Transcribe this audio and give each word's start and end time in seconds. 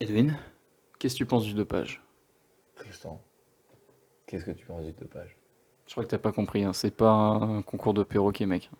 Edwin, 0.00 0.36
qu'est-ce 0.98 1.14
que 1.14 1.18
tu 1.18 1.26
penses 1.26 1.44
du 1.44 1.54
dopage? 1.54 2.02
Tristan, 2.74 3.20
qu'est-ce 4.26 4.44
que 4.44 4.50
tu 4.50 4.66
penses 4.66 4.84
du 4.84 4.92
dopage? 4.92 5.36
Je 5.86 5.92
crois 5.92 6.04
que 6.04 6.08
t'as 6.08 6.18
pas 6.18 6.32
compris, 6.32 6.64
hein. 6.64 6.72
c'est 6.72 6.90
pas 6.90 7.10
un 7.10 7.62
concours 7.62 7.94
de 7.94 8.02
perroquet, 8.02 8.46
mec. 8.46 8.70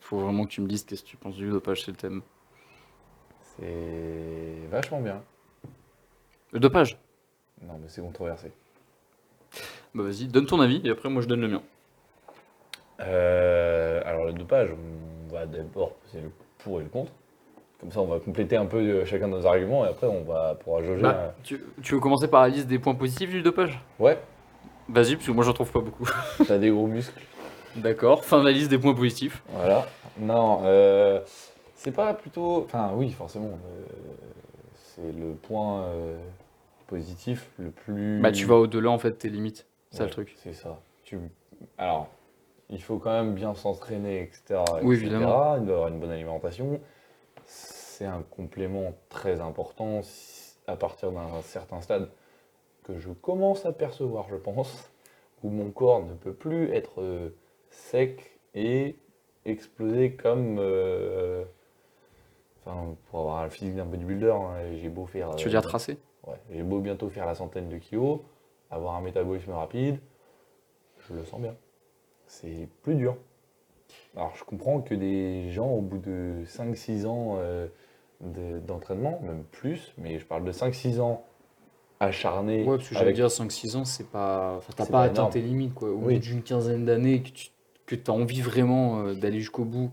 Faut 0.00 0.18
vraiment 0.18 0.44
que 0.44 0.50
tu 0.50 0.60
me 0.60 0.68
dises 0.68 0.84
qu'est-ce 0.84 1.02
que 1.02 1.08
tu 1.08 1.16
penses 1.16 1.36
du 1.36 1.50
dopage, 1.50 1.84
c'est 1.84 1.90
le 1.90 1.96
thème. 1.96 2.22
C'est 3.40 4.68
vachement 4.70 5.00
bien. 5.00 5.22
Le 6.52 6.60
dopage? 6.60 6.98
Non, 7.60 7.78
mais 7.80 7.88
c'est 7.88 8.02
controversé. 8.02 8.52
Bah 9.94 10.04
vas-y, 10.04 10.26
donne 10.26 10.46
ton 10.46 10.60
avis 10.60 10.80
et 10.84 10.90
après 10.90 11.10
moi 11.10 11.22
je 11.22 11.28
donne 11.28 11.40
le 11.40 11.48
mien. 11.48 11.62
Euh, 13.00 14.00
alors, 14.04 14.26
le 14.26 14.32
dopage, 14.32 14.70
on 14.70 15.32
va 15.32 15.46
d'abord 15.46 15.96
c'est 16.10 16.20
le 16.20 16.30
pour 16.58 16.80
et 16.80 16.84
le 16.84 16.88
contre. 16.88 17.12
Comme 17.82 17.90
ça, 17.92 18.00
on 18.00 18.06
va 18.06 18.18
compléter 18.20 18.56
un 18.56 18.64
peu 18.66 18.78
euh, 18.78 19.04
chacun 19.04 19.26
de 19.28 19.32
nos 19.32 19.44
arguments 19.44 19.84
et 19.84 19.88
après, 19.88 20.06
on 20.06 20.22
va 20.22 20.54
pourra 20.54 20.82
jauger. 20.82 21.02
Bah, 21.02 21.34
tu, 21.42 21.60
tu 21.82 21.94
veux 21.94 22.00
commencer 22.00 22.28
par 22.28 22.42
la 22.42 22.48
liste 22.48 22.68
des 22.68 22.78
points 22.78 22.94
positifs 22.94 23.30
du 23.30 23.42
dopage? 23.42 23.78
Ouais, 23.98 24.18
Vas-y, 24.88 25.14
parce 25.16 25.26
que 25.26 25.32
moi 25.32 25.44
j'en 25.44 25.52
trouve 25.52 25.70
pas 25.70 25.80
beaucoup. 25.80 26.04
t'as 26.46 26.58
des 26.58 26.70
gros 26.70 26.86
muscles. 26.86 27.20
D'accord, 27.76 28.24
fin 28.24 28.40
de 28.40 28.44
la 28.44 28.52
liste 28.52 28.68
des 28.70 28.78
points 28.78 28.94
positifs. 28.94 29.42
Voilà. 29.48 29.86
Non, 30.18 30.60
euh, 30.64 31.20
c'est 31.74 31.92
pas 31.92 32.14
plutôt. 32.14 32.62
Enfin, 32.64 32.90
oui, 32.94 33.10
forcément. 33.10 33.46
euh, 33.46 33.84
c'est 34.74 35.12
le 35.18 35.32
point 35.34 35.82
euh, 35.84 36.16
positif 36.86 37.48
le 37.58 37.70
plus. 37.70 38.20
Bah 38.20 38.30
tu 38.32 38.44
vas 38.44 38.56
au-delà 38.56 38.90
en 38.90 38.98
fait 38.98 39.12
tes 39.12 39.28
limites, 39.28 39.66
c'est 39.90 40.00
Ouais, 40.00 40.04
le 40.06 40.10
truc. 40.10 40.36
C'est 40.42 40.52
ça. 40.52 40.78
Tu... 41.04 41.18
Alors, 41.78 42.08
il 42.68 42.82
faut 42.82 42.98
quand 42.98 43.12
même 43.12 43.34
bien 43.34 43.54
s'entraîner, 43.54 44.22
etc. 44.22 44.60
Oui, 44.82 44.96
etc. 44.96 45.06
évidemment. 45.06 45.56
Il 45.56 45.64
doit 45.64 45.74
avoir 45.76 45.88
une 45.88 45.98
bonne 45.98 46.10
alimentation. 46.12 46.80
C'est 48.02 48.08
un 48.08 48.24
complément 48.30 48.94
très 49.10 49.40
important 49.40 50.00
à 50.66 50.74
partir 50.74 51.12
d'un 51.12 51.40
certain 51.42 51.80
stade 51.80 52.08
que 52.82 52.98
je 52.98 53.10
commence 53.10 53.64
à 53.64 53.70
percevoir, 53.70 54.26
je 54.28 54.34
pense, 54.34 54.90
où 55.44 55.50
mon 55.50 55.70
corps 55.70 56.04
ne 56.04 56.14
peut 56.14 56.32
plus 56.32 56.72
être 56.72 57.00
euh, 57.00 57.28
sec 57.70 58.40
et 58.56 58.96
explosé 59.44 60.14
comme. 60.14 60.56
euh, 60.58 61.44
Enfin, 62.66 62.96
pour 63.08 63.20
avoir 63.20 63.44
le 63.44 63.50
physique 63.50 63.76
d'un 63.76 63.84
bodybuilder, 63.84 64.32
hein, 64.32 64.74
j'ai 64.74 64.88
beau 64.88 65.06
faire. 65.06 65.36
Tu 65.36 65.44
veux 65.44 65.50
euh, 65.50 65.60
dire 65.60 65.62
tracé 65.62 65.96
Ouais, 66.26 66.40
j'ai 66.50 66.64
beau 66.64 66.80
bientôt 66.80 67.08
faire 67.08 67.26
la 67.26 67.36
centaine 67.36 67.68
de 67.68 67.78
kilos, 67.78 68.18
avoir 68.72 68.96
un 68.96 69.00
métabolisme 69.00 69.52
rapide, 69.52 70.00
je 71.08 71.14
le 71.14 71.24
sens 71.24 71.40
bien. 71.40 71.54
C'est 72.26 72.68
plus 72.82 72.96
dur. 72.96 73.16
Alors 74.16 74.34
je 74.34 74.42
comprends 74.42 74.80
que 74.80 74.94
des 74.94 75.50
gens 75.50 75.70
au 75.70 75.80
bout 75.80 75.98
de 75.98 76.42
5-6 76.46 77.06
ans 77.06 77.36
euh, 77.38 77.68
d'entraînement, 78.22 79.20
même 79.22 79.44
plus, 79.44 79.92
mais 79.98 80.18
je 80.18 80.24
parle 80.24 80.44
de 80.44 80.52
5-6 80.52 81.00
ans 81.00 81.24
acharnés. 82.00 82.64
Ouais, 82.64 82.76
parce 82.76 82.88
que 82.88 82.94
j'allais 82.94 83.12
dire 83.12 83.26
5-6 83.26 83.76
ans, 83.76 83.84
c'est 83.84 84.08
pas. 84.10 84.54
Enfin, 84.58 84.72
t'as 84.76 84.86
pas, 84.86 84.90
pas 84.92 85.02
atteint 85.02 85.26
tes 85.26 85.40
limites 85.40 85.74
quoi. 85.74 85.90
Au 85.90 85.96
Oui. 85.96 86.14
bout 86.14 86.20
d'une 86.20 86.42
quinzaine 86.42 86.84
d'années, 86.84 87.22
que 87.22 87.30
tu 87.30 87.50
que 87.86 87.96
as 88.10 88.14
envie 88.14 88.40
vraiment 88.40 89.00
euh, 89.00 89.14
d'aller 89.14 89.40
jusqu'au 89.40 89.64
bout, 89.64 89.90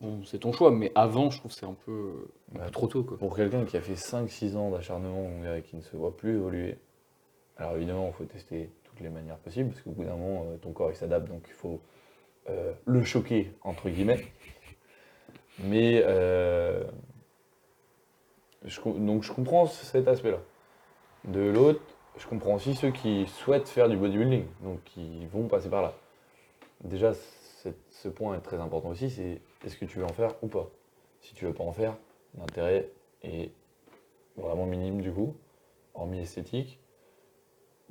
bon, 0.00 0.24
c'est 0.24 0.38
ton 0.38 0.52
choix, 0.52 0.70
mais 0.70 0.92
avant, 0.94 1.30
je 1.30 1.38
trouve 1.38 1.52
que 1.52 1.58
c'est 1.58 1.66
un 1.66 1.76
peu, 1.84 2.28
Ouais. 2.54 2.70
trop 2.70 2.86
tôt 2.86 3.02
quoi. 3.02 3.18
Pour 3.18 3.34
quelqu'un 3.36 3.64
qui 3.64 3.76
a 3.76 3.80
fait 3.80 3.94
5-6 3.94 4.56
ans 4.56 4.70
d'acharnement 4.70 5.28
et 5.56 5.62
qui 5.62 5.76
ne 5.76 5.82
se 5.82 5.96
voit 5.96 6.16
plus 6.16 6.36
évoluer, 6.36 6.78
alors 7.56 7.76
évidemment, 7.76 8.06
il 8.08 8.12
faut 8.14 8.24
tester 8.24 8.70
toutes 8.84 9.00
les 9.00 9.08
manières 9.10 9.38
possibles, 9.38 9.70
parce 9.70 9.82
qu'au 9.82 9.90
bout 9.90 10.04
d'un 10.04 10.16
moment, 10.16 10.46
euh, 10.46 10.56
ton 10.56 10.72
corps 10.72 10.90
il 10.90 10.96
s'adapte, 10.96 11.28
donc 11.28 11.42
il 11.48 11.52
faut 11.54 11.80
euh, 12.48 12.72
le 12.86 13.04
choquer, 13.04 13.52
entre 13.62 13.90
guillemets. 13.90 14.24
Mais, 15.60 16.02
euh, 16.04 16.84
je 18.64 18.80
donc 18.80 19.22
je 19.22 19.32
comprends 19.32 19.66
cet 19.66 20.08
aspect-là. 20.08 20.38
De 21.24 21.40
l'autre, 21.40 21.80
je 22.16 22.26
comprends 22.26 22.54
aussi 22.54 22.74
ceux 22.74 22.90
qui 22.90 23.26
souhaitent 23.26 23.68
faire 23.68 23.88
du 23.88 23.96
bodybuilding, 23.96 24.44
donc 24.62 24.82
qui 24.84 25.26
vont 25.26 25.46
passer 25.48 25.68
par 25.68 25.82
là. 25.82 25.94
Déjà, 26.84 27.12
ce 27.14 28.08
point 28.08 28.36
est 28.36 28.40
très 28.40 28.60
important 28.60 28.90
aussi, 28.90 29.10
c'est 29.10 29.40
est-ce 29.64 29.76
que 29.76 29.84
tu 29.84 29.98
veux 29.98 30.04
en 30.04 30.12
faire 30.12 30.34
ou 30.42 30.48
pas? 30.48 30.68
Si 31.20 31.34
tu 31.34 31.44
veux 31.44 31.52
pas 31.52 31.64
en 31.64 31.72
faire, 31.72 31.96
l'intérêt 32.38 32.88
est 33.22 33.50
vraiment 34.36 34.66
minime 34.66 35.00
du 35.00 35.12
coup, 35.12 35.36
hormis 35.94 36.20
esthétique. 36.20 36.78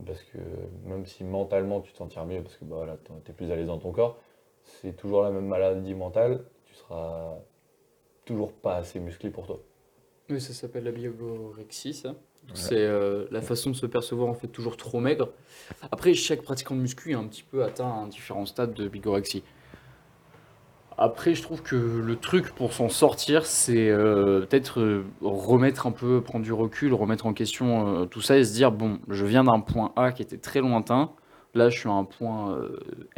Parce 0.05 0.21
que 0.21 0.37
même 0.85 1.05
si 1.05 1.23
mentalement 1.23 1.81
tu 1.81 1.91
te 1.91 1.97
sentiras 1.97 2.25
mieux, 2.25 2.41
parce 2.41 2.55
que 2.55 2.65
bah, 2.65 2.97
tu 3.25 3.31
es 3.31 3.33
plus 3.33 3.51
à 3.51 3.55
l'aise 3.55 3.67
dans 3.67 3.79
ton 3.79 3.91
corps, 3.91 4.17
c'est 4.63 4.95
toujours 4.95 5.23
la 5.23 5.31
même 5.31 5.47
maladie 5.47 5.95
mentale, 5.95 6.45
tu 6.65 6.75
seras 6.75 7.35
toujours 8.27 8.53
pas 8.53 8.75
assez 8.77 8.99
musclé 8.99 9.29
pour 9.29 9.47
toi. 9.47 9.59
Oui, 10.29 10.41
ça 10.41 10.53
s'appelle 10.53 10.83
la 10.83 10.91
biorexie, 10.91 11.93
ça. 11.93 12.15
C'est 12.53 12.75
euh, 12.77 13.25
la 13.31 13.41
façon 13.41 13.71
de 13.71 13.75
se 13.75 13.85
percevoir 13.85 14.29
en 14.29 14.33
fait 14.33 14.47
toujours 14.47 14.77
trop 14.77 14.99
maigre. 14.99 15.29
Après, 15.91 16.13
chaque 16.13 16.41
pratiquant 16.41 16.75
de 16.75 16.81
muscu 16.81 17.11
est 17.11 17.15
un 17.15 17.25
petit 17.25 17.43
peu 17.43 17.63
atteint 17.63 17.87
à 17.87 17.93
un 17.93 18.07
différent 18.07 18.45
stade 18.45 18.73
de 18.73 18.87
bigorexie. 18.87 19.43
Après, 20.99 21.35
je 21.35 21.43
trouve 21.43 21.61
que 21.61 21.75
le 21.75 22.15
truc 22.15 22.55
pour 22.55 22.73
s'en 22.73 22.89
sortir, 22.89 23.45
c'est 23.45 23.89
euh, 23.89 24.41
peut-être 24.41 24.79
euh, 24.79 25.05
remettre 25.21 25.85
un 25.85 25.91
peu, 25.91 26.21
prendre 26.21 26.43
du 26.43 26.51
recul, 26.51 26.91
remettre 26.91 27.27
en 27.27 27.33
question 27.33 28.01
euh, 28.01 28.05
tout 28.05 28.21
ça 28.21 28.35
et 28.35 28.43
se 28.43 28.53
dire 28.53 28.71
bon, 28.71 28.97
je 29.07 29.23
viens 29.23 29.43
d'un 29.43 29.59
point 29.59 29.93
A 29.95 30.11
qui 30.11 30.23
était 30.23 30.39
très 30.39 30.59
lointain. 30.59 31.11
Là, 31.53 31.69
je 31.69 31.77
suis 31.77 31.87
à 31.87 31.91
un 31.91 32.03
point 32.03 32.59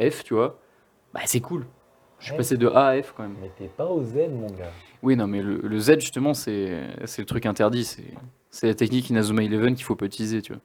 F, 0.00 0.24
tu 0.24 0.34
vois. 0.34 0.58
Bah, 1.14 1.20
c'est 1.24 1.40
cool. 1.40 1.66
Je 2.20 2.26
suis 2.26 2.36
passé 2.36 2.56
de 2.56 2.68
A 2.68 2.88
à 2.88 3.02
F 3.02 3.12
quand 3.16 3.22
même. 3.24 3.36
Mais 3.40 3.50
t'es 3.58 3.66
pas 3.68 3.86
au 3.86 4.02
Z, 4.02 4.14
mon 4.30 4.46
gars. 4.48 4.70
Oui, 5.02 5.16
non, 5.16 5.26
mais 5.26 5.42
le, 5.42 5.56
le 5.58 5.78
Z, 5.78 6.00
justement, 6.00 6.34
c'est 6.34 6.68
le 7.18 7.24
truc 7.24 7.46
interdit. 7.46 7.96
C'est 8.50 8.66
la 8.66 8.74
technique 8.74 9.08
Inazuma 9.10 9.42
Eleven 9.42 9.74
qu'il 9.74 9.84
faut 9.84 9.96
pas 9.96 10.06
utiliser, 10.06 10.42
tu 10.42 10.52
vois. 10.52 10.62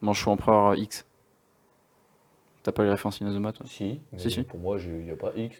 Manchot 0.00 0.30
empereur 0.30 0.74
X. 0.76 1.06
T'as 2.62 2.72
pas 2.72 2.84
les 2.84 2.90
références 2.90 3.20
Inazuma, 3.20 3.52
toi? 3.52 3.66
Si, 3.68 4.00
mais 4.12 4.18
Si, 4.18 4.30
si. 4.30 4.42
pour 4.42 4.58
moi, 4.58 4.76
il 4.80 5.04
n'y 5.04 5.10
a 5.10 5.16
pas 5.16 5.32
X, 5.36 5.56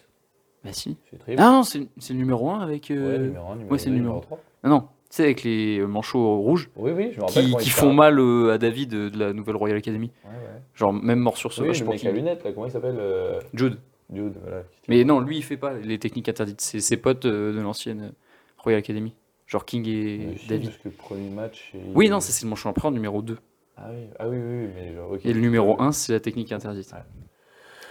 Bah 0.65 0.73
si. 0.73 0.97
c'est. 1.11 1.39
Ah 1.39 1.51
non, 1.51 1.63
c'est 1.63 1.79
le 2.11 2.15
numéro 2.19 2.51
1 2.51 2.61
avec... 2.61 2.91
euh, 2.91 3.13
Ouais, 3.13 3.19
numéro 3.19 3.47
1, 3.51 3.55
numéro 3.57 3.73
ouais, 3.73 3.79
c'est 3.79 3.87
2, 3.87 3.91
le 3.93 3.97
numéro 3.97 4.15
numéro. 4.17 4.27
3. 4.27 4.39
Ah 4.65 4.69
non, 4.69 4.81
tu 4.81 4.87
sais, 5.11 5.25
avec 5.25 5.43
les 5.43 5.81
manchots 5.81 6.39
rouges 6.41 6.71
Oui, 6.77 6.93
oui, 6.95 7.11
je 7.13 7.21
me 7.21 7.25
rappelle 7.25 7.47
qui, 7.57 7.71
font 7.71 7.93
mal 7.95 8.19
euh, 8.19 8.53
à 8.53 8.59
David 8.59 8.93
euh, 8.95 9.11
de 9.11 9.19
la 9.19 9.33
nouvelle 9.33 9.57
Royal 9.57 9.79
Academy. 9.79 10.11
Ouais, 10.25 10.31
ouais. 10.31 10.61
Genre, 10.75 10.93
même 10.93 11.19
mort 11.21 11.37
sur 11.39 11.49
Oui, 11.51 11.57
sauvage 11.57 11.81
le 11.81 11.85
pour 11.87 11.95
mec 11.95 12.05
à 12.05 12.13
lunettes, 12.13 12.45
là, 12.45 12.53
comment 12.53 12.67
il 12.67 12.73
s'appelle 12.73 12.97
euh, 12.99 13.41
Jude. 13.55 13.79
Jude, 14.13 14.35
voilà. 14.43 14.63
Mais 14.89 15.05
non, 15.05 15.21
lui, 15.21 15.37
il 15.39 15.43
fait 15.45 15.57
pas 15.57 15.75
les 15.75 15.99
techniques 15.99 16.29
interdites. 16.29 16.61
C'est 16.61 16.81
ses 16.81 16.97
potes 16.97 17.27
euh, 17.27 17.53
de 17.53 17.61
l'ancienne 17.61 18.01
euh, 18.03 18.11
Royal 18.59 18.79
Academy. 18.81 19.15
Genre 19.47 19.65
King 19.65 19.87
et 19.89 20.19
Mais 20.19 20.37
David. 20.49 20.69
Parce 20.71 20.79
que 20.83 20.89
le 20.89 20.95
premier 20.95 21.31
match. 21.31 21.71
il- 21.75 21.81
Oui, 21.95 22.09
non, 22.09 22.21
ça, 22.21 22.33
c'est 22.33 22.45
le 22.45 22.51
manchot 22.51 22.69
empereur 22.69 22.91
numéro 22.93 23.23
2. 23.23 23.39
Ah 23.77 23.87
oui, 23.91 24.07
ah 24.19 24.29
oui, 24.29 24.37
oui, 24.37 24.65
oui, 24.67 24.71
mais 24.75 24.95
genre, 24.95 25.11
ok. 25.13 25.21
Et 25.25 25.33
le 25.33 25.41
numéro 25.41 25.81
1, 25.81 25.93
c'est 25.93 26.13
la 26.13 26.21
technique 26.21 26.53
interdite. 26.53 26.93
Ouais. 26.93 26.99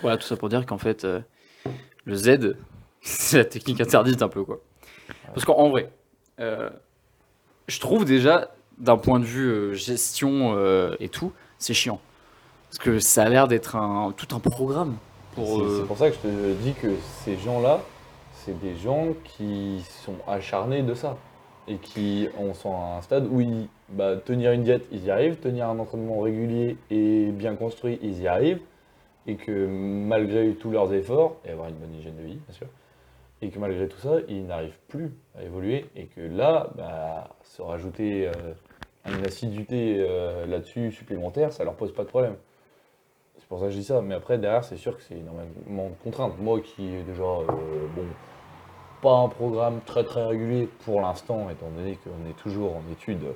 Voilà, 0.01 0.17
tout 0.17 0.27
ça 0.27 0.35
pour 0.37 0.49
dire 0.49 0.65
qu'en 0.65 0.77
fait, 0.77 1.03
euh, 1.05 1.19
le 2.05 2.15
Z, 2.15 2.55
c'est 3.01 3.37
la 3.37 3.45
technique 3.45 3.81
interdite 3.81 4.21
un 4.21 4.29
peu, 4.29 4.43
quoi. 4.43 4.59
Parce 5.27 5.45
qu'en 5.45 5.55
en 5.57 5.69
vrai, 5.69 5.91
euh, 6.39 6.69
je 7.67 7.79
trouve 7.79 8.05
déjà, 8.05 8.51
d'un 8.77 8.97
point 8.97 9.19
de 9.19 9.25
vue 9.25 9.47
euh, 9.49 9.73
gestion 9.73 10.53
euh, 10.55 10.95
et 10.99 11.09
tout, 11.09 11.31
c'est 11.57 11.73
chiant. 11.73 11.99
Parce 12.69 12.77
que 12.77 12.99
ça 12.99 13.23
a 13.23 13.29
l'air 13.29 13.47
d'être 13.47 13.75
un, 13.75 14.13
tout 14.15 14.33
un 14.35 14.39
programme 14.39 14.95
pour... 15.39 15.57
C'est 15.57 15.63
euh, 15.63 15.79
c'est 15.79 15.87
pour 15.87 15.97
ça 15.97 16.09
que 16.09 16.15
je 16.15 16.19
te 16.19 16.53
dis 16.61 16.73
que 16.73 16.95
ces 17.23 17.37
gens-là, 17.37 17.81
c'est 18.33 18.59
des 18.59 18.75
gens 18.75 19.07
qui 19.23 19.81
sont 20.03 20.15
acharnés 20.27 20.83
de 20.83 20.93
ça. 20.93 21.17
Et 21.67 21.75
qui 21.75 22.27
en 22.39 22.55
sont 22.55 22.73
à 22.73 22.97
un 22.97 23.01
stade 23.03 23.27
où 23.29 23.41
ils, 23.41 23.67
bah, 23.89 24.15
tenir 24.17 24.51
une 24.53 24.63
diète, 24.63 24.87
ils 24.91 25.05
y 25.05 25.11
arrivent, 25.11 25.35
tenir 25.35 25.69
un 25.69 25.77
entraînement 25.77 26.19
régulier 26.19 26.77
et 26.89 27.27
bien 27.31 27.55
construit, 27.55 27.99
ils 28.01 28.19
y 28.21 28.27
arrivent. 28.27 28.61
Et 29.27 29.35
que 29.35 29.67
malgré 29.67 30.53
tous 30.55 30.71
leurs 30.71 30.91
efforts, 30.93 31.35
et 31.45 31.51
avoir 31.51 31.67
une 31.69 31.75
bonne 31.75 31.93
hygiène 31.93 32.15
de 32.15 32.23
vie, 32.23 32.39
bien 32.47 32.53
sûr, 32.53 32.65
et 33.43 33.49
que 33.49 33.59
malgré 33.59 33.87
tout 33.87 33.99
ça, 33.99 34.15
ils 34.27 34.45
n'arrivent 34.47 34.79
plus 34.87 35.11
à 35.37 35.43
évoluer. 35.43 35.85
Et 35.95 36.05
que 36.05 36.21
là, 36.21 36.71
bah, 36.75 37.35
se 37.43 37.61
rajouter 37.61 38.27
euh, 38.27 38.31
une 39.05 39.23
assiduité 39.25 39.97
euh, 39.99 40.47
là-dessus 40.47 40.91
supplémentaire, 40.91 41.53
ça 41.53 41.63
leur 41.63 41.75
pose 41.75 41.93
pas 41.93 42.03
de 42.03 42.09
problème. 42.09 42.35
C'est 43.39 43.47
pour 43.47 43.59
ça 43.59 43.65
que 43.65 43.71
je 43.71 43.77
dis 43.77 43.83
ça. 43.83 44.01
Mais 44.01 44.15
après, 44.15 44.37
derrière, 44.37 44.63
c'est 44.63 44.77
sûr 44.77 44.95
que 44.95 45.03
c'est 45.03 45.17
énormément 45.17 45.89
de 45.89 45.95
contraintes. 46.03 46.37
Moi 46.39 46.59
qui 46.61 46.89
déjà, 47.03 47.23
euh, 47.23 47.87
bon, 47.95 48.05
pas 49.01 49.15
un 49.17 49.29
programme 49.29 49.81
très 49.85 50.03
très 50.03 50.25
régulier 50.25 50.67
pour 50.85 51.01
l'instant, 51.01 51.49
étant 51.49 51.69
donné 51.69 51.97
qu'on 51.97 52.29
est 52.29 52.33
toujours 52.33 52.75
en 52.75 52.83
études, 52.91 53.33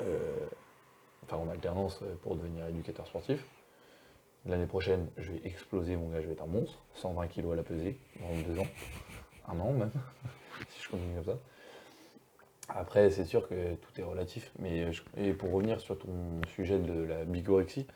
euh, 0.00 0.18
enfin 1.24 1.38
en 1.38 1.48
alternance 1.48 2.00
euh, 2.02 2.14
pour 2.22 2.36
devenir 2.36 2.66
éducateur 2.66 3.06
sportif. 3.06 3.44
L'année 4.46 4.66
prochaine, 4.66 5.08
je 5.18 5.32
vais 5.32 5.40
exploser, 5.44 5.96
mon 5.96 6.08
gars, 6.08 6.20
je 6.20 6.26
vais 6.26 6.32
être 6.32 6.42
un 6.42 6.46
monstre. 6.46 6.78
120 6.94 7.26
kilos 7.28 7.52
à 7.52 7.56
la 7.56 7.62
pesée 7.62 7.98
dans 8.20 8.52
deux 8.52 8.60
ans. 8.60 8.66
Un 9.48 9.58
an 9.60 9.72
même, 9.72 9.90
si 10.68 10.82
je 10.82 10.88
continue 10.88 11.14
comme 11.16 11.34
ça. 11.34 11.38
Après, 12.68 13.10
c'est 13.10 13.24
sûr 13.24 13.48
que 13.48 13.74
tout 13.74 14.00
est 14.00 14.04
relatif. 14.04 14.52
Mais 14.58 14.86
et 15.16 15.32
pour 15.32 15.52
revenir 15.52 15.80
sur 15.80 15.98
ton 15.98 16.40
sujet 16.54 16.78
de 16.78 17.02
la 17.02 17.24
bigorexie, 17.24 17.86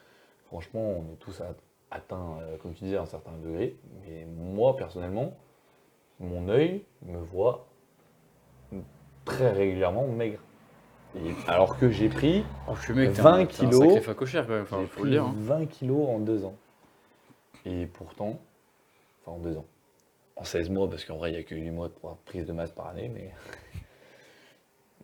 franchement, 0.54 0.82
on 1.00 1.12
est 1.12 1.16
tous 1.18 1.42
atteints, 1.90 2.38
euh, 2.42 2.56
comme 2.58 2.74
tu 2.74 2.84
disais, 2.84 2.96
à 2.96 3.02
un 3.02 3.06
certain 3.06 3.32
degré. 3.42 3.74
Mais 4.06 4.24
moi, 4.24 4.76
personnellement, 4.76 5.32
mon 6.20 6.48
œil 6.48 6.84
me 7.02 7.18
voit 7.18 7.66
très 9.24 9.50
régulièrement 9.50 10.06
maigre. 10.06 10.38
Et 11.16 11.32
alors 11.48 11.76
que 11.76 11.90
j'ai 11.90 12.08
pris, 12.08 12.44
Oh, 12.68 12.74
je 12.76 12.82
suis 12.82 12.94
mec, 12.94 13.14
t'es 13.14 13.22
20 13.22 13.32
un- 13.32 13.36
t'es 13.38 13.42
un 13.42 13.68
kilos. 13.68 13.80
sacré 13.80 14.00
facochère 14.00 14.46
quand 14.46 14.52
même, 14.52 14.62
enfin, 14.62 14.78
j'ai 14.80 14.86
faut 14.86 15.04
le 15.04 15.10
dire. 15.10 15.24
hein. 15.24 15.34
20 15.36 15.66
kilos 15.66 16.08
en 16.08 16.18
deux 16.20 16.44
ans. 16.44 16.54
Et 17.66 17.86
pourtant, 17.86 18.38
enfin 19.22 19.32
en 19.36 19.38
deux 19.40 19.56
ans, 19.56 19.66
en 20.36 20.44
16 20.44 20.70
mois, 20.70 20.88
parce 20.88 21.04
qu'en 21.04 21.16
vrai, 21.16 21.30
il 21.30 21.34
n'y 21.34 21.40
a 21.40 21.42
que 21.42 21.54
8 21.56 21.70
mois 21.70 21.88
de 21.88 21.94
prise 22.26 22.46
de 22.46 22.52
masse 22.52 22.70
par 22.70 22.86
année, 22.88 23.10
mais. 23.12 23.32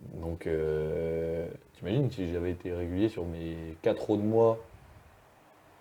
Donc, 0.21 0.47
euh, 0.47 1.49
t'imagines 1.75 2.09
si 2.11 2.33
j'avais 2.33 2.53
été 2.53 2.73
régulier 2.73 3.09
sur 3.09 3.25
mes 3.25 3.77
4 3.83 4.11
autres 4.11 4.23
mois 4.23 4.59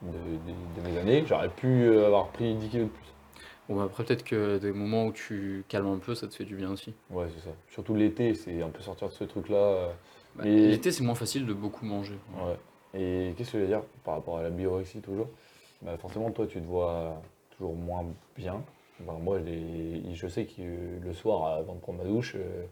de, 0.01 0.07
de- 0.11 0.81
de 0.81 0.87
mes 0.89 0.97
années, 0.99 1.23
j'aurais 1.27 1.49
pu 1.49 1.67
euh, 1.83 2.07
avoir 2.07 2.29
pris 2.29 2.55
10 2.55 2.69
kilos 2.69 2.87
de 2.87 2.91
plus. 2.93 3.05
Bon, 3.67 3.75
bah, 3.75 3.83
après, 3.83 4.03
peut-être 4.03 4.23
que 4.23 4.57
des 4.57 4.71
moments 4.71 5.05
où 5.07 5.11
tu 5.11 5.63
calmes 5.67 5.87
un 5.87 5.97
peu, 5.99 6.15
ça 6.15 6.27
te 6.27 6.33
fait 6.35 6.45
du 6.45 6.55
bien 6.55 6.71
aussi. 6.71 6.93
Ouais, 7.09 7.25
c'est 7.35 7.43
ça. 7.49 7.55
Surtout 7.69 7.95
l'été, 7.95 8.33
c'est 8.33 8.61
un 8.61 8.69
peu 8.69 8.81
sortir 8.81 9.09
de 9.09 9.13
ce 9.13 9.23
truc-là. 9.23 9.57
euh, 9.57 9.91
Bah, 10.35 10.43
L'été, 10.45 10.91
c'est 10.91 11.03
moins 11.03 11.15
facile 11.15 11.45
de 11.45 11.53
beaucoup 11.53 11.85
manger. 11.85 12.15
Ouais. 12.35 12.57
Et 12.99 13.33
qu'est-ce 13.37 13.51
que 13.51 13.57
je 13.59 13.63
veux 13.63 13.69
dire 13.69 13.83
par 14.03 14.15
rapport 14.15 14.37
à 14.39 14.43
la 14.43 14.49
biorexie 14.49 15.01
toujours? 15.01 15.27
Bah 15.81 15.95
Forcément, 15.97 16.31
toi, 16.31 16.47
tu 16.47 16.59
te 16.59 16.65
vois 16.65 17.21
toujours 17.51 17.75
moins 17.75 18.05
bien. 18.35 18.63
Bah, 19.01 19.13
moi, 19.21 19.39
je 19.39 20.27
sais 20.27 20.45
que 20.45 20.61
le 21.03 21.13
soir, 21.13 21.45
avant 21.57 21.75
de 21.75 21.79
prendre 21.79 21.99
ma 21.99 22.05
douche, 22.05 22.33
euh, 22.35 22.63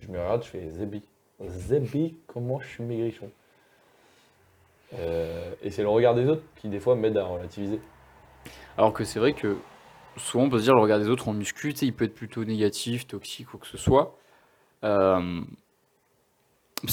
je 0.00 0.08
me 0.08 0.18
regarde, 0.18 0.42
je 0.44 0.48
fais 0.48 0.70
Zébi. 0.70 1.02
Zébi, 1.46 2.16
comment 2.26 2.58
je 2.60 2.66
suis 2.68 2.82
maigrichon. 2.82 3.30
Euh, 4.94 5.54
et 5.62 5.70
c'est 5.70 5.82
le 5.82 5.88
regard 5.88 6.14
des 6.14 6.26
autres 6.26 6.42
qui, 6.56 6.68
des 6.68 6.80
fois, 6.80 6.94
m'aide 6.94 7.16
à 7.16 7.24
relativiser. 7.24 7.80
Alors 8.78 8.92
que 8.92 9.04
c'est 9.04 9.18
vrai 9.18 9.32
que 9.32 9.56
souvent 10.16 10.44
on 10.44 10.50
peut 10.50 10.58
se 10.58 10.64
dire 10.64 10.74
le 10.74 10.80
regard 10.80 10.98
des 10.98 11.08
autres 11.08 11.28
en 11.28 11.32
muscu, 11.32 11.70
il 11.72 11.92
peut 11.92 12.04
être 12.04 12.14
plutôt 12.14 12.44
négatif, 12.44 13.06
toxique 13.06 13.52
ou 13.54 13.58
que 13.58 13.66
ce 13.66 13.76
soit. 13.76 14.16
Euh, 14.84 15.40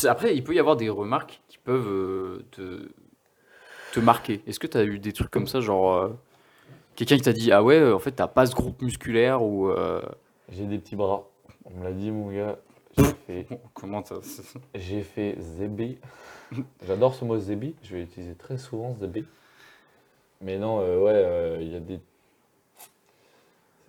Après, 0.08 0.36
il 0.36 0.44
peut 0.44 0.54
y 0.56 0.60
avoir 0.60 0.76
des 0.76 0.90
remarques 0.90 1.42
qui 1.48 1.58
peuvent 1.58 1.88
euh, 1.88 2.46
te, 2.52 2.90
te 3.94 4.00
marquer. 4.00 4.42
Est-ce 4.48 4.60
que 4.60 4.68
tu 4.68 4.78
as 4.78 4.84
eu 4.84 5.00
des 5.00 5.14
trucs 5.14 5.30
comme 5.30 5.48
ça, 5.48 5.60
genre 5.60 6.10
quelqu'un 6.96 7.18
qui 7.18 7.24
t'a 7.24 7.34
dit 7.34 7.52
Ah 7.52 7.64
ouais, 7.64 7.92
en 7.92 8.00
fait, 8.00 8.12
t'as 8.12 8.28
pas 8.28 8.46
ce 8.46 8.56
groupe 8.56 8.82
musculaire 8.82 9.44
ou. 9.44 9.72
J'ai 10.50 10.66
des 10.66 10.78
petits 10.78 10.96
bras. 10.96 11.28
On 11.66 11.72
me 11.72 11.84
l'a 11.84 11.92
dit, 11.92 12.12
mon 12.12 12.32
gars. 12.32 12.58
J'ai 12.98 13.04
fait, 13.26 13.48
comment 13.74 14.04
ça? 14.04 14.16
J'ai 14.76 15.02
fait 15.02 15.36
Zébi. 15.40 15.98
J'adore 16.86 17.16
ce 17.16 17.26
mot 17.26 17.38
Zébi. 17.38 17.76
Je 17.84 17.96
vais 17.96 18.02
l'utiliser 18.02 18.36
très 18.36 18.58
souvent, 18.58 18.96
Zébi. 19.00 19.26
Mais 20.42 20.58
non, 20.58 20.80
euh, 20.82 21.00
ouais, 21.00 21.14
euh, 21.14 21.58
il 21.62 21.72
y 21.72 21.76
a 21.76 21.80
des. 21.80 22.00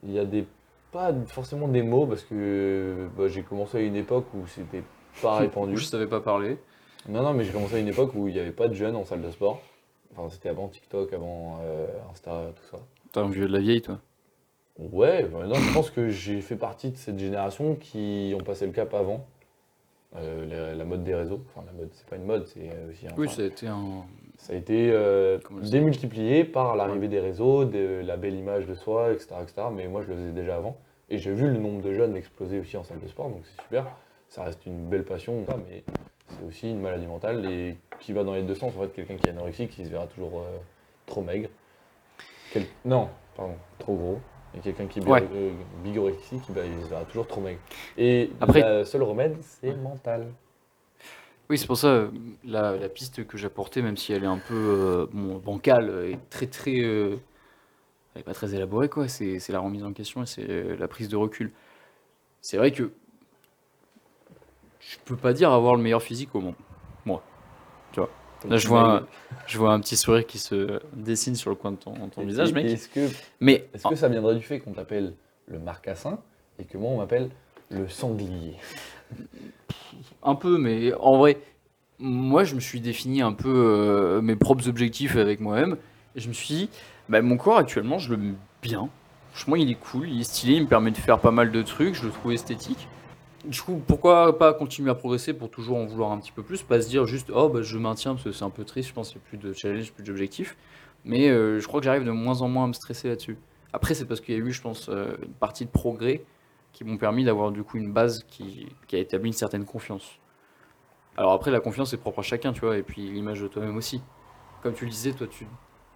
Il 0.05 0.13
y 0.13 0.19
a 0.19 0.25
des. 0.25 0.47
Pas 0.93 1.13
forcément 1.27 1.67
des 1.67 1.83
mots, 1.83 2.07
parce 2.07 2.23
que 2.23 3.09
bah, 3.17 3.27
j'ai 3.27 3.43
commencé 3.43 3.79
à 3.79 3.81
une 3.81 3.97
époque 3.97 4.27
où 4.35 4.47
c'était 4.47 4.85
pas 5.21 5.37
répandu. 5.39 5.77
Je 5.77 5.85
savais 5.85 6.07
pas 6.07 6.21
parler. 6.21 6.59
Non, 7.09 7.23
non, 7.23 7.35
mais 7.35 7.45
j'ai 7.45 7.53
commencé 7.53 7.75
à 7.75 7.79
une 7.79 7.89
époque 7.89 8.15
où 8.15 8.29
il 8.29 8.35
n'y 8.35 8.41
avait 8.41 8.53
pas 8.53 8.69
de 8.69 8.75
jeunes 8.75 8.97
en 8.97 9.05
salle 9.05 9.23
de 9.23 9.31
sport. 9.31 9.61
Enfin, 10.17 10.31
c'était 10.31 10.49
avant 10.49 10.69
TikTok, 10.69 11.13
avant 11.13 11.59
euh, 11.63 11.87
Insta, 12.11 12.53
tout 12.55 12.77
ça. 12.77 12.83
T'es 13.13 13.21
un 13.21 13.29
vieux 13.29 13.49
de 13.49 13.53
la 13.53 13.61
vieille, 13.61 13.83
toi. 13.83 13.99
Ouais, 14.79 15.25
bah, 15.25 15.47
non, 15.47 15.55
je 15.55 15.73
pense 15.73 15.91
que 15.91 16.09
j'ai 16.09 16.41
fait 16.41 16.57
partie 16.57 16.91
de 16.91 16.97
cette 16.97 17.19
génération 17.19 17.75
qui 17.75 18.33
ont 18.39 18.43
passé 18.43 18.67
le 18.67 18.73
cap 18.73 18.95
avant. 18.95 19.27
Euh, 20.17 20.47
la, 20.71 20.75
la 20.75 20.85
mode 20.85 21.03
des 21.03 21.15
réseaux. 21.15 21.41
Enfin, 21.49 21.67
la 21.67 21.73
mode, 21.73 21.89
c'est 21.93 22.07
pas 22.07 22.17
une 22.17 22.25
mode, 22.25 22.47
c'est 22.47 22.71
aussi 22.91 23.07
un. 23.09 23.15
Oui, 23.17 23.29
ça 23.29 23.43
a 23.43 23.45
été 23.47 23.67
un. 23.67 24.05
Ça 24.39 24.53
a 24.53 24.57
été 24.57 24.91
euh, 24.93 25.39
démultiplié 25.71 26.45
par 26.45 26.77
l'arrivée 26.77 27.09
des 27.09 27.21
réseaux, 27.21 27.65
de 27.65 28.01
la 28.05 28.17
belle 28.17 28.35
image 28.35 28.67
de 28.67 28.75
soi, 28.75 29.13
etc., 29.13 29.37
etc. 29.43 29.63
Mais 29.73 29.89
moi, 29.89 30.03
je 30.03 30.09
le 30.09 30.15
faisais 30.17 30.33
déjà 30.33 30.57
avant. 30.57 30.77
Et 31.11 31.19
j'ai 31.19 31.33
vu 31.33 31.47
le 31.47 31.59
nombre 31.59 31.83
de 31.83 31.93
jeunes 31.95 32.17
exploser 32.17 32.61
aussi 32.61 32.77
en 32.77 32.85
salle 32.85 33.01
de 33.01 33.09
sport, 33.09 33.29
donc 33.29 33.43
c'est 33.45 33.63
super. 33.63 33.87
Ça 34.29 34.43
reste 34.45 34.65
une 34.67 34.87
belle 34.89 35.05
passion, 35.05 35.45
mais 35.69 35.85
c'est 36.29 36.45
aussi 36.47 36.71
une 36.71 36.81
maladie 36.81 37.07
mentale 37.07 37.45
et 37.51 37.77
qui 38.01 38.13
va 38.13 38.25
dans 38.25 38.35
les 38.35 38.43
deux 38.43 38.55
sens. 38.55 38.73
En 38.77 38.81
fait, 38.83 38.89
quelqu'un 38.93 39.17
qui 39.17 39.27
est 39.29 39.31
anorexique, 39.31 39.71
qui 39.71 39.85
se 39.85 39.91
verra 39.91 40.07
toujours 40.07 40.41
euh, 40.41 40.57
trop 41.07 41.23
maigre. 41.23 41.49
Quel- 42.53 42.65
Non, 42.85 43.09
pardon, 43.37 43.55
trop 43.79 43.95
gros. 43.97 44.21
Et 44.57 44.61
quelqu'un 44.61 44.87
qui 44.87 45.01
est 45.01 45.07
Ouais. 45.07 45.23
euh, 45.33 45.53
bigorexique, 45.83 46.43
bah, 46.51 46.61
il 46.65 46.85
se 46.85 46.89
verra 46.89 47.05
toujours 47.05 47.27
trop 47.27 47.41
maigre. 47.41 47.59
Et 47.99 48.31
Après- 48.41 48.79
le 48.79 48.85
seul 48.85 49.03
remède, 49.03 49.37
c'est 49.43 49.75
mental. 49.75 50.27
Oui, 51.51 51.59
c'est 51.59 51.67
pour 51.67 51.77
ça, 51.77 52.09
la, 52.45 52.77
la 52.77 52.89
piste 52.89 53.27
que 53.27 53.37
j'apportais, 53.37 53.83
même 53.83 53.97
si 53.97 54.13
elle 54.13 54.25
est 54.25 54.29
un 54.29 54.39
peu 54.39 54.55
euh, 54.55 55.07
bon, 55.13 55.37
bancale, 55.39 56.07
est 56.11 56.31
très 56.31 56.47
très. 56.47 56.81
euh, 56.81 57.17
elle 58.15 58.21
est 58.21 58.25
pas 58.25 58.33
très 58.33 58.55
élaborée, 58.55 58.89
quoi. 58.89 59.09
C'est 59.09 59.49
la 59.51 59.59
remise 59.59 59.85
en 59.85 59.93
question 59.93 60.23
et 60.23 60.27
c'est 60.27 60.77
la 60.77 60.89
prise 60.89 61.09
de 61.09 61.17
recul. 61.17 61.53
C'est 62.41 62.57
vrai 62.57 62.71
que 62.71 62.93
je 64.81 64.97
peux 65.05 65.17
pas 65.17 65.33
dire 65.33 65.51
avoir 65.51 65.75
le 65.75 65.83
meilleur 65.83 66.03
physique 66.03 66.35
au 66.35 66.41
monde. 66.41 66.55
Moi. 67.05 67.23
Tu 67.93 68.01
vois? 68.01 68.11
Là, 68.49 68.57
je 68.57 68.69
vois, 68.69 68.97
un, 68.99 69.07
je 69.47 69.59
vois 69.59 69.73
un 69.73 69.81
petit 69.81 69.97
sourire 69.97 70.27
qui 70.27 70.39
se 70.39 70.81
dessine 70.95 71.35
sur 71.35 71.51
le 71.51 71.57
coin 71.57 71.73
de 71.73 71.77
ton, 71.77 71.95
ton 72.09 72.23
Et- 72.23 72.27
visage, 72.27 72.51
et- 72.51 72.53
mec. 72.55 72.67
Est-ce 72.67 72.89
que 72.89 73.09
Mais 73.41 73.69
Est-ce 73.75 73.89
que 73.89 73.95
ça 73.97 74.09
viendrait 74.09 74.35
du 74.35 74.43
fait 74.43 74.61
qu'on 74.61 74.73
t'appelle 74.73 75.15
le 75.47 75.59
marcassin 75.59 76.19
et 76.59 76.65
que 76.65 76.77
moi 76.79 76.91
on 76.91 76.99
m'appelle 76.99 77.31
le 77.71 77.89
sanglier? 77.89 78.55
Un 80.23 80.35
peu, 80.35 80.59
mais 80.59 80.93
en 80.95 81.19
vrai, 81.19 81.39
moi 81.99 82.45
je 82.45 82.55
me 82.55 82.61
suis 82.61 82.81
défini 82.81 83.23
un 83.23 83.33
peu 83.33 83.49
euh, 83.55 84.21
mes 84.21 84.37
propres 84.37 84.69
objectifs 84.69 85.17
avec 85.17 85.41
moi-même. 85.41 85.77
Et 86.17 86.21
je 86.21 86.29
me 86.29 86.33
suis 86.33 86.47
dit, 86.55 86.71
bah, 87.09 87.23
mon 87.23 87.37
corps 87.37 87.59
actuellement, 87.59 87.99
je 87.99 88.11
le 88.11 88.17
mets 88.19 88.35
bien. 88.63 88.89
Franchement, 89.33 89.57
il 89.57 89.69
est 89.71 89.75
cool, 89.75 90.09
il 90.09 90.21
est 90.21 90.25
stylé, 90.25 90.55
il 90.55 90.63
me 90.63 90.69
permet 90.69 90.93
de 90.93 90.97
faire 90.97 91.19
pas 91.19 91.33
mal 91.33 91.51
de 91.51 91.63
trucs, 91.63 91.95
je 91.97 92.05
le 92.05 92.11
trouve 92.13 92.33
esthétique. 92.33 92.89
Du 93.45 93.61
coup, 93.61 93.83
pourquoi 93.87 94.39
pas 94.39 94.55
continuer 94.55 94.91
à 94.91 94.95
progresser 94.95 95.35
pour 95.35 95.51
toujours 95.51 95.77
en 95.77 95.85
vouloir 95.85 96.13
un 96.13 96.19
petit 96.19 96.33
peu 96.33 96.43
plus 96.43 96.63
Pas 96.63 96.81
se 96.81 96.89
dire 96.89 97.07
juste, 97.07 97.31
oh 97.35 97.49
bah 97.51 97.61
je 97.63 97.77
maintiens 97.77 98.15
parce 98.15 98.25
que 98.25 98.33
c'est 98.33 98.45
un 98.45 98.51
peu 98.51 98.65
triste, 98.65 98.89
je 98.89 98.95
pense 98.95 99.11
qu'il 99.11 99.19
n'y 99.19 99.27
a 99.27 99.29
plus 99.29 99.39
de 99.39 99.53
challenge, 99.53 99.93
plus 99.93 100.03
d'objectifs. 100.03 100.57
Mais 101.05 101.29
euh, 101.29 101.61
je 101.61 101.67
crois 101.67 101.81
que 101.81 101.85
j'arrive 101.85 102.05
de 102.05 102.11
moins 102.11 102.41
en 102.41 102.49
moins 102.49 102.65
à 102.65 102.67
me 102.67 102.73
stresser 102.73 103.09
là-dessus. 103.09 103.37
Après, 103.75 103.95
c'est 103.95 104.07
parce 104.07 104.21
qu'il 104.21 104.35
y 104.35 104.39
a 104.39 104.41
eu, 104.41 104.53
je 104.53 104.63
pense, 104.63 104.89
euh, 104.89 105.17
une 105.23 105.35
partie 105.35 105.67
de 105.67 105.71
progrès 105.71 106.25
qui 106.73 106.85
m'ont 106.85 106.97
permis 106.97 107.25
d'avoir 107.25 107.51
du 107.51 107.63
coup 107.63 107.77
une 107.77 107.93
base 107.93 108.25
qui, 108.29 108.67
a 108.93 108.97
établi 108.97 109.29
une 109.29 109.35
certaine 109.35 109.65
confiance. 109.65 110.19
Alors 111.17 111.33
après, 111.33 111.51
la 111.51 111.61
confiance 111.61 111.93
est 111.93 111.99
propre 111.99 112.21
à 112.21 112.23
chacun, 112.23 112.53
tu 112.53 112.61
vois, 112.61 112.79
et 112.79 112.83
puis 112.83 113.11
l'image 113.11 113.43
de 113.43 113.49
toi-même 113.49 113.77
aussi. 113.77 114.01
Comme 114.63 114.73
tu 114.73 114.85
le 114.87 114.91
disais, 114.91 115.13
toi, 115.13 115.27
tu 115.27 115.47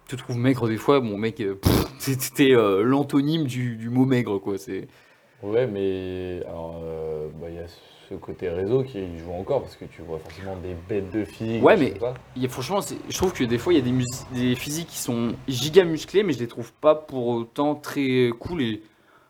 te 0.07 0.15
trouves 0.15 0.37
maigre 0.37 0.67
des 0.67 0.77
fois. 0.77 0.99
Bon, 0.99 1.17
mec, 1.17 1.35
t'es 2.35 2.53
euh, 2.53 2.83
l'antonyme 2.83 3.45
du, 3.45 3.75
du 3.75 3.89
mot 3.89 4.05
maigre, 4.05 4.37
quoi. 4.39 4.57
C'est 4.57 4.87
Ouais, 5.41 5.67
mais 5.67 6.41
alors 6.47 6.79
euh, 6.83 7.29
bah, 7.41 7.47
il 7.49 7.55
y 7.55 7.59
a 7.59 7.67
ce 8.09 8.15
côté 8.15 8.49
réseau 8.49 8.83
qui 8.83 9.17
joue 9.19 9.31
encore 9.31 9.61
parce 9.61 9.75
que 9.77 9.85
tu 9.85 10.01
vois 10.01 10.19
forcément 10.19 10.55
des 10.57 10.73
bêtes 10.73 11.11
de 11.11 11.23
filles. 11.23 11.61
Ouais, 11.61 11.77
mais- 11.77 11.93
sais 11.93 11.99
pas. 11.99 12.13
Il 12.35 12.41
y 12.41 12.45
a- 12.45 12.49
franchement, 12.49 12.79
je 12.81 13.15
trouve 13.17 13.31
que 13.33 13.43
des 13.43 13.57
fois, 13.57 13.71
il 13.73 13.77
y 13.77 13.81
a 13.81 13.85
des, 13.85 13.91
mus- 13.91 14.05
des 14.33 14.55
physiques 14.55 14.87
qui 14.89 14.97
sont 14.97 15.33
giga 15.47 15.83
musclés, 15.85 16.23
mais 16.23 16.33
je 16.33 16.39
les 16.39 16.47
trouve 16.47 16.73
pas 16.73 16.95
pour 16.95 17.27
autant 17.27 17.75
très 17.75 18.31
cool. 18.39 18.61
Et 18.61 18.81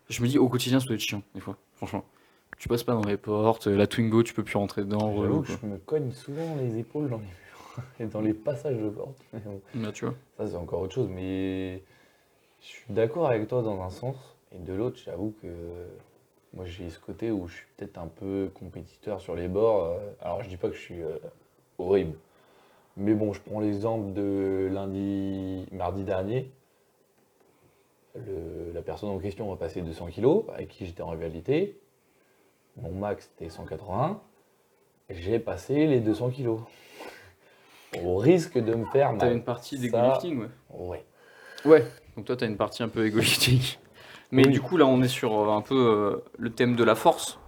je 0.08 0.22
me 0.22 0.28
dis, 0.28 0.38
au 0.38 0.48
quotidien, 0.48 0.80
ça 0.80 0.86
doit 0.86 0.94
être 0.96 1.00
chiant, 1.00 1.22
des 1.34 1.40
fois, 1.40 1.56
franchement. 1.76 2.04
Tu 2.58 2.68
passes 2.68 2.82
pas 2.82 2.92
dans 2.94 3.04
les 3.04 3.16
portes, 3.16 3.68
la 3.68 3.86
Twingo, 3.86 4.22
tu 4.22 4.34
peux 4.34 4.42
plus 4.42 4.56
rentrer 4.58 4.82
dedans. 4.82 5.12
relou, 5.12 5.44
je 5.44 5.66
me 5.66 5.78
cogne 5.78 6.10
souvent 6.12 6.56
les 6.60 6.76
épaules 6.78 7.08
dans 7.08 7.16
les 7.18 7.22
murs 7.22 7.84
et 8.00 8.04
dans 8.06 8.20
les 8.20 8.34
passages 8.34 8.76
de 8.76 8.88
porte. 8.90 9.16
Mais 9.32 9.40
bon, 9.40 9.60
Là, 9.76 9.92
tu 9.92 10.04
vois. 10.06 10.14
Ça 10.36 10.46
c'est 10.46 10.56
encore 10.56 10.80
autre 10.82 10.94
chose, 10.94 11.08
mais 11.08 11.82
je 12.60 12.66
suis 12.66 12.84
d'accord 12.90 13.28
avec 13.28 13.46
toi 13.48 13.62
dans 13.62 13.80
un 13.80 13.88
sens 13.90 14.16
et 14.54 14.58
de 14.58 14.72
l'autre, 14.72 14.98
j'avoue 15.04 15.34
que 15.42 15.48
moi 16.54 16.64
j'ai 16.64 16.90
ce 16.90 16.98
côté 16.98 17.30
où 17.30 17.46
je 17.46 17.54
suis 17.56 17.66
peut-être 17.76 17.98
un 17.98 18.08
peu 18.08 18.50
compétiteur 18.54 19.20
sur 19.20 19.36
les 19.36 19.48
bords. 19.48 19.84
euh, 19.84 19.98
Alors 20.20 20.42
je 20.42 20.48
dis 20.48 20.56
pas 20.56 20.68
que 20.68 20.74
je 20.74 20.80
suis 20.80 21.02
euh, 21.02 21.18
horrible, 21.78 22.16
mais 22.96 23.14
bon, 23.14 23.32
je 23.32 23.40
prends 23.40 23.60
l'exemple 23.60 24.12
de 24.12 24.68
lundi, 24.72 25.66
mardi 25.72 26.02
dernier. 26.04 26.50
Le- 28.16 28.72
la 28.74 28.82
personne 28.82 29.10
en 29.10 29.18
question 29.18 29.52
a 29.52 29.56
passé 29.56 29.82
200 29.82 30.08
kilos, 30.08 30.44
avec 30.52 30.68
qui 30.68 30.84
j'étais 30.86 31.02
en 31.02 31.10
rivalité. 31.10 31.78
Mon 32.76 32.90
max 32.92 33.30
était 33.36 33.50
180. 33.50 34.20
J'ai 35.10 35.38
passé 35.38 35.86
les 35.86 36.00
200 36.00 36.30
kilos. 36.30 36.60
Au 38.04 38.16
risque 38.16 38.58
de 38.58 38.74
me 38.74 38.84
faire 38.86 39.10
T'as 39.18 39.26
mal. 39.26 39.32
une 39.36 39.42
partie 39.44 39.78
d'égo-lifting, 39.78 40.40
ouais. 40.40 40.48
Ouais. 40.70 41.04
Ouais, 41.64 41.84
donc 42.16 42.24
toi, 42.24 42.36
tu 42.36 42.44
as 42.44 42.46
une 42.46 42.56
partie 42.56 42.82
un 42.82 42.88
peu 42.88 43.04
égoïstique. 43.06 43.78
Mais 44.32 44.44
Oui. 44.46 44.52
du 44.52 44.60
coup, 44.60 44.76
là, 44.76 44.86
on 44.86 45.02
est 45.02 45.08
sur 45.08 45.32
euh, 45.38 45.50
un 45.56 45.60
peu 45.60 45.74
euh, 45.74 46.24
le 46.38 46.50
thème 46.50 46.76
de 46.76 46.84
la 46.84 46.94
force. 46.94 47.38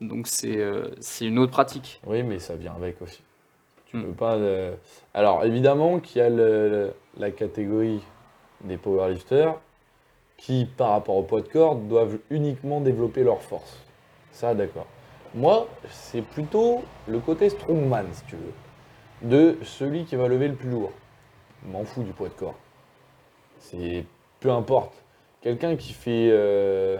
Donc, 0.00 0.26
c'est 0.26 0.56
euh, 0.58 0.88
c'est 1.00 1.26
une 1.26 1.38
autre 1.38 1.52
pratique. 1.52 2.00
Oui, 2.06 2.22
mais 2.22 2.38
ça 2.38 2.56
vient 2.56 2.74
avec 2.74 3.00
aussi. 3.02 3.22
Tu 3.86 3.96
Hmm. 3.96 4.04
peux 4.06 4.12
pas. 4.12 4.38
Alors, 5.12 5.44
évidemment 5.44 6.00
qu'il 6.00 6.18
y 6.18 6.24
a 6.24 6.30
le- 6.30 6.92
la 7.16 7.30
catégorie 7.30 8.02
des 8.62 8.76
powerlifters 8.76 9.54
qui, 10.36 10.64
par 10.76 10.90
rapport 10.90 11.16
au 11.16 11.22
poids 11.22 11.42
de 11.42 11.48
corps, 11.48 11.76
doivent 11.76 12.18
uniquement 12.30 12.80
développer 12.80 13.22
leur 13.22 13.40
force. 13.42 13.78
Ça, 14.32 14.54
d'accord. 14.54 14.86
Moi, 15.34 15.68
c'est 15.90 16.22
plutôt 16.22 16.82
le 17.06 17.20
côté 17.20 17.50
strongman, 17.50 18.06
si 18.12 18.24
tu 18.24 18.36
veux, 18.36 19.28
de 19.28 19.56
celui 19.62 20.04
qui 20.04 20.16
va 20.16 20.26
lever 20.28 20.48
le 20.48 20.54
plus 20.54 20.70
lourd. 20.70 20.92
Je 21.64 21.70
M'en 21.70 21.84
fous 21.84 22.02
du 22.02 22.12
poids 22.12 22.28
de 22.28 22.34
corps. 22.34 22.56
C'est 23.60 24.04
peu 24.40 24.50
importe. 24.50 24.92
Quelqu'un 25.44 25.76
qui 25.76 25.92
fait 25.92 26.30
euh, 26.32 26.96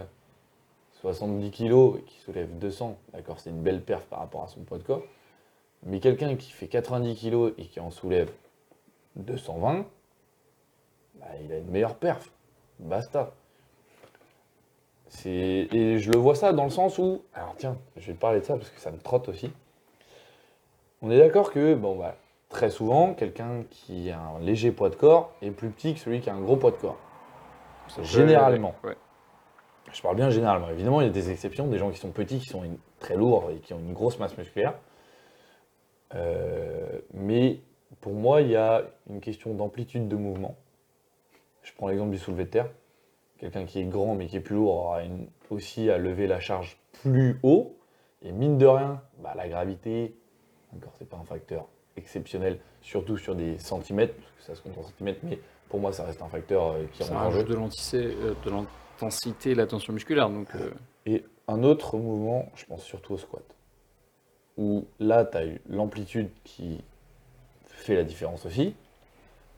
70 1.00 1.50
kg 1.50 1.96
et 1.96 2.02
qui 2.02 2.18
soulève 2.18 2.58
200, 2.58 2.94
d'accord, 3.14 3.40
c'est 3.40 3.48
une 3.48 3.62
belle 3.62 3.80
perf 3.80 4.04
par 4.04 4.18
rapport 4.18 4.42
à 4.42 4.48
son 4.48 4.60
poids 4.60 4.76
de 4.76 4.82
corps. 4.82 5.02
Mais 5.84 5.98
quelqu'un 5.98 6.36
qui 6.36 6.50
fait 6.50 6.66
90 6.66 7.16
kg 7.16 7.54
et 7.56 7.64
qui 7.64 7.80
en 7.80 7.90
soulève 7.90 8.30
220, 9.16 9.86
bah, 11.14 11.26
il 11.42 11.52
a 11.52 11.56
une 11.56 11.70
meilleure 11.70 11.94
perf. 11.94 12.30
Basta. 12.80 13.32
Et 15.24 15.98
je 15.98 16.10
le 16.10 16.18
vois 16.18 16.34
ça 16.34 16.52
dans 16.52 16.64
le 16.64 16.70
sens 16.70 16.98
où. 16.98 17.22
Alors 17.32 17.54
tiens, 17.56 17.78
je 17.96 18.08
vais 18.08 18.12
parler 18.12 18.40
de 18.40 18.44
ça 18.44 18.58
parce 18.58 18.68
que 18.68 18.78
ça 18.78 18.90
me 18.90 18.98
trotte 18.98 19.30
aussi. 19.30 19.50
On 21.00 21.10
est 21.10 21.18
d'accord 21.18 21.50
que, 21.50 21.74
bon, 21.74 21.96
bah, 21.96 22.14
très 22.50 22.68
souvent, 22.68 23.14
quelqu'un 23.14 23.64
qui 23.70 24.10
a 24.10 24.20
un 24.20 24.38
léger 24.40 24.70
poids 24.70 24.90
de 24.90 24.96
corps 24.96 25.32
est 25.40 25.50
plus 25.50 25.70
petit 25.70 25.94
que 25.94 26.00
celui 26.00 26.20
qui 26.20 26.28
a 26.28 26.34
un 26.34 26.42
gros 26.42 26.56
poids 26.56 26.72
de 26.72 26.76
corps. 26.76 26.98
Généralement. 28.02 28.74
Ouais. 28.84 28.96
Je 29.92 30.02
parle 30.02 30.16
bien 30.16 30.30
généralement. 30.30 30.68
Évidemment, 30.70 31.00
il 31.00 31.06
y 31.06 31.10
a 31.10 31.12
des 31.12 31.30
exceptions, 31.30 31.66
des 31.68 31.78
gens 31.78 31.90
qui 31.90 31.98
sont 31.98 32.10
petits, 32.10 32.38
qui 32.38 32.46
sont 32.48 32.64
une- 32.64 32.78
très 32.98 33.16
lourds 33.16 33.50
et 33.50 33.56
qui 33.58 33.74
ont 33.74 33.78
une 33.78 33.92
grosse 33.92 34.18
masse 34.18 34.36
musculaire. 34.38 34.74
Euh, 36.14 37.00
mais 37.12 37.60
pour 38.00 38.12
moi, 38.14 38.40
il 38.40 38.48
y 38.48 38.56
a 38.56 38.82
une 39.10 39.20
question 39.20 39.52
d'amplitude 39.54 40.08
de 40.08 40.16
mouvement. 40.16 40.56
Je 41.62 41.72
prends 41.74 41.88
l'exemple 41.88 42.10
du 42.12 42.18
soulevé 42.18 42.44
de 42.44 42.50
terre. 42.50 42.68
Quelqu'un 43.38 43.64
qui 43.66 43.80
est 43.80 43.84
grand 43.84 44.14
mais 44.14 44.26
qui 44.26 44.36
est 44.36 44.40
plus 44.40 44.54
lourd 44.56 44.74
aura 44.74 45.02
une- 45.02 45.26
aussi 45.50 45.90
à 45.90 45.98
lever 45.98 46.26
la 46.26 46.40
charge 46.40 46.78
plus 47.02 47.38
haut. 47.42 47.76
Et 48.22 48.32
mine 48.32 48.56
de 48.58 48.66
rien, 48.66 49.02
bah, 49.18 49.34
la 49.36 49.48
gravité, 49.48 50.16
encore, 50.74 50.92
c'est 50.98 51.08
pas 51.08 51.18
un 51.18 51.24
facteur 51.24 51.66
exceptionnel, 51.96 52.58
surtout 52.80 53.18
sur 53.18 53.34
des 53.34 53.58
centimètres, 53.58 54.14
parce 54.14 54.32
que 54.36 54.42
ça 54.42 54.54
se 54.54 54.62
compte 54.62 54.78
en 54.78 54.82
centimètres, 54.82 55.20
mais 55.24 55.38
pour 55.74 55.80
moi, 55.80 55.92
ça 55.92 56.04
reste 56.04 56.22
un 56.22 56.28
facteur 56.28 56.68
euh, 56.70 56.84
qui 56.92 57.02
rentre 57.02 57.14
en 57.16 57.30
jeu. 57.32 57.42
de 57.42 57.52
euh, 57.52 58.34
de 58.44 58.50
l'intensité 58.50 59.50
et 59.50 59.54
la 59.56 59.66
tension 59.66 59.92
musculaire. 59.92 60.30
Donc, 60.30 60.46
euh, 60.54 60.70
Et 61.04 61.24
un 61.48 61.64
autre 61.64 61.96
mouvement, 61.96 62.46
je 62.54 62.64
pense 62.66 62.84
surtout 62.84 63.14
au 63.14 63.18
squat. 63.18 63.42
Où 64.56 64.84
là, 65.00 65.24
tu 65.24 65.36
as 65.36 65.46
eu 65.46 65.60
l'amplitude 65.68 66.28
qui 66.44 66.80
fait 67.66 67.96
la 67.96 68.04
différence 68.04 68.46
aussi. 68.46 68.76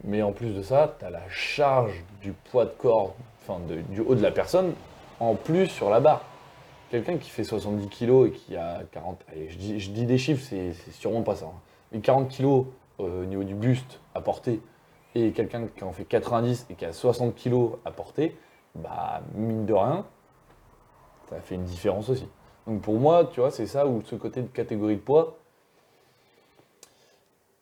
Mais 0.04 0.23
en 0.23 0.32
plus 0.32 0.54
de 0.54 0.62
ça, 0.62 0.96
tu 0.99 1.04
as 1.04 1.11
la 1.11 1.28
charge 1.28 2.02
du 2.23 2.32
poids 2.32 2.64
de 2.64 2.70
corps, 2.70 3.14
enfin 3.42 3.61
de- 3.68 3.82
du 3.92 4.00
haut 4.00 4.14
de 4.14 4.23
la 4.23 4.30
personne, 4.30 4.73
en 5.20 5.35
plus 5.35 5.66
sur 5.66 5.90
la 5.90 6.00
barre. 6.00 6.25
Quelqu'un 6.90 7.18
qui 7.18 7.28
fait 7.28 7.44
70 7.44 7.88
kg 7.90 8.28
et 8.28 8.30
qui 8.30 8.56
a 8.56 8.85
40. 8.90 9.20
Allez, 9.30 9.50
je 9.50 9.58
dis, 9.58 9.80
je 9.80 9.90
dis 9.90 10.06
des 10.06 10.16
chiffres, 10.16 10.42
c'est 10.49 10.73
c'est 10.73 10.92
sûrement 10.92 11.20
pas 11.23 11.37
ça. 11.37 11.44
hein. 11.44 11.61
Mais 11.92 12.00
40 12.00 12.30
kg 12.35 12.64
au 12.99 13.08
niveau 13.26 13.44
du 13.44 13.54
buste 13.54 14.00
à 14.14 14.23
porter, 14.23 14.62
et 15.16 15.32
quelqu'un 15.32 15.66
qui 15.75 15.82
en 15.82 15.92
fait 15.92 16.04
90 16.04 16.66
et 16.68 16.75
qui 16.75 16.85
a 16.85 16.92
60 16.92 17.35
kg 17.35 17.76
à 17.87 17.90
porter, 17.90 18.37
bah, 18.75 19.23
mine 19.35 19.64
de 19.64 19.73
rien, 19.73 20.04
ça 21.30 21.40
fait 21.40 21.54
une 21.54 21.64
différence 21.64 22.11
aussi. 22.11 22.28
Donc 22.66 22.82
pour 22.82 22.94
moi, 22.94 23.25
tu 23.32 23.40
vois, 23.40 23.50
c'est 23.50 23.66
ça 23.66 23.87
où 23.87 24.02
ce 24.04 24.14
côté 24.14 24.42
de 24.42 24.49
catégorie 24.49 24.96
de 24.96 25.00
poids, 25.00 25.38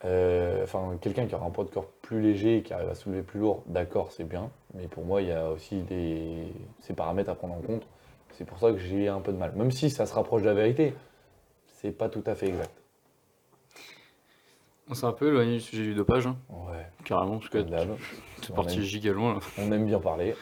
euh, 0.05 0.65
enfin 0.65 0.99
quelqu'un 1.01 1.27
qui 1.27 1.35
aura 1.35 1.47
un 1.47 1.51
poids 1.51 1.65
de 1.65 1.71
corps 1.71 1.87
plus 2.03 2.21
léger 2.21 2.63
qui 2.63 2.75
arrive 2.75 2.89
à 2.89 2.95
soulever 2.95 3.23
plus 3.23 3.39
lourd, 3.39 3.63
d'accord, 3.67 4.11
c'est 4.11 4.25
bien. 4.25 4.51
Mais 4.75 4.89
pour 4.89 5.05
moi, 5.05 5.23
il 5.23 5.29
y 5.29 5.33
a 5.33 5.51
aussi 5.51 5.83
des 5.83 6.53
ces 6.81 6.93
paramètres 6.93 7.31
à 7.31 7.37
prendre 7.37 7.55
en 7.55 7.61
compte. 7.61 7.87
C'est 8.33 8.45
pour 8.45 8.59
ça 8.59 8.73
que 8.73 8.79
j'ai 8.79 9.07
un 9.07 9.21
peu 9.21 9.33
de 9.33 9.39
mal. 9.39 9.53
Même 9.55 9.71
si 9.71 9.91
ça 9.91 10.07
se 10.07 10.15
rapproche 10.15 10.43
de 10.43 10.49
la 10.49 10.55
vérité, 10.55 10.95
c'est 11.67 11.93
pas 11.93 12.09
tout 12.09 12.25
à 12.27 12.35
fait 12.35 12.49
exact. 12.49 12.84
On 14.89 14.95
s'est 14.95 15.07
un 15.07 15.13
peu 15.13 15.29
éloigné 15.29 15.55
du 15.55 15.61
sujet 15.61 15.83
du 15.85 15.95
dopage, 15.95 16.27
hein, 16.27 16.37
Ouais, 16.51 16.87
carrément, 17.05 17.39
parce 17.39 17.49
que 17.49 17.65
c'est 18.43 18.51
on 18.51 18.55
parti 18.55 18.77
aime. 18.77 18.83
giga 18.83 19.13
loin. 19.13 19.35
là. 19.35 19.41
On 19.59 19.71
aime 19.73 19.87
bien 19.87 19.99
parler. 19.99 20.35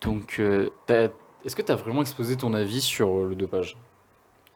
Donc, 0.00 0.36
euh, 0.38 0.70
t'as- 0.86 1.08
est-ce 1.44 1.56
que 1.56 1.62
tu 1.62 1.72
as 1.72 1.76
vraiment 1.76 2.02
exposé 2.02 2.36
ton 2.36 2.54
avis 2.54 2.80
sur 2.80 3.08
euh, 3.08 3.28
le 3.28 3.34
dopage? 3.34 3.76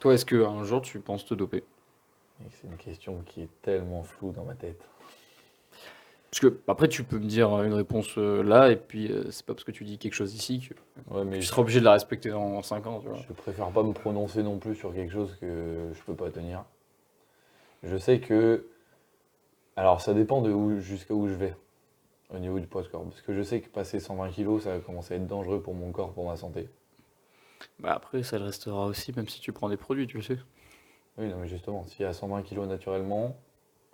Toi, 0.01 0.15
est-ce 0.15 0.27
qu'un 0.27 0.65
jour 0.65 0.83
tu 0.83 0.99
penses 1.01 1.25
te 1.25 1.35
doper? 1.35 1.59
Et 2.45 2.49
C'est 2.51 2.67
une 2.67 2.77
question 2.77 3.23
qui 3.27 3.43
est 3.43 3.49
tellement 3.63 4.03
floue 4.03 4.33
dans 4.33 4.45
ma 4.45 4.55
tête. 4.55 4.81
Parce 6.31 6.41
que 6.41 6.61
après, 6.69 6.89
tu 6.89 7.03
peux 7.05 7.19
me 7.19 7.25
dire 7.27 7.49
une 7.63 7.73
réponse 7.73 8.19
euh, 8.19 8.43
là, 8.43 8.71
et 8.71 8.77
puis 8.77 9.11
euh, 9.11 9.31
c'est 9.31 9.47
pas 9.47 9.55
parce 9.55 9.65
que 9.65 9.71
tu 9.71 9.85
dis 9.85 9.97
quelque 9.97 10.13
chose 10.15 10.35
ici 10.35 10.61
que 10.69 10.75
Ouais, 11.15 11.25
mais 11.25 11.37
tu 11.37 11.43
je, 11.43 11.49
seras 11.49 11.63
obligé 11.63 11.79
de 11.81 11.85
la 11.85 11.93
respecter 11.93 12.29
dans 12.29 12.61
5 12.63 12.87
ans. 12.87 13.01
Tu 13.01 13.09
vois. 13.09 13.17
je 13.27 13.33
préfère 13.33 13.71
pas 13.71 13.83
me 13.83 13.93
prononcer 13.93 14.43
non 14.43 14.59
plus 14.59 14.75
sur 14.75 14.93
quelque 14.93 15.13
chose 15.13 15.35
que 15.41 15.89
je 15.95 16.03
peux 16.03 16.15
pas 16.15 16.31
tenir. 16.31 16.65
Je 17.87 17.97
sais 17.97 18.21
que. 18.21 18.67
Alors, 19.77 20.01
ça 20.01 20.15
dépend 20.15 20.43
de 20.43 20.53
où, 20.53 20.81
jusqu'à 20.81 21.15
où 21.15 21.29
je 21.29 21.35
vais 21.35 21.55
au 22.31 22.39
niveau 22.39 22.59
du 22.59 22.67
poids 22.67 22.83
de 22.83 22.89
corps. 22.89 23.05
Parce 23.05 23.23
que 23.23 23.33
je 23.33 23.43
sais 23.43 23.61
que 23.61 23.69
passer 23.69 24.01
120 24.01 24.31
kg, 24.31 24.61
ça 24.61 24.73
va 24.73 24.79
commencer 24.81 25.15
à 25.15 25.17
être 25.17 25.27
dangereux 25.27 25.61
pour 25.61 25.75
mon 25.75 25.93
corps, 25.93 26.13
pour 26.13 26.27
ma 26.27 26.37
santé. 26.37 26.69
Bah 27.79 27.93
après, 27.95 28.23
ça 28.23 28.39
le 28.39 28.45
restera 28.45 28.87
aussi, 28.87 29.13
même 29.15 29.29
si 29.29 29.41
tu 29.41 29.53
prends 29.53 29.69
des 29.69 29.77
produits, 29.77 30.07
tu 30.07 30.17
le 30.17 30.23
sais. 30.23 30.39
Oui, 31.19 31.29
non, 31.29 31.39
mais 31.39 31.49
justement, 31.49 31.87
s'il 31.87 32.03
y 32.03 32.05
a 32.05 32.13
120 32.13 32.43
kg 32.43 32.61
naturellement, 32.67 33.37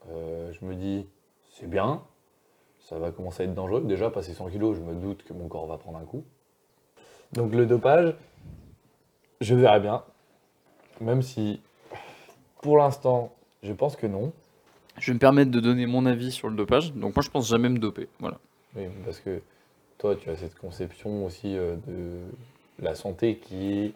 euh, 0.09 0.53
je 0.53 0.65
me 0.65 0.75
dis, 0.75 1.07
c'est 1.51 1.69
bien, 1.69 2.03
ça 2.81 2.99
va 2.99 3.13
commencer 3.13 3.43
à 3.43 3.47
être 3.47 3.55
dangereux. 3.55 3.83
Déjà, 3.83 4.11
passer 4.11 4.35
100 4.35 4.51
kg, 4.51 4.75
je 4.75 4.81
me 4.81 4.95
doute 4.95 5.23
que 5.23 5.33
mon 5.33 5.49
corps 5.49 5.67
va 5.67 5.79
prendre 5.79 5.99
un 5.99 6.05
coup. 6.05 6.25
Donc 7.33 7.55
le 7.55 7.67
dopage, 7.67 8.15
je 9.41 9.55
verrai 9.55 9.81
bien. 9.81 10.05
Même 11.01 11.23
si, 11.23 11.61
pour 12.61 12.79
l'instant, 12.79 13.33
je 13.63 13.73
pense 13.73 13.97
que 13.97 14.07
non. 14.07 14.33
Je 14.99 15.07
vais 15.07 15.15
me 15.15 15.19
permettre 15.19 15.51
de 15.51 15.61
donner 15.61 15.87
mon 15.87 16.05
avis 16.07 16.33
sur 16.33 16.49
le 16.49 16.57
dopage. 16.57 16.93
Donc 16.93 17.17
moi, 17.17 17.23
je 17.23 17.31
pense 17.31 17.49
jamais 17.49 17.69
me 17.69 17.79
doper. 17.79 18.09
Voilà. 18.21 18.39
Oui, 18.77 18.85
parce 19.05 19.21
que 19.21 19.41
toi, 19.99 20.17
tu 20.17 20.29
as 20.31 20.37
cette 20.37 20.57
conception 20.59 21.25
aussi 21.25 21.57
euh, 21.57 21.77
de 21.87 22.21
la 22.79 22.95
santé 22.95 23.37
qui 23.37 23.73
est 23.73 23.93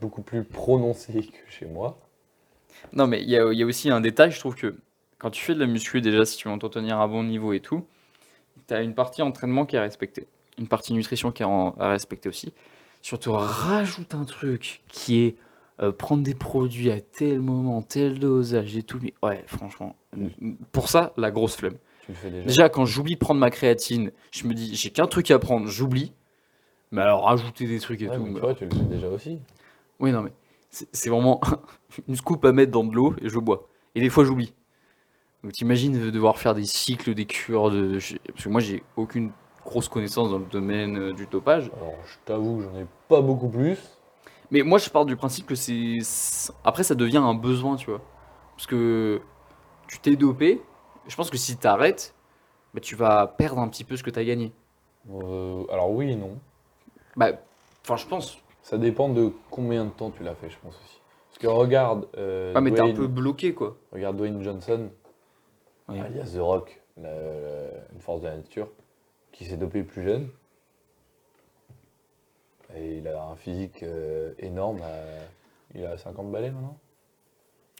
beaucoup 0.00 0.22
plus 0.22 0.44
prononcée 0.44 1.22
que 1.22 1.50
chez 1.50 1.66
moi. 1.66 1.98
Non, 2.92 3.06
mais 3.06 3.22
il 3.22 3.28
y 3.28 3.36
a, 3.36 3.52
il 3.52 3.58
y 3.58 3.62
a 3.62 3.66
aussi 3.66 3.90
un 3.90 4.00
détail, 4.00 4.30
je 4.30 4.38
trouve 4.38 4.54
que 4.54 4.74
quand 5.18 5.30
tu 5.30 5.42
fais 5.42 5.54
de 5.54 5.60
la 5.60 5.66
muscu, 5.66 6.00
déjà, 6.00 6.24
si 6.24 6.38
tu 6.38 6.48
veux 6.48 6.54
entretenir 6.54 6.98
un 6.98 7.06
bon 7.06 7.22
niveau 7.24 7.52
et 7.52 7.60
tout, 7.60 7.84
tu 8.66 8.74
as 8.74 8.80
une 8.80 8.94
partie 8.94 9.22
entraînement 9.22 9.66
qui 9.66 9.76
est 9.76 9.80
respectée, 9.80 10.26
une 10.58 10.66
partie 10.66 10.94
nutrition 10.94 11.30
qui 11.30 11.42
est 11.42 11.46
à 11.46 11.88
respecter 11.88 12.28
aussi. 12.28 12.52
Surtout, 13.02 13.32
rajoute 13.32 14.14
un 14.14 14.24
truc 14.24 14.82
qui 14.88 15.20
est 15.24 15.36
euh, 15.82 15.92
prendre 15.92 16.22
des 16.22 16.34
produits 16.34 16.90
à 16.90 17.00
tel 17.00 17.40
moment, 17.40 17.80
tel 17.82 18.18
dosage 18.18 18.76
et 18.76 18.82
tout. 18.82 18.98
Mais 19.02 19.14
ouais, 19.22 19.42
franchement, 19.46 19.96
pour 20.72 20.88
ça, 20.88 21.12
la 21.16 21.30
grosse 21.30 21.56
flemme. 21.56 21.76
Tu 22.04 22.12
le 22.12 22.16
fais 22.16 22.30
déjà. 22.30 22.46
Déjà, 22.46 22.68
quand 22.68 22.84
j'oublie 22.84 23.14
de 23.14 23.18
prendre 23.18 23.40
ma 23.40 23.50
créatine, 23.50 24.10
je 24.30 24.46
me 24.46 24.54
dis, 24.54 24.74
j'ai 24.74 24.90
qu'un 24.90 25.06
truc 25.06 25.30
à 25.30 25.38
prendre, 25.38 25.66
j'oublie. 25.68 26.12
Mais 26.92 27.02
alors, 27.02 27.24
rajouter 27.24 27.66
des 27.66 27.78
trucs 27.78 28.02
et 28.02 28.08
Ouais, 28.08 28.16
tout. 28.16 28.24
mais 28.26 28.40
bah, 28.40 28.54
tu 28.54 28.64
le 28.64 28.70
fais 28.70 28.82
déjà 28.84 29.08
aussi. 29.08 29.38
oui, 30.00 30.10
non, 30.12 30.22
mais 30.22 30.32
c'est 30.70 31.08
vraiment 31.10 31.40
une 32.08 32.16
scoop 32.16 32.44
à 32.44 32.52
mettre 32.52 32.72
dans 32.72 32.84
de 32.84 32.94
l'eau 32.94 33.14
et 33.22 33.28
je 33.28 33.38
bois. 33.38 33.68
Et 33.94 34.00
des 34.00 34.08
fois, 34.10 34.24
j'oublie. 34.24 34.54
Donc, 35.42 35.52
t'imagines 35.52 35.98
de 35.98 36.10
devoir 36.10 36.38
faire 36.38 36.54
des 36.54 36.64
cycles, 36.64 37.14
des 37.14 37.24
cures. 37.26 37.70
De... 37.70 37.98
Parce 38.32 38.44
que 38.44 38.48
moi, 38.48 38.60
j'ai 38.60 38.82
aucune 38.96 39.30
grosse 39.64 39.88
connaissance 39.88 40.30
dans 40.30 40.38
le 40.38 40.44
domaine 40.46 40.98
euh, 40.98 41.12
du 41.12 41.26
dopage. 41.26 41.70
Alors, 41.76 41.94
je 42.06 42.16
t'avoue, 42.24 42.60
j'en 42.62 42.78
ai 42.78 42.86
pas 43.08 43.20
beaucoup 43.20 43.48
plus. 43.48 43.78
Mais 44.50 44.62
moi, 44.62 44.78
je 44.78 44.90
pars 44.90 45.04
du 45.04 45.16
principe 45.16 45.46
que 45.46 45.54
c'est. 45.54 45.98
Après, 46.64 46.82
ça 46.82 46.94
devient 46.94 47.18
un 47.18 47.34
besoin, 47.34 47.76
tu 47.76 47.90
vois. 47.90 48.00
Parce 48.56 48.66
que 48.66 49.20
tu 49.88 49.98
t'es 50.00 50.16
dopé. 50.16 50.60
Je 51.06 51.16
pense 51.16 51.30
que 51.30 51.36
si 51.38 51.56
t'arrêtes, 51.56 52.14
bah, 52.74 52.80
tu 52.80 52.94
vas 52.96 53.26
perdre 53.26 53.60
un 53.60 53.68
petit 53.68 53.84
peu 53.84 53.96
ce 53.96 54.02
que 54.02 54.10
t'as 54.10 54.24
gagné. 54.24 54.52
Euh, 55.10 55.64
alors 55.70 55.90
oui 55.92 56.10
et 56.12 56.16
non. 56.16 56.38
Bah, 57.16 57.30
enfin, 57.84 57.96
je 57.96 58.06
pense. 58.06 58.38
Ça 58.62 58.76
dépend 58.76 59.08
de 59.08 59.32
combien 59.50 59.84
de 59.86 59.90
temps 59.90 60.10
tu 60.10 60.22
l'as 60.22 60.34
fait, 60.34 60.50
je 60.50 60.58
pense 60.58 60.74
aussi. 60.84 61.00
Parce 61.30 61.38
que 61.38 61.46
regarde, 61.46 62.06
euh, 62.18 62.52
Ah, 62.54 62.60
mais 62.60 62.72
t'es 62.72 62.80
un 62.82 62.92
peu 62.92 63.06
bloqué, 63.06 63.54
quoi. 63.54 63.76
regarde 63.92 64.16
Dwayne 64.16 64.42
Johnson, 64.42 64.90
Ouais. 65.88 66.00
alias 66.00 66.32
The 66.34 66.40
Rock, 66.40 66.80
la- 66.96 67.08
une 67.92 68.00
force 68.00 68.20
de 68.20 68.26
la 68.26 68.36
nature, 68.36 68.68
qui 69.32 69.44
s'est 69.46 69.56
dopé 69.56 69.82
plus 69.82 70.02
jeune. 70.02 70.28
Et 72.76 72.98
il 72.98 73.08
a 73.08 73.22
un 73.24 73.36
physique 73.36 73.82
euh, 73.82 74.32
énorme. 74.38 74.80
à- 74.82 75.26
Il 75.74 75.84
a 75.84 75.96
50 75.98 76.30
balais 76.32 76.50
maintenant 76.50 76.78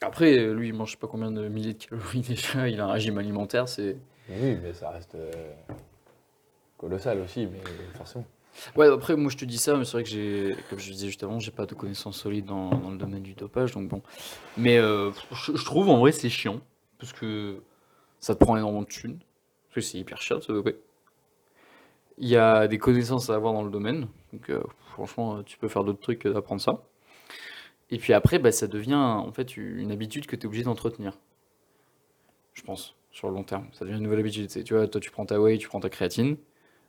Après, 0.01 0.37
euh, 0.37 0.53
lui, 0.53 0.69
il 0.69 0.73
mange 0.73 0.89
je 0.89 0.93
sais 0.93 0.99
pas 0.99 1.07
combien 1.07 1.31
de 1.31 1.47
milliers 1.47 1.73
de 1.73 1.83
calories 1.83 2.21
déjà. 2.27 2.67
Il 2.69 2.79
a 2.79 2.85
un 2.85 2.91
régime 2.91 3.17
alimentaire, 3.17 3.67
c'est. 3.69 3.97
Oui, 4.29 4.57
mais 4.61 4.73
ça 4.73 4.89
reste 4.91 5.15
euh, 5.15 5.31
colossal 6.77 7.19
aussi, 7.19 7.45
mais 7.47 7.59
forcément. 7.95 8.25
Ouais, 8.75 8.87
après, 8.87 9.15
moi 9.15 9.31
je 9.31 9.37
te 9.37 9.45
dis 9.45 9.57
ça, 9.57 9.77
mais 9.77 9.85
c'est 9.85 9.93
vrai 9.93 10.03
que 10.03 10.09
j'ai, 10.09 10.55
comme 10.69 10.77
je 10.79 10.91
disais 10.91 11.07
juste 11.07 11.23
avant, 11.23 11.39
j'ai 11.39 11.51
pas 11.51 11.65
de 11.65 11.73
connaissances 11.73 12.17
solides 12.19 12.45
dans, 12.45 12.69
dans 12.69 12.91
le 12.91 12.97
domaine 12.97 13.23
du 13.23 13.33
dopage, 13.33 13.71
donc 13.71 13.87
bon. 13.87 14.01
Mais 14.57 14.77
euh, 14.77 15.11
je, 15.31 15.55
je 15.55 15.65
trouve 15.65 15.89
en 15.89 15.99
vrai 15.99 16.11
c'est 16.11 16.29
chiant, 16.29 16.59
parce 16.99 17.13
que 17.13 17.61
ça 18.19 18.35
te 18.35 18.43
prend 18.43 18.57
énormément 18.57 18.81
de 18.81 18.87
thunes, 18.87 19.19
parce 19.69 19.75
que 19.75 19.81
c'est 19.81 19.97
hyper 19.99 20.21
cher 20.21 20.39
de 20.39 20.43
se 20.43 20.51
doper. 20.51 20.75
Il 22.17 22.27
y 22.27 22.35
a 22.35 22.67
des 22.67 22.77
connaissances 22.77 23.29
à 23.29 23.35
avoir 23.35 23.53
dans 23.53 23.63
le 23.63 23.71
domaine, 23.71 24.07
donc 24.33 24.49
euh, 24.49 24.61
franchement, 24.91 25.37
euh, 25.37 25.43
tu 25.43 25.57
peux 25.57 25.67
faire 25.67 25.83
d'autres 25.83 26.01
trucs 26.01 26.19
que 26.19 26.29
d'apprendre 26.29 26.61
ça. 26.61 26.83
Et 27.89 27.97
puis 27.97 28.13
après, 28.13 28.39
bah, 28.39 28.51
ça 28.51 28.67
devient 28.67 28.95
en 28.95 29.31
fait 29.31 29.57
une 29.57 29.91
habitude 29.91 30.25
que 30.27 30.35
tu 30.35 30.43
es 30.43 30.45
obligé 30.45 30.63
d'entretenir. 30.63 31.17
Je 32.53 32.61
pense, 32.63 32.95
sur 33.11 33.27
le 33.29 33.35
long 33.35 33.43
terme. 33.43 33.67
Ça 33.73 33.85
devient 33.85 33.97
une 33.97 34.03
nouvelle 34.03 34.19
habitude. 34.19 34.47
tu 34.47 34.73
vois, 34.73 34.87
toi 34.87 35.01
tu 35.01 35.11
prends 35.11 35.25
ta 35.25 35.39
whey, 35.41 35.57
tu 35.57 35.67
prends 35.67 35.79
ta 35.79 35.89
créatine. 35.89 36.37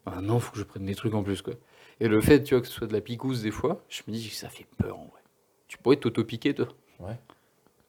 Ah 0.06 0.20
non, 0.20 0.40
faut 0.40 0.52
que 0.52 0.58
je 0.58 0.64
prenne 0.64 0.84
des 0.84 0.94
trucs 0.94 1.14
en 1.14 1.22
plus, 1.22 1.42
quoi. 1.42 1.54
Et 2.00 2.08
le 2.08 2.20
fait, 2.20 2.42
tu 2.42 2.54
vois, 2.54 2.60
que 2.60 2.66
ce 2.66 2.72
soit 2.72 2.86
de 2.86 2.92
la 2.92 3.00
picouse 3.00 3.42
des 3.42 3.50
fois, 3.50 3.84
je 3.88 4.02
me 4.08 4.12
dis 4.12 4.28
que 4.28 4.34
ça 4.34 4.48
fait 4.48 4.66
peur 4.78 4.98
en 4.98 5.04
vrai. 5.04 5.20
Tu 5.68 5.78
pourrais 5.78 5.96
t'auto-piquer, 5.96 6.54
toi 6.54 6.68
Ouais. 6.98 7.16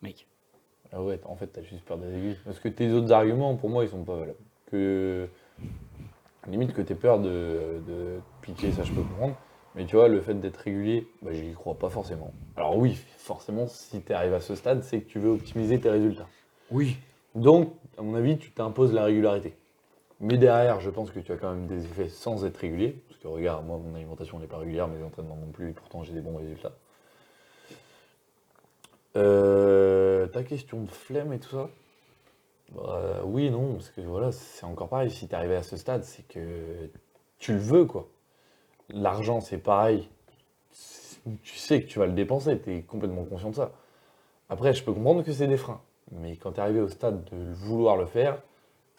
Mec. 0.02 0.28
Ah 0.92 1.02
ouais, 1.02 1.20
en 1.26 1.36
fait, 1.36 1.48
t'as 1.48 1.64
juste 1.64 1.84
peur 1.84 1.98
des 1.98 2.16
aiguilles. 2.16 2.38
Parce 2.46 2.60
que 2.60 2.68
tes 2.68 2.92
autres 2.92 3.12
arguments, 3.12 3.56
pour 3.56 3.70
moi, 3.70 3.84
ils 3.84 3.90
sont 3.90 4.04
pas 4.04 4.16
valables. 4.16 4.38
Que. 4.70 5.28
Limite 6.48 6.74
que 6.74 6.82
t'aies 6.82 6.96
peur 6.96 7.20
de, 7.20 7.82
de 7.88 8.20
piquer, 8.42 8.72
ça 8.72 8.84
je 8.84 8.92
peux 8.92 9.02
comprendre. 9.02 9.36
Mais 9.76 9.86
tu 9.86 9.96
vois, 9.96 10.08
le 10.08 10.22
fait 10.22 10.36
d'être 10.36 10.58
régulier, 10.58 11.08
bah, 11.22 11.32
j'y 11.34 11.54
crois 11.54 11.76
pas 11.76 11.90
forcément. 11.90 12.32
Alors 12.56 12.78
oui, 12.78 13.00
forcément, 13.18 13.68
si 13.68 14.02
tu 14.02 14.14
arrives 14.14 14.34
à 14.34 14.40
ce 14.40 14.56
stade, 14.56 14.84
c'est 14.84 15.02
que 15.02 15.10
tu 15.10 15.20
veux 15.20 15.32
optimiser 15.32 15.80
tes 15.80 15.90
résultats. 15.90 16.28
Oui. 16.70 16.98
Donc, 17.34 17.74
à 17.98 18.02
mon 18.02 18.14
avis, 18.14 18.38
tu 18.38 18.52
t'imposes 18.52 18.94
la 18.94 19.06
régularité. 19.06 19.56
Mais 20.20 20.38
derrière, 20.38 20.80
je 20.80 20.90
pense 20.90 21.12
que 21.12 21.20
tu 21.20 21.32
as 21.32 21.38
quand 21.38 21.52
même 21.52 21.66
des 21.66 21.86
effets 21.86 22.08
sans 22.08 22.46
être 22.46 22.58
régulier. 22.58 23.02
Parce 23.08 23.20
que 23.20 23.28
regarde, 23.28 23.66
moi, 23.66 23.80
mon 23.84 23.96
alimentation 23.96 24.40
n'est 24.40 24.48
pas 24.48 24.58
régulière, 24.58 24.88
mes 24.88 25.04
entraînements 25.04 25.38
non 25.38 25.52
plus, 25.52 25.70
et 25.70 25.74
pourtant 25.74 26.04
j'ai 26.04 26.14
des 26.14 26.22
bons 26.22 26.38
résultats. 26.38 26.74
Euh, 29.16 30.28
ta 30.28 30.44
question 30.44 30.82
de 30.82 30.92
flemme 30.92 31.34
et 31.34 31.40
tout 31.40 31.50
ça? 31.50 31.70
Bah, 32.74 33.22
Oui 33.26 33.50
non, 33.50 33.74
parce 33.74 33.90
que 33.90 34.02
voilà, 34.02 34.32
c'est 34.32 34.66
encore 34.66 34.90
pareil. 34.90 35.12
Si 35.12 35.28
tu 35.28 35.36
arrivé 35.36 35.56
à 35.56 35.64
ce 35.64 35.78
stade, 35.78 36.04
c'est 36.04 36.28
que 36.28 36.90
tu 37.40 37.54
le 37.54 37.60
veux, 37.60 37.86
quoi. 37.86 38.08
L'argent, 38.90 39.42
c'est 39.42 39.58
pareil. 39.58 40.10
Tu 41.44 41.58
sais 41.58 41.82
que 41.82 41.88
tu 41.88 42.00
vas 42.00 42.06
le 42.06 42.12
dépenser, 42.14 42.60
tu 42.60 42.76
es 42.76 42.82
complètement 42.82 43.24
conscient 43.24 43.50
de 43.52 43.56
ça. 43.56 43.72
Après, 44.50 44.74
je 44.74 44.84
peux 44.84 44.94
comprendre 44.94 45.24
que 45.24 45.32
c'est 45.32 45.48
des 45.48 45.58
freins. 45.58 45.82
Mais 46.12 46.36
quand 46.36 46.54
tu 46.54 46.58
es 46.58 46.62
arrivé 46.62 46.82
au 46.82 46.90
stade 46.90 47.24
de 47.32 47.54
vouloir 47.54 47.96
le 47.98 48.06
faire, 48.06 48.42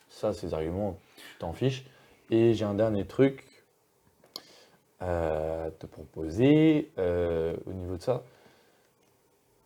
ça, 0.08 0.32
ces 0.32 0.54
arguments, 0.54 0.98
tu 1.16 1.38
t'en 1.38 1.52
fiches. 1.52 1.84
Et 2.30 2.54
j'ai 2.54 2.64
un 2.64 2.74
dernier 2.74 3.04
truc 3.06 3.44
à 5.00 5.68
te 5.78 5.86
proposer 5.86 6.90
euh, 6.98 7.54
au 7.66 7.72
niveau 7.72 7.96
de 7.96 8.02
ça, 8.02 8.22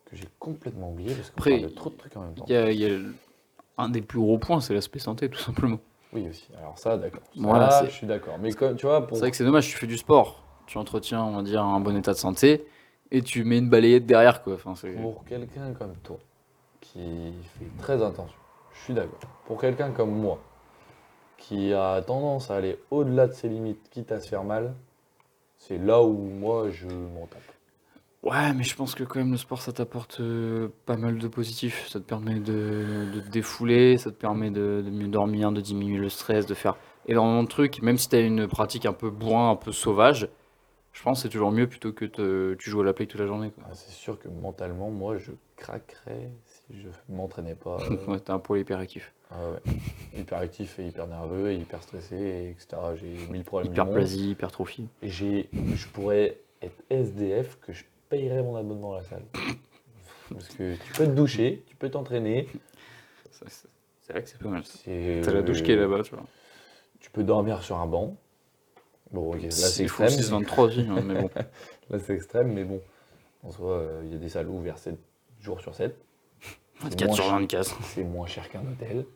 que 0.07 0.17
j'ai 0.17 0.29
complètement 0.39 0.91
oublié 0.91 1.15
parce 1.15 1.31
qu'on 1.31 1.43
parle 1.43 1.63
de 1.63 1.69
trop 1.69 1.91
de 1.91 1.97
trucs 1.97 2.17
en 2.17 2.23
même 2.23 2.35
temps. 2.35 2.45
Il 2.49 2.55
y 2.55 2.57
a, 2.57 2.71
il 2.73 2.81
y 2.81 2.85
a 2.85 2.89
le- 2.89 3.15
un 3.79 3.89
des 3.89 4.03
plus 4.03 4.19
gros 4.19 4.39
points, 4.39 4.61
c'est 4.61 4.75
l'aspect 4.75 4.99
santé, 4.99 5.29
tout 5.31 5.39
simplement. 5.39 5.79
Oui, 6.13 6.27
aussi. 6.29 6.49
Alors 6.59 6.79
ça, 6.79 6.97
d'accord. 6.97 7.23
Voilà, 7.37 7.71
c'est- 7.71 7.87
je 7.87 7.91
suis 7.93 8.07
d'accord. 8.07 8.39
Mais 8.41 8.53
comme, 8.53 8.77
tu 8.77 8.87
vois, 8.87 9.07
pour... 9.07 9.17
C'est 9.17 9.23
vrai 9.23 9.31
que 9.31 9.37
c'est 9.37 9.45
dommage, 9.45 9.69
tu 9.69 9.77
fais 9.77 9.87
du 9.87 9.97
sport, 9.97 10.43
tu 10.67 10.79
entretiens, 10.79 11.23
on 11.23 11.37
va 11.37 11.43
dire, 11.43 11.63
un 11.63 11.81
bon 11.81 11.97
état 11.97 12.13
de 12.13 12.19
santé, 12.19 12.67
et 13.11 13.23
tu 13.23 13.45
mets 13.45 13.59
une 13.59 13.69
balayette 13.71 14.05
derrière, 14.07 14.43
quoi. 14.43 14.55
Enfin. 14.55 14.75
Pour 15.01 15.25
quelqu'un 15.25 15.73
comme 15.73 15.95
toi, 16.03 16.19
qui 16.81 17.33
fait 17.59 17.67
très 17.79 18.03
attention, 18.03 18.35
je 18.75 18.81
suis 18.85 18.95
d'accord. 18.95 19.19
Pour 19.47 19.61
quelqu'un 19.61 19.91
comme 19.91 20.11
moi, 20.11 20.39
qui 21.37 21.73
a 21.73 22.03
tendance 22.03 22.51
à 22.51 22.57
aller 22.57 22.79
au-delà 22.91 23.27
de 23.29 23.33
ses 23.33 23.49
limites, 23.49 23.89
quitte 23.91 24.11
à 24.13 24.21
se 24.21 24.29
faire 24.29 24.45
mal, 24.45 24.75
c'est 25.57 25.79
là 25.79 26.03
où 26.03 26.13
moi 26.15 26.71
je 26.71 26.87
m'en 26.87 27.27
tape. 27.27 27.41
Ouais, 28.25 28.53
mais 28.53 28.65
je 28.65 28.75
pense 28.75 28.95
que 28.95 29.05
quand 29.05 29.21
même 29.21 29.31
le 29.31 29.37
sport, 29.37 29.63
ça 29.63 29.73
t'apporte 29.73 30.21
euh, 30.21 30.69
pas 30.87 30.97
mal 30.97 31.19
de 31.19 31.29
positifs. 31.29 31.87
Ça 31.89 32.01
te 32.01 32.05
permet 32.05 32.41
de, 32.41 33.07
de 33.15 33.21
te 33.21 33.29
défouler, 33.31 33.97
ça 33.97 34.11
te 34.11 34.17
permet 34.17 34.51
de, 34.51 34.83
de 34.85 34.91
mieux 34.91 35.07
dormir, 35.09 35.53
de 35.53 35.61
diminuer 35.61 35.99
le 35.99 36.09
stress, 36.09 36.45
de 36.47 36.55
faire 36.55 36.77
énormément 37.07 37.45
de 37.45 37.49
trucs. 37.49 37.81
Même 37.81 37.97
si 37.97 38.09
t'as 38.09 38.21
une 38.21 38.49
pratique 38.49 38.87
un 38.87 38.93
peu 38.93 39.09
bourrin, 39.11 39.51
un 39.53 39.57
peu 39.57 39.71
sauvage, 39.71 40.29
je 40.93 41.03
pense 41.03 41.19
que 41.19 41.23
c'est 41.23 41.29
toujours 41.29 41.53
mieux 41.53 41.69
plutôt 41.69 41.93
que 41.93 42.05
te- 42.07 42.55
tu 42.55 42.71
joues 42.71 42.81
à 42.81 42.85
la 42.85 42.93
play 42.93 43.07
toute 43.07 43.21
la 43.21 43.27
journée. 43.29 43.51
Quoi. 43.53 43.65
Ah, 43.69 43.75
c'est 43.75 43.93
sûr 43.93 44.19
que 44.19 44.27
mentalement, 44.29 44.91
moi 44.91 45.17
je 45.17 45.31
craquerais 45.57 46.29
si 46.45 46.81
je 46.83 46.89
m'entraînais 47.15 47.55
pas. 47.55 47.79
euh, 47.91 48.05
Ouais, 48.13 48.19
t'as 48.19 48.35
un 48.35 48.41
pôle 48.41 48.59
hyperactif. 48.59 49.13
ah 49.31 49.37
ouais. 49.53 49.73
Hyper 50.21 50.39
actif 50.39 50.81
et 50.81 50.89
hyper 50.89 51.07
nerveux 51.07 51.53
et 51.53 51.57
hyper 51.57 51.81
stressé, 51.85 52.17
et 52.17 52.51
etc. 52.51 52.67
J'ai 52.97 53.15
mille 53.33 53.45
problèmes. 53.45 53.73
du 53.73 53.79
monde. 53.79 53.89
Hyperplasie, 53.91 54.31
hypertrophie. 54.33 54.89
Et 55.03 55.09
j'ai, 55.09 55.49
je 55.77 55.87
pourrais 55.87 56.39
être 56.63 56.83
SDF 56.91 57.59
que 57.61 57.73
je 57.73 57.85
payerais 58.09 58.43
mon 58.43 58.57
abonnement 58.57 58.95
à 58.95 58.99
la 58.99 59.05
salle. 59.05 59.25
Parce 60.31 60.49
que 60.49 60.75
tu 60.75 60.93
peux 60.93 61.07
te 61.07 61.11
doucher, 61.13 61.65
tu 61.67 61.77
peux 61.77 61.91
t'entraîner. 61.91 62.49
C'est 63.31 64.13
vrai 64.13 64.23
que 64.23 64.29
c'est 64.29 64.39
pas 64.39 64.49
mal. 64.49 64.63
T'as 64.85 65.33
la 65.33 65.43
douche 65.43 65.63
qui 65.63 65.73
est 65.73 65.77
là-bas, 65.77 66.03
tu 66.03 66.15
vois. 66.15 66.25
Tu 67.01 67.11
peux 67.11 67.23
dormir 67.23 67.63
sur 67.63 67.77
un 67.77 67.87
banc. 67.87 68.17
Bon, 69.11 69.33
ok, 69.33 69.43
là 69.43 69.51
c'est 69.51 69.85
Il 69.85 69.89
faut 69.89 70.03
extrême. 70.05 70.43
6-23 70.43 70.61
aussi, 70.61 70.81
hein, 70.81 71.01
mais 71.03 71.23
bon. 71.23 71.31
Là 71.91 71.99
c'est 71.99 72.15
extrême, 72.15 72.53
mais 72.53 72.65
bon. 72.65 72.83
En 73.43 73.51
soi, 73.51 73.71
euh, 73.71 74.03
il 74.05 74.13
y 74.13 74.15
a 74.15 74.19
des 74.19 74.29
salles 74.29 74.49
ouvertes 74.49 74.79
7 74.79 74.99
jours 75.41 75.61
sur 75.63 75.75
7. 75.75 75.97
24 76.81 77.15
sur 77.15 77.25
moins 77.25 77.41
24. 77.41 77.79
C'est 77.85 78.05
moins 78.05 78.27
cher 78.27 78.51
qu'un 78.51 78.61
hôtel. 78.61 79.07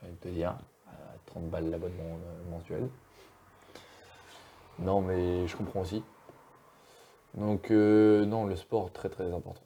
J'ai 0.00 0.06
envie 0.06 0.16
de 0.16 0.20
te 0.20 0.28
dire. 0.28 0.50
à 0.86 0.92
30 1.26 1.50
balles 1.50 1.68
l'abonnement 1.68 2.04
euh, 2.04 2.50
mensuel. 2.50 2.88
Non, 4.78 5.02
mais 5.02 5.46
je 5.46 5.56
comprends 5.56 5.80
aussi. 5.80 6.02
Donc, 7.38 7.70
euh, 7.70 8.24
non, 8.26 8.46
le 8.46 8.56
sport, 8.56 8.92
très 8.92 9.08
très 9.08 9.32
important. 9.32 9.62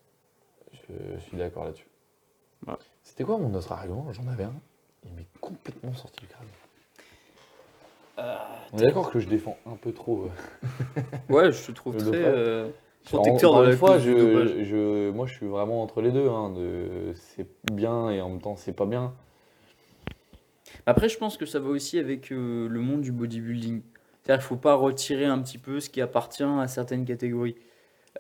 Je 0.73 1.19
suis 1.21 1.37
d'accord 1.37 1.65
là-dessus. 1.65 1.87
Ouais. 2.67 2.75
C'était 3.03 3.25
quoi 3.25 3.39
mon 3.39 3.53
autre 3.55 3.73
argument 3.73 4.07
J'en 4.13 4.27
avais 4.29 4.45
un. 4.45 4.53
Il 5.07 5.13
m'est 5.15 5.27
complètement 5.41 5.95
sorti 5.95 6.21
du 6.21 6.27
crâne. 6.27 6.47
On 8.73 8.79
est 8.79 8.83
d'accord 8.85 9.11
que 9.11 9.19
je 9.19 9.29
défends 9.29 9.57
un 9.67 9.77
peu 9.77 9.93
trop. 9.93 10.27
euh, 10.27 11.01
Ouais, 11.29 11.51
je 11.53 11.67
te 11.67 11.73
trouve 11.73 11.97
très 12.13 12.25
euh, 12.25 12.69
protecteur 13.05 13.55
de 13.55 13.63
la 13.71 13.77
fois, 13.77 13.99
je, 13.99 14.65
je- 14.65 15.11
moi 15.11 15.27
je 15.27 15.35
suis 15.35 15.47
vraiment 15.47 15.83
entre 15.83 16.01
les 16.03 16.11
deux. 16.13 16.29
hein, 16.29 16.51
de, 16.51 17.13
c'est 17.15 17.47
bien 17.73 18.11
et 18.11 18.21
en 18.21 18.29
même 18.31 18.41
temps 18.41 18.57
c'est 18.57 18.73
pas 18.73 18.87
bien. 18.87 19.15
Après, 20.87 21.09
je 21.09 21.19
pense 21.19 21.37
que 21.37 21.47
ça 21.47 21.59
va 21.61 21.69
aussi 21.69 21.99
avec 21.99 22.33
euh, 22.33 22.69
le 22.69 22.81
monde 22.81 23.03
du 23.03 23.13
bodybuilding. 23.13 23.83
C'est-à-dire 24.23 24.43
qu'il 24.45 24.49
faut 24.49 24.57
pas 24.61 24.75
retirer 24.75 25.25
un 25.25 25.41
petit 25.41 25.59
peu 25.59 25.81
ce 25.81 25.91
qui 25.91 26.01
appartient 26.01 26.43
à 26.45 26.69
certaines 26.69 27.05
catégories. 27.05 27.57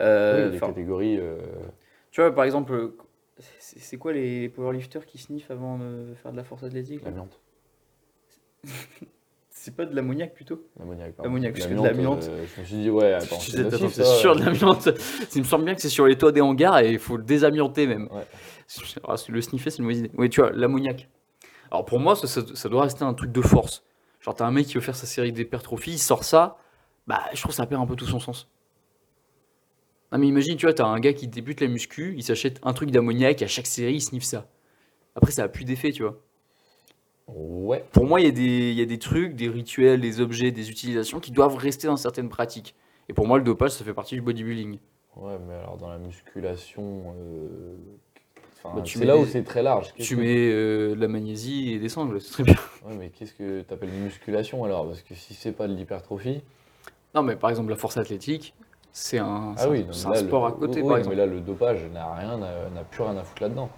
Euh, 0.01 0.47
oui, 0.49 0.53
les 0.55 0.61
catégories. 0.61 1.19
euh, 1.19 1.39
tu 2.11 2.21
vois, 2.21 2.35
par 2.35 2.45
exemple, 2.45 2.73
euh, 2.73 2.97
c'est 3.59 3.97
quoi 3.99 4.13
les 4.13 4.49
powerlifters 4.49 5.07
qui 5.07 5.19
sniffent 5.19 5.51
avant 5.51 5.79
de 5.79 6.15
faire 6.23 6.33
de 6.33 6.37
la 6.37 6.45
force 6.45 6.63
athlétique 6.65 7.05
L'amiante. 7.05 7.41
C'est 9.55 9.77
pas 9.77 9.85
de 9.85 9.95
l'ammoniac 9.95 10.35
plutôt? 10.35 10.67
L'ammoniaque, 10.79 11.13
pardon. 11.15 11.29
L'ammoniac, 11.29 11.53
parce 11.55 11.67
que 11.67 11.75
de 11.75 11.83
L'amiante, 11.83 12.25
euh, 12.25 12.45
je 12.57 12.61
me 12.61 12.67
suis 12.67 12.77
dit, 12.77 12.91
ouais, 12.91 13.13
attends, 13.13 13.39
c'est 13.39 14.03
sûr 14.05 14.35
de 14.35 14.43
l'amiante. 14.45 14.89
Il 15.37 15.43
me 15.43 15.47
semble 15.47 15.65
bien 15.67 15.75
que 15.77 15.81
c'est 15.81 15.89
sur 15.89 16.07
les 16.07 16.19
toits 16.19 16.33
des 16.33 16.41
hangars 16.41 16.81
et 16.81 16.91
il 16.91 16.99
faut 16.99 17.17
le 17.17 17.23
désamianter 17.23 17.87
même. 17.87 18.09
Ouais. 18.11 18.25
Ah, 19.07 19.15
le 19.29 19.41
sniffer, 19.41 19.71
c'est 19.71 19.79
une 19.79 19.85
mauvaise 19.85 20.01
idée. 20.01 20.11
Oui, 20.17 20.29
tu 20.31 20.41
vois, 20.41 20.51
l'ammoniac. 20.51 21.09
Alors 21.71 21.85
pour 21.85 22.01
moi, 22.01 22.17
ça, 22.17 22.27
ça- 22.27 22.43
ça 22.55 22.69
doit 22.69 22.83
rester 22.83 23.05
un 23.05 23.15
truc 23.15 23.31
de 23.31 23.41
force. 23.43 23.85
Genre, 24.23 24.35
t'as 24.35 24.47
un 24.47 24.51
mec 24.51 24.67
qui 24.67 24.75
veut 24.75 24.81
faire 24.81 24.97
sa 24.97 25.07
série 25.07 25.33
d'hypertrophies, 25.33 25.93
il 25.93 25.99
sort 25.99 26.25
ça, 26.25 26.57
bah, 27.07 27.23
je 27.35 27.41
trouve 27.41 27.51
que 27.51 27.57
ça 27.57 27.67
perd 27.67 27.83
un 27.83 27.87
peu 27.87 27.97
tout 27.97 28.07
son 28.07 28.21
sens. 28.21 28.49
Non, 30.13 30.19
mais 30.19 30.29
imagine, 30.29 30.57
tu 30.57 30.67
vois, 30.67 30.75
t'as 30.75 30.87
un 30.87 31.01
gars 31.01 31.13
qui 31.13 31.27
débute 31.27 31.61
la 31.61 31.69
muscu, 31.69 32.15
il 32.17 32.23
s'achète 32.23 32.61
un 32.63 32.73
truc 32.73 32.91
d'ammoniac, 32.91 33.43
et 33.43 33.45
à 33.45 33.49
chaque 33.49 33.67
série, 33.67 33.95
il 33.95 34.01
sniffe 34.01 34.25
ça. 34.25 34.49
Après, 35.17 35.33
ça 35.33 35.45
a 35.45 35.49
plus 35.49 35.65
d'effet, 35.65 35.91
tu 35.91 36.03
vois. 36.03 36.19
Ouais. 37.27 37.85
Pour 37.93 38.07
moi, 38.07 38.21
il 38.21 38.27
y, 38.27 38.29
a 38.29 38.33
des- 38.33 38.73
y 38.73 38.83
a 38.83 38.85
des 38.85 38.99
trucs, 38.99 39.35
des 39.35 39.49
rituels, 39.49 40.01
des 40.01 40.21
objets, 40.21 40.51
des 40.51 40.71
utilisations 40.71 41.19
qui 41.19 41.31
doivent 41.31 41.57
rester 41.57 41.87
dans 41.87 41.97
certaines 41.97 42.29
pratiques. 42.29 42.75
Et 43.09 43.15
pour 43.15 43.27
moi, 43.27 43.39
le 43.39 43.45
dopage, 43.45 43.73
ça 43.73 43.85
fait 43.85 43.95
partie 43.95 44.15
du 44.15 44.21
bodybuilding. 44.21 44.79
Ouais, 45.17 45.39
mais 45.47 45.55
alors 45.55 45.77
dans 45.77 45.89
la 45.89 45.99
musculation, 45.99 47.15
euh, 47.19 47.77
enfin, 48.65 48.77
Bah, 48.77 48.83
tu 48.83 48.95
c'est 48.95 49.01
mets 49.01 49.07
là 49.07 49.17
où 49.17 49.25
c'est 49.27 49.43
très 49.45 49.63
large. 49.63 49.93
Tu 49.99 50.17
que- 50.17 50.21
mets 50.21 50.51
euh, 50.53 50.95
de 50.95 51.01
la 51.01 51.09
magnésie 51.09 51.73
et 51.73 51.79
des 51.79 51.89
sangles, 51.89 52.21
c'est 52.21 52.33
très 52.33 52.43
bien. 52.45 52.55
Ouais, 52.87 52.95
mais 52.99 53.09
qu'est-ce 53.11 53.33
que 53.35 53.63
tu 53.63 53.75
appelles 53.75 53.91
musculation 53.91 54.65
alors? 54.65 54.87
Parce 54.87 55.03
que 55.03 55.15
si 55.15 55.35
c'est 55.35 55.53
pas 55.53 55.69
de 55.69 55.75
l'hypertrophie. 55.75 56.43
Non, 57.15 57.23
mais 57.23 57.37
par 57.37 57.51
exemple, 57.51 57.71
la 57.71 57.77
force 57.77 57.97
athlétique, 57.97 58.55
c'est 58.93 59.19
un, 59.19 59.55
Ah 59.59 59.69
oui, 59.69 59.85
un 59.89 60.11
là, 60.11 60.17
sport 60.17 60.49
le- 60.49 60.55
à 60.55 60.57
côté, 60.57 60.81
oui, 60.83 60.89
par 60.89 60.93
mais 60.97 60.99
exemple. 61.01 61.17
là, 61.17 61.27
le 61.27 61.41
dopage 61.41 61.85
n'a 61.93 62.15
rien, 62.15 62.39
n'a 62.39 62.83
plus 62.91 63.03
rien 63.03 63.17
à 63.17 63.23
foutre 63.23 63.43
là-dedans. 63.43 63.71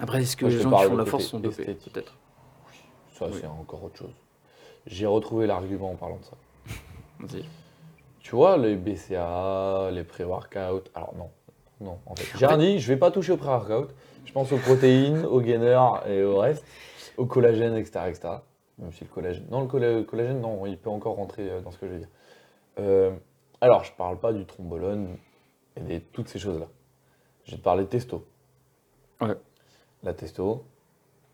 Après, 0.00 0.20
est-ce 0.22 0.36
que 0.36 0.44
Moi, 0.44 0.50
je 0.50 0.56
les 0.58 0.62
gens 0.64 0.70
parle 0.70 0.82
qui 0.84 0.88
font 0.90 0.94
de 0.96 0.98
la 0.98 1.06
force 1.06 1.24
sont 1.24 1.40
dopés. 1.40 1.64
Peut-être? 1.64 2.14
Ça, 3.12 3.26
Oui. 3.26 3.38
c'est 3.40 3.46
encore 3.46 3.84
autre 3.84 3.96
chose. 3.96 4.14
J'ai 4.86 5.06
retrouvé 5.06 5.46
l'argument 5.46 5.92
en 5.92 5.94
parlant 5.94 6.16
de 6.18 6.24
ça. 6.24 6.36
Vas-y. 7.20 7.44
Tu 8.20 8.34
vois, 8.34 8.56
les 8.58 8.74
BCA, 8.76 9.90
les 9.92 10.02
pré-workout. 10.04 10.90
Alors, 10.94 11.14
non. 11.16 11.30
Non, 11.84 11.98
en 12.06 12.16
fait. 12.16 12.36
J'ai 12.38 12.46
rien 12.46 12.58
dit, 12.58 12.78
je 12.80 12.88
vais 12.88 12.98
pas 12.98 13.10
toucher 13.12 13.32
au 13.32 13.36
pré-workout. 13.36 13.90
Je 14.24 14.32
pense 14.32 14.50
aux 14.52 14.56
protéines, 14.58 15.24
aux 15.26 15.40
gainers 15.40 15.78
et 16.08 16.22
au 16.24 16.38
reste, 16.38 16.64
au 17.18 17.26
collagène, 17.26 17.76
etc. 17.76 18.06
etc. 18.08 18.28
Même 18.78 18.92
si 18.92 19.04
le 19.04 19.10
collagène. 19.10 19.46
Non, 19.50 19.60
le 19.60 19.66
colla- 19.68 20.02
collagène, 20.02 20.40
non, 20.40 20.66
il 20.66 20.78
peut 20.78 20.90
encore 20.90 21.14
rentrer 21.16 21.48
euh, 21.48 21.60
dans 21.60 21.70
ce 21.70 21.78
que 21.78 21.86
je 21.86 21.92
veux 21.92 21.98
dire. 21.98 22.08
Euh, 22.80 23.12
alors, 23.60 23.84
je 23.84 23.92
parle 23.92 24.18
pas 24.18 24.32
du 24.32 24.44
trombolone 24.46 25.16
et 25.76 25.80
de 25.80 25.98
toutes 26.12 26.28
ces 26.28 26.38
choses-là. 26.38 26.66
Je 27.44 27.52
vais 27.52 27.58
te 27.58 27.62
parler 27.62 27.84
de 27.84 27.88
testo. 27.88 28.26
Ouais. 29.20 29.36
La 30.02 30.14
testo, 30.14 30.64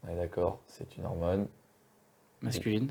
on 0.05 0.09
est 0.13 0.17
d'accord, 0.17 0.59
c'est 0.67 0.97
une 0.97 1.07
hormone. 1.07 1.47
Masculine, 2.43 2.91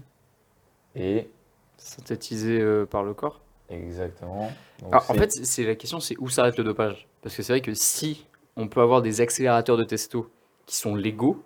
Et 0.96 1.30
synthétisée 1.78 2.60
euh, 2.62 2.86
par 2.86 3.04
le 3.04 3.14
corps. 3.14 3.42
exactement. 3.70 4.50
donc 4.82 4.94
Alors, 4.94 5.12
en 5.12 5.14
fait, 5.16 5.32
c'est 5.32 5.66
la 5.66 5.76
question, 5.76 6.00
c'est 6.00 6.16
où 6.20 6.30
s'arrête 6.30 6.58
le 6.58 6.64
dopage? 6.64 7.08
Parce 7.22 7.36
que 7.36 7.44
c'est 7.44 7.54
vrai 7.54 7.62
que 7.62 7.74
si 7.74 8.26
on 8.56 8.68
peut 8.68 8.82
avoir 8.82 9.02
des 9.02 9.22
accélérateurs 9.22 9.78
de 9.78 9.84
testo 9.84 10.30
qui 10.66 10.76
sont 10.76 10.96
légaux, 10.96 11.44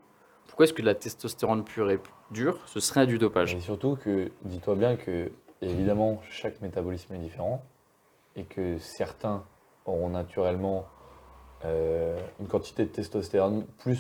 pourquoi 0.48 0.66
est-ce 0.66 0.74
que 0.74 0.82
de 0.82 0.88
la 0.88 0.96
testostérone 0.96 1.64
pure 1.64 1.90
et 1.90 2.00
dure, 2.32 2.60
ce 2.68 2.80
serait 2.80 3.08
du 3.08 3.18
dopage? 3.18 3.56
Et 3.56 3.60
surtout 3.60 3.96
que, 3.96 4.32
dis-toi 4.44 4.76
bien 4.76 4.96
que, 4.96 5.32
évidemment, 5.62 6.22
chaque 6.30 6.62
métabolisme 6.62 7.14
est 7.16 7.20
différent 7.20 7.64
et 8.36 8.44
que 8.44 8.78
certains 8.78 9.44
auront 9.86 10.10
naturellement 10.10 10.88
euh, 11.66 12.20
une 12.40 12.48
quantité 12.48 12.84
de 12.84 12.90
testostérone 12.90 13.66
plus 13.80 14.00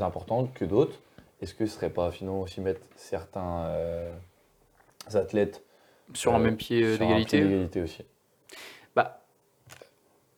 importante 0.00 0.52
que 0.54 0.64
d'autres, 0.64 0.98
est-ce 1.40 1.54
que 1.54 1.66
ce 1.66 1.74
serait 1.74 1.90
pas 1.90 2.10
finalement 2.10 2.40
aussi 2.40 2.60
mettre 2.60 2.80
certains 2.96 3.64
euh, 3.66 4.12
athlètes 5.12 5.62
Sur 6.14 6.34
un 6.34 6.40
euh, 6.40 6.44
même 6.44 6.56
pied 6.56 6.96
d'égalité 6.98 7.82
aussi? 7.82 8.04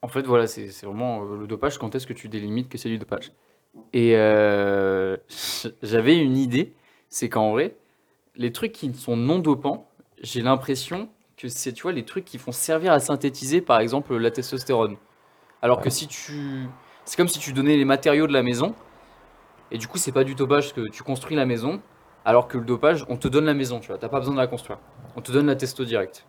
En 0.01 0.07
fait, 0.07 0.21
voilà, 0.23 0.47
c'est 0.47 0.83
vraiment 0.83 1.23
euh, 1.23 1.37
le 1.37 1.47
dopage. 1.47 1.77
Quand 1.77 1.95
est-ce 1.95 2.07
que 2.07 2.13
tu 2.13 2.29
délimites 2.29 2.69
que 2.69 2.77
c'est 2.77 2.89
du 2.89 2.97
dopage? 2.97 3.31
Et 3.93 4.15
euh, 4.15 5.17
j'avais 5.81 6.17
une 6.17 6.37
idée, 6.37 6.73
c'est 7.09 7.29
qu'en 7.29 7.51
vrai, 7.51 7.75
les 8.35 8.51
trucs 8.51 8.71
qui 8.71 8.93
sont 8.93 9.17
non 9.17 9.39
dopants, 9.39 9.89
j'ai 10.21 10.41
l'impression 10.41 11.09
que 11.35 11.47
c'est, 11.47 11.73
tu 11.73 11.83
vois, 11.83 11.91
les 11.91 12.05
trucs 12.05 12.25
qui 12.25 12.37
vont 12.37 12.51
servir 12.51 12.91
à 12.91 12.99
synthétiser, 12.99 13.61
par 13.61 13.79
exemple, 13.79 14.15
la 14.15 14.31
testostérone. 14.31 14.97
Alors 15.61 15.81
que 15.81 15.89
si 15.89 16.07
tu, 16.07 16.67
c'est 17.05 17.17
comme 17.17 17.27
si 17.27 17.39
tu 17.39 17.53
donnais 17.53 17.77
les 17.77 17.85
matériaux 17.85 18.27
de 18.27 18.33
la 18.33 18.43
maison, 18.43 18.75
et 19.71 19.77
du 19.77 19.87
coup, 19.87 19.97
c'est 19.97 20.11
pas 20.11 20.23
du 20.23 20.35
dopage 20.35 20.73
que 20.73 20.87
tu 20.89 21.03
construis 21.03 21.35
la 21.35 21.45
maison, 21.45 21.81
alors 22.25 22.47
que 22.47 22.57
le 22.57 22.65
dopage, 22.65 23.05
on 23.09 23.17
te 23.17 23.27
donne 23.27 23.45
la 23.45 23.53
maison, 23.53 23.79
tu 23.79 23.87
vois, 23.87 23.97
t'as 23.97 24.09
pas 24.09 24.19
besoin 24.19 24.33
de 24.33 24.39
la 24.39 24.47
construire. 24.47 24.79
On 25.15 25.21
te 25.21 25.31
donne 25.31 25.47
la 25.47 25.55
testo 25.55 25.85
direct. 25.85 26.25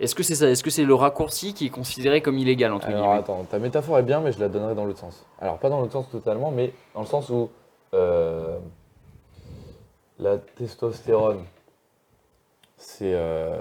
Est-ce 0.00 0.14
que 0.14 0.22
c'est 0.22 0.34
ça 0.34 0.48
Est-ce 0.48 0.64
que 0.64 0.70
c'est 0.70 0.84
le 0.84 0.94
raccourci 0.94 1.52
qui 1.54 1.66
est 1.66 1.70
considéré 1.70 2.22
comme 2.22 2.38
illégal 2.38 2.72
entre 2.72 2.86
Alors 2.88 3.02
guillemets? 3.02 3.18
attends, 3.18 3.44
ta 3.44 3.58
métaphore 3.58 3.98
est 3.98 4.02
bien, 4.02 4.20
mais 4.20 4.32
je 4.32 4.40
la 4.40 4.48
donnerai 4.48 4.74
dans 4.74 4.84
l'autre 4.86 4.98
sens. 4.98 5.26
Alors 5.40 5.58
pas 5.58 5.68
dans 5.68 5.78
l'autre 5.80 5.92
sens 5.92 6.10
totalement, 6.10 6.50
mais 6.50 6.72
dans 6.94 7.00
le 7.00 7.06
sens 7.06 7.28
où 7.28 7.50
euh, 7.94 8.58
la 10.18 10.38
testostérone, 10.38 11.44
c'est 12.78 13.12
euh, 13.14 13.58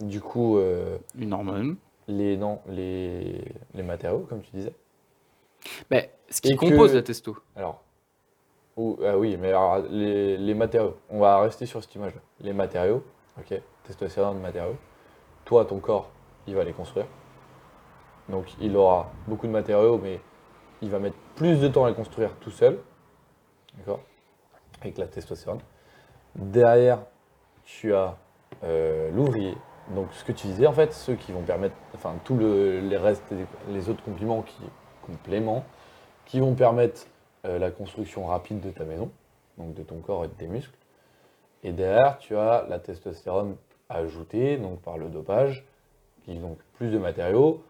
du 0.00 0.20
coup 0.20 0.58
euh, 0.58 0.98
Une 1.18 1.32
hormone. 1.32 1.76
les, 2.08 2.36
non, 2.36 2.58
les, 2.68 3.42
les 3.74 3.82
matériaux, 3.82 4.26
comme 4.28 4.42
tu 4.42 4.50
disais. 4.54 4.74
Mais 5.90 6.10
ce 6.28 6.42
qui 6.42 6.52
Et 6.52 6.56
que- 6.56 6.60
compose 6.60 6.94
la 6.94 7.02
testo. 7.02 7.36
Alors, 7.56 7.80
ou- 8.76 8.98
ah 9.02 9.16
oui, 9.16 9.38
mais 9.40 9.48
alors, 9.48 9.78
les, 9.88 10.36
les 10.36 10.52
matériaux, 10.54 10.96
on 11.08 11.20
va 11.20 11.40
rester 11.40 11.64
sur 11.64 11.82
cette 11.82 11.94
image-là. 11.94 12.20
Les 12.40 12.52
matériaux, 12.52 13.02
ok, 13.38 13.58
testostérone, 13.84 14.40
matériaux. 14.40 14.76
Toi, 15.44 15.64
ton 15.64 15.78
corps, 15.78 16.10
il 16.46 16.54
va 16.54 16.64
les 16.64 16.72
construire. 16.72 17.06
Donc, 18.28 18.46
il 18.60 18.76
aura 18.76 19.10
beaucoup 19.26 19.46
de 19.46 19.52
matériaux, 19.52 19.98
mais 20.02 20.20
il 20.82 20.90
va 20.90 20.98
mettre 20.98 21.16
plus 21.36 21.60
de 21.60 21.68
temps 21.68 21.84
à 21.84 21.90
les 21.90 21.94
construire 21.94 22.34
tout 22.36 22.50
seul. 22.50 22.78
D'accord? 23.78 24.00
Avec 24.80 24.98
la 24.98 25.06
testostérone. 25.06 25.60
Derrière, 26.34 27.00
tu 27.64 27.94
as 27.94 28.16
euh, 28.62 29.10
l'ouvrier. 29.12 29.56
Donc, 29.94 30.08
ce 30.12 30.24
que 30.24 30.32
tu 30.32 30.46
disais, 30.46 30.66
en 30.66 30.72
fait, 30.72 30.92
ceux 30.92 31.14
qui 31.14 31.32
vont 31.32 31.42
permettre, 31.42 31.76
enfin, 31.94 32.14
tous 32.24 32.36
le- 32.36 32.80
les 32.80 32.96
restes, 32.96 33.22
les 33.68 33.88
autres 33.90 34.02
compléments 34.02 34.42
qui, 34.42 34.56
compléments 35.06 35.64
qui 36.24 36.40
vont 36.40 36.54
permettre 36.54 37.02
euh, 37.44 37.58
la 37.58 37.70
construction 37.70 38.26
rapide 38.26 38.60
de 38.60 38.70
ta 38.70 38.84
maison, 38.84 39.10
donc 39.58 39.74
de 39.74 39.82
ton 39.82 39.98
corps 39.98 40.24
et 40.24 40.28
de 40.28 40.32
tes 40.32 40.46
muscles. 40.46 40.76
Et 41.62 41.72
derrière, 41.72 42.16
tu 42.18 42.34
as 42.36 42.64
la 42.68 42.78
testostérone 42.78 43.56
ajoutée, 43.94 44.56
donc 44.56 44.80
par 44.80 44.98
le 44.98 45.08
dopage, 45.08 45.64
qui 46.24 46.34
donc 46.36 46.58
plus 46.74 46.90
de 46.90 46.98
matériaux. 46.98 47.62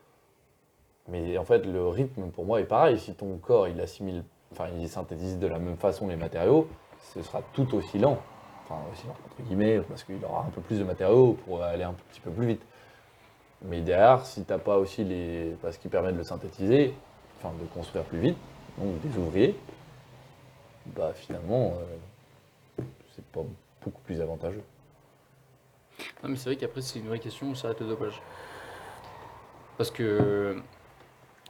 Mais 1.08 1.36
en 1.36 1.44
fait, 1.44 1.66
le 1.66 1.86
rythme 1.88 2.30
pour 2.30 2.46
moi 2.46 2.60
est 2.60 2.64
pareil. 2.64 2.98
Si 2.98 3.14
ton 3.14 3.36
corps 3.36 3.68
il 3.68 3.80
assimile, 3.80 4.24
enfin 4.52 4.68
il 4.78 4.88
synthétise 4.88 5.38
de 5.38 5.46
la 5.46 5.58
même 5.58 5.76
façon 5.76 6.08
les 6.08 6.16
matériaux, 6.16 6.68
ce 7.12 7.22
sera 7.22 7.42
tout 7.52 7.74
aussi 7.74 7.98
lent. 7.98 8.18
Enfin, 8.64 8.76
aussi 8.92 9.06
lent, 9.06 9.16
entre 9.26 9.42
guillemets, 9.46 9.80
parce 9.80 10.04
qu'il 10.04 10.24
aura 10.24 10.46
un 10.46 10.50
peu 10.50 10.62
plus 10.62 10.78
de 10.78 10.84
matériaux 10.84 11.36
pour 11.44 11.62
aller 11.62 11.84
un 11.84 11.92
petit 11.92 12.20
peu 12.20 12.30
plus 12.30 12.46
vite. 12.46 12.62
Mais 13.62 13.80
derrière, 13.80 14.24
si 14.24 14.44
tu 14.44 14.52
n'as 14.52 14.58
pas 14.58 14.78
aussi 14.78 15.04
les. 15.04 15.56
Parce 15.62 15.76
qui 15.76 15.88
permet 15.88 16.12
de 16.12 16.18
le 16.18 16.24
synthétiser, 16.24 16.94
enfin 17.38 17.52
de 17.60 17.66
construire 17.66 18.04
plus 18.04 18.18
vite, 18.18 18.36
donc 18.78 19.00
des 19.00 19.18
ouvriers, 19.18 19.56
bah 20.86 21.12
finalement, 21.14 21.74
euh, 22.78 22.82
c'est 23.14 23.24
pas 23.26 23.40
beaucoup 23.82 24.00
plus 24.02 24.20
avantageux. 24.20 24.62
Non, 26.24 26.30
mais 26.30 26.36
c'est 26.36 26.48
vrai 26.48 26.56
qu'après, 26.56 26.80
c'est 26.80 26.98
une 26.98 27.06
vraie 27.08 27.18
question 27.18 27.50
où 27.50 27.54
s'arrête 27.54 27.80
le 27.80 27.86
dopage. 27.86 28.20
Parce 29.76 29.90
que 29.90 30.56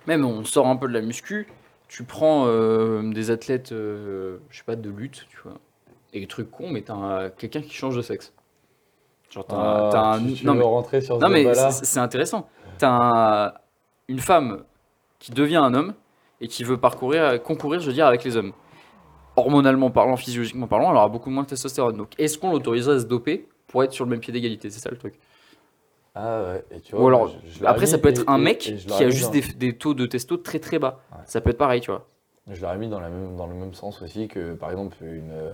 même 0.06 0.24
on 0.24 0.44
sort 0.44 0.66
un 0.66 0.76
peu 0.76 0.88
de 0.88 0.92
la 0.92 1.00
muscu, 1.00 1.46
tu 1.88 2.04
prends 2.04 2.46
euh, 2.46 3.02
des 3.12 3.30
athlètes, 3.30 3.72
euh, 3.72 4.38
je 4.50 4.58
sais 4.58 4.64
pas, 4.64 4.76
de 4.76 4.90
lutte, 4.90 5.26
tu 5.30 5.38
vois, 5.44 5.58
et 6.12 6.20
des 6.20 6.26
trucs 6.26 6.50
cons, 6.50 6.70
mais 6.70 6.82
t'as 6.82 6.94
un- 6.94 7.30
quelqu'un 7.30 7.60
qui 7.60 7.72
change 7.74 7.96
de 7.96 8.02
sexe. 8.02 8.32
Genre, 9.30 9.46
t'as 9.46 9.56
un-. 9.56 9.90
Ah, 9.92 10.18
tu, 10.26 10.32
tu 10.34 10.46
non, 10.46 10.52
veux 10.54 10.58
mais, 10.60 10.64
rentrer 10.64 11.00
sur 11.00 11.16
ce 11.16 11.20
non, 11.20 11.28
mais 11.28 11.54
c'est 11.70 12.00
intéressant. 12.00 12.48
T'as 12.78 12.88
un- 12.90 13.52
une 14.08 14.18
femme 14.20 14.64
qui 15.18 15.32
devient 15.32 15.56
un 15.56 15.72
homme 15.74 15.94
et 16.40 16.48
qui 16.48 16.64
veut 16.64 16.76
parcourir, 16.78 17.42
concourir, 17.42 17.80
je 17.80 17.86
veux 17.86 17.92
dire, 17.92 18.06
avec 18.06 18.24
les 18.24 18.36
hommes. 18.36 18.52
Hormonalement 19.36 19.90
parlant, 19.90 20.16
physiologiquement 20.16 20.66
parlant, 20.66 20.90
elle 20.90 20.96
aura 20.96 21.08
beaucoup 21.08 21.30
moins 21.30 21.42
de 21.42 21.48
testostérone. 21.48 21.96
Donc, 21.96 22.10
est-ce 22.18 22.38
qu'on 22.38 22.50
l'autoriserait 22.52 22.96
à 22.96 23.00
se 23.00 23.04
doper 23.06 23.48
pour 23.74 23.82
être 23.82 23.90
sur 23.92 24.04
le 24.04 24.10
même 24.12 24.20
pied 24.20 24.32
d'égalité 24.32 24.70
C'est 24.70 24.78
ça 24.78 24.88
le 24.88 24.96
truc. 24.96 25.14
Ah 26.14 26.44
ouais, 26.44 26.64
et 26.70 26.80
tu 26.80 26.94
Ou 26.94 27.08
alors, 27.08 27.26
je- 27.26 27.58
je 27.58 27.64
Après, 27.64 27.86
ça 27.86 27.98
peut 27.98 28.08
être 28.08 28.20
et- 28.22 28.24
un 28.30 28.38
mec 28.38 28.68
et 28.68 28.76
qui 28.76 29.02
a 29.02 29.10
juste 29.10 29.24
dans- 29.24 29.30
des, 29.32 29.40
des 29.40 29.76
taux 29.76 29.94
de 29.94 30.06
testo 30.06 30.36
très 30.36 30.60
très 30.60 30.78
bas. 30.78 31.00
Ouais. 31.10 31.18
Ça 31.26 31.40
peut 31.40 31.50
être 31.50 31.58
pareil, 31.58 31.80
tu 31.80 31.90
vois. 31.90 32.06
Je 32.48 32.62
l'aurais 32.62 32.78
mis 32.78 32.88
dans, 32.88 33.00
la 33.00 33.08
même, 33.08 33.34
dans 33.36 33.48
le 33.48 33.54
même 33.54 33.74
sens 33.74 34.00
aussi 34.00 34.28
que, 34.28 34.54
par 34.54 34.70
exemple, 34.70 34.96
une, 35.02 35.32
euh, 35.32 35.52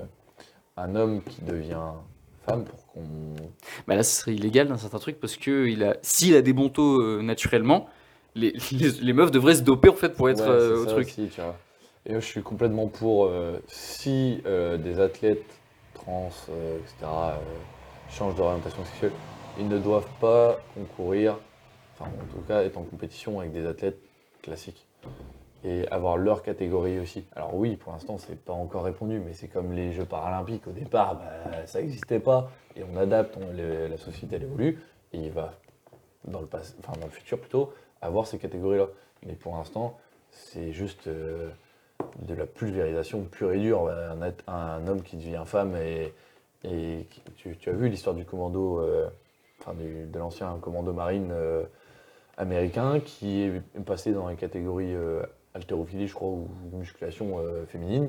un 0.76 0.94
homme 0.96 1.22
qui 1.22 1.40
devient 1.40 1.80
femme 2.44 2.64
pour 2.66 2.86
qu'on. 2.88 3.00
Bah 3.88 3.94
là, 3.96 4.02
ce 4.02 4.20
serait 4.20 4.34
illégal 4.34 4.68
dans 4.68 4.76
certains 4.76 4.98
trucs 4.98 5.18
parce 5.18 5.36
que 5.38 5.66
il 5.66 5.82
a, 5.82 5.96
s'il 6.02 6.36
a 6.36 6.42
des 6.42 6.52
bons 6.52 6.68
taux 6.68 7.00
euh, 7.00 7.22
naturellement, 7.22 7.88
les, 8.34 8.52
les, 8.72 8.90
les 9.00 9.12
meufs 9.14 9.30
devraient 9.30 9.54
se 9.54 9.62
doper 9.62 9.88
en 9.88 9.94
fait 9.94 10.10
pour 10.10 10.28
être 10.28 10.44
Ouais, 10.44 10.50
euh, 10.50 10.82
au 10.82 10.84
ça 10.84 10.90
truc. 10.92 11.06
aussi, 11.06 11.28
tu 11.32 11.40
vois. 11.40 11.56
Et 12.04 12.10
moi, 12.12 12.20
je 12.20 12.26
suis 12.26 12.42
complètement 12.42 12.86
pour 12.86 13.24
euh, 13.28 13.58
si 13.66 14.42
des 14.44 15.00
athlètes 15.00 15.46
trans, 15.94 16.28
etc., 16.50 17.10
changent 18.10 18.34
d'orientation 18.34 18.84
sexuelle, 18.84 19.12
ils 19.58 19.68
ne 19.68 19.78
doivent 19.78 20.08
pas 20.20 20.58
concourir, 20.74 21.38
enfin, 21.94 22.10
en 22.10 22.34
tout 22.34 22.42
cas, 22.46 22.62
être 22.62 22.76
en 22.76 22.82
compétition 22.82 23.40
avec 23.40 23.52
des 23.52 23.66
athlètes 23.66 24.00
classiques. 24.42 24.86
Et 25.62 25.86
avoir 25.88 26.16
leur 26.16 26.42
catégorie 26.42 26.98
aussi. 26.98 27.26
Alors 27.36 27.54
oui, 27.54 27.76
pour 27.76 27.92
l'instant, 27.92 28.16
c'est 28.16 28.42
pas 28.42 28.54
encore 28.54 28.82
répondu, 28.82 29.20
mais 29.20 29.34
c'est 29.34 29.48
comme 29.48 29.72
les 29.72 29.92
Jeux 29.92 30.06
paralympiques. 30.06 30.66
Au 30.66 30.72
départ, 30.72 31.16
bah, 31.16 31.66
ça 31.66 31.80
n'existait 31.80 32.20
pas, 32.20 32.50
et 32.76 32.82
on 32.82 32.96
adapte, 32.96 33.36
la 33.54 33.98
société 33.98 34.36
évolue, 34.36 34.80
et 35.12 35.18
il 35.18 35.30
va, 35.30 35.52
dans 36.24 36.40
le, 36.40 36.46
enfin, 36.46 36.98
dans 36.98 37.06
le 37.06 37.12
futur 37.12 37.38
plutôt, 37.38 37.74
avoir 38.00 38.26
ces 38.26 38.38
catégories-là. 38.38 38.86
Mais 39.26 39.34
pour 39.34 39.54
l'instant, 39.54 39.98
c'est 40.30 40.72
juste 40.72 41.08
euh, 41.08 41.50
de 42.20 42.32
la 42.32 42.46
pulvérisation 42.46 43.24
pure 43.24 43.52
et 43.52 43.58
dure. 43.58 43.88
Un, 43.88 44.32
un 44.50 44.86
homme 44.86 45.02
qui 45.02 45.18
devient 45.18 45.42
femme 45.44 45.76
et, 45.76 46.14
et 46.64 47.06
tu, 47.36 47.56
tu 47.56 47.70
as 47.70 47.72
vu 47.72 47.88
l'histoire 47.88 48.14
du 48.14 48.24
commando, 48.24 48.80
euh, 48.80 49.08
enfin 49.60 49.74
du- 49.74 50.06
de 50.06 50.18
l'ancien 50.18 50.56
commando 50.60 50.92
marine 50.92 51.30
euh, 51.32 51.64
américain 52.36 53.00
qui 53.00 53.42
est 53.42 53.62
passé 53.84 54.12
dans 54.12 54.26
la 54.28 54.34
catégorie 54.34 54.94
euh, 54.94 55.22
haltérophilie, 55.54 56.06
je 56.06 56.14
crois, 56.14 56.28
ou 56.28 56.48
musculation 56.72 57.38
féminine, 57.68 58.08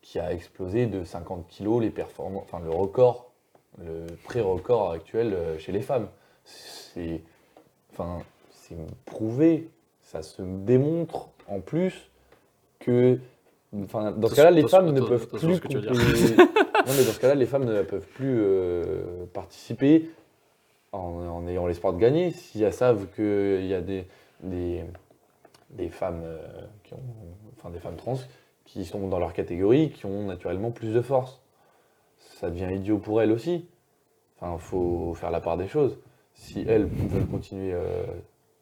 qui 0.00 0.18
a 0.18 0.32
explosé 0.32 0.86
de 0.86 1.04
50 1.04 1.46
kilos 1.48 1.82
les 1.82 1.90
performances, 1.90 2.44
enfin 2.50 2.62
le 2.64 2.70
record, 2.70 3.30
le 3.82 4.06
pré-record 4.24 4.92
actuel 4.92 5.36
chez 5.58 5.72
les 5.72 5.82
femmes. 5.82 6.08
C'est, 6.44 7.20
enfin, 7.92 8.20
c'est 8.52 8.76
prouvé, 9.04 9.68
ça 10.02 10.22
se 10.22 10.40
démontre 10.40 11.28
en 11.46 11.60
plus 11.60 12.10
que, 12.78 13.18
enfin, 13.84 14.12
dans 14.12 14.28
ce 14.28 14.34
cas-là, 14.36 14.50
les 14.50 14.62
femmes 14.70 14.86
ne 14.92 15.00
peuvent 15.08 15.28
plus. 15.28 15.60
mais 16.96 17.04
dans 17.04 17.12
ce 17.12 17.20
cas-là, 17.20 17.34
les 17.34 17.46
femmes 17.46 17.64
ne 17.64 17.82
peuvent 17.82 18.06
plus 18.06 18.38
euh, 18.40 19.26
participer 19.32 20.10
en, 20.92 21.46
ayant 21.46 21.66
l'espoir 21.66 21.92
de 21.92 21.98
gagner. 21.98 22.30
Si 22.30 22.62
elles 22.62 22.72
savent 22.72 23.06
qu'il 23.14 23.66
y 23.66 23.74
a 23.74 23.80
des, 23.80 24.06
femmes 25.90 26.22
euh, 26.24 26.38
des 27.70 27.78
femmes 27.78 27.96
trans 27.96 28.18
qui 28.64 28.84
sont 28.84 29.08
dans 29.08 29.18
leur 29.18 29.32
catégorie, 29.32 29.90
qui 29.90 30.06
ont 30.06 30.24
naturellement 30.24 30.70
plus 30.70 30.92
de 30.92 31.00
force. 31.00 31.40
Ça 32.18 32.50
devient 32.50 32.74
idiot 32.74 32.98
pour 32.98 33.20
elles 33.20 33.32
aussi. 33.32 33.66
Enfin, 34.40 34.56
faut 34.58 35.14
faire 35.14 35.30
la 35.30 35.40
part 35.40 35.56
des 35.56 35.68
choses. 35.68 35.98
Si 36.34 36.64
elles 36.68 36.86
veulent 36.86 37.26
continuer 37.26 37.72
euh, 37.74 38.04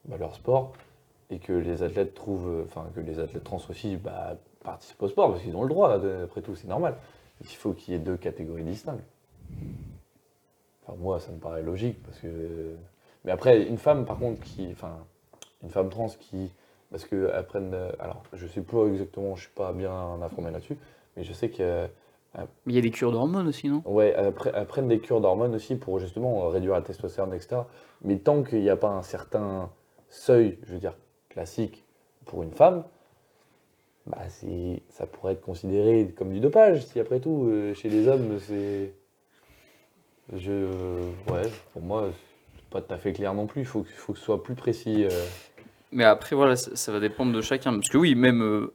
bah, 0.05 0.17
leur 0.17 0.35
sport 0.35 0.73
et 1.29 1.39
que 1.39 1.53
les 1.53 1.83
athlètes 1.83 2.13
trouvent, 2.13 2.63
enfin 2.65 2.87
que 2.95 2.99
les 2.99 3.19
athlètes 3.19 3.43
trans 3.43 3.61
aussi 3.69 3.97
bah, 3.97 4.37
participent 4.63 5.03
au 5.03 5.07
sport 5.07 5.31
parce 5.31 5.43
qu'ils 5.43 5.55
ont 5.55 5.63
le 5.63 5.69
droit. 5.69 5.93
Après 6.23 6.41
tout, 6.41 6.55
c'est 6.55 6.67
normal. 6.67 6.95
Il 7.41 7.47
faut 7.47 7.73
qu'il 7.73 7.93
y 7.93 7.97
ait 7.97 7.99
deux 7.99 8.17
catégories 8.17 8.63
distinctes. 8.63 9.03
Enfin, 10.83 10.97
moi, 10.99 11.19
ça 11.19 11.31
me 11.31 11.37
paraît 11.37 11.63
logique 11.63 12.01
parce 12.03 12.19
que. 12.19 12.27
Mais 13.25 13.31
après, 13.31 13.63
une 13.63 13.77
femme, 13.77 14.05
par 14.05 14.17
contre, 14.17 14.41
qui, 14.41 14.69
enfin, 14.71 14.97
une 15.63 15.69
femme 15.69 15.89
trans 15.89 16.07
qui, 16.07 16.51
parce 16.91 17.05
que 17.05 17.31
elles 17.33 17.45
prennent, 17.45 17.73
euh, 17.73 17.91
alors, 17.99 18.23
je 18.33 18.47
sais 18.47 18.61
pas 18.61 18.85
exactement, 18.85 19.35
je 19.35 19.41
suis 19.41 19.53
pas 19.53 19.73
bien 19.73 19.91
informé 20.21 20.51
là-dessus, 20.51 20.77
mais 21.15 21.23
je 21.23 21.33
sais 21.33 21.49
que 21.49 21.87
Mais 22.35 22.43
il 22.67 22.75
y 22.75 22.77
a 22.77 22.81
des 22.81 22.91
cures 22.91 23.11
d'hormones 23.11 23.47
aussi, 23.47 23.67
non? 23.67 23.81
Ouais, 23.85 24.15
elles 24.15 24.67
prennent 24.67 24.87
des 24.87 24.99
cures 24.99 25.21
d'hormones 25.21 25.55
aussi 25.55 25.75
pour 25.75 25.99
justement 25.99 26.45
euh, 26.45 26.47
réduire 26.49 26.73
la 26.73 26.81
testostérone, 26.81 27.33
etc. 27.33 27.61
Mais 28.03 28.17
tant 28.17 28.43
qu'il 28.43 28.61
n'y 28.61 28.69
a 28.69 28.77
pas 28.77 28.89
un 28.89 29.01
certain 29.01 29.69
seuil, 30.09 30.57
je 30.63 30.73
veux 30.73 30.79
dire, 30.79 30.95
classique, 31.29 31.83
pour 32.25 32.43
une 32.43 32.51
femme, 32.51 32.83
bah 34.07 34.23
ça 34.89 35.05
pourrait 35.05 35.33
être 35.33 35.41
considéré 35.41 36.13
comme 36.17 36.31
du 36.33 36.39
dopage. 36.39 36.85
Si 36.85 36.99
après 36.99 37.19
tout, 37.19 37.47
euh, 37.49 37.73
chez 37.73 37.89
les 37.89 38.07
hommes, 38.07 38.39
c'est. 38.39 38.93
Je. 40.35 40.51
Ouais, 41.31 41.49
pour 41.73 41.81
moi, 41.81 42.09
c'est 42.55 42.65
pas 42.69 42.81
tout 42.81 42.93
à 42.93 42.97
fait 42.97 43.13
clair 43.13 43.33
non 43.33 43.47
plus. 43.47 43.61
Il 43.61 43.65
faut, 43.65 43.83
que- 43.83 43.89
faut 43.89 44.13
que 44.13 44.19
ce 44.19 44.25
soit 44.25 44.43
plus 44.43 44.55
précis. 44.55 45.05
euh. 45.05 45.09
Mais 45.91 46.03
après, 46.03 46.35
voilà, 46.35 46.55
ça, 46.55 46.75
ça 46.75 46.91
va 46.91 46.99
dépendre 46.99 47.31
de 47.33 47.41
chacun. 47.41 47.73
Parce 47.73 47.89
que 47.89 47.97
oui, 47.97 48.13
même 48.15 48.41
euh, 48.41 48.73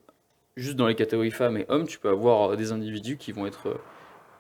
juste 0.56 0.76
dans 0.76 0.86
les 0.86 0.94
catégories 0.94 1.30
femmes 1.30 1.58
et 1.58 1.66
hommes, 1.68 1.86
tu 1.86 1.98
peux 1.98 2.08
avoir 2.08 2.52
euh, 2.52 2.56
des 2.56 2.72
individus 2.72 3.18
qui 3.18 3.32
vont 3.32 3.46
être 3.46 3.68
euh, 3.68 3.74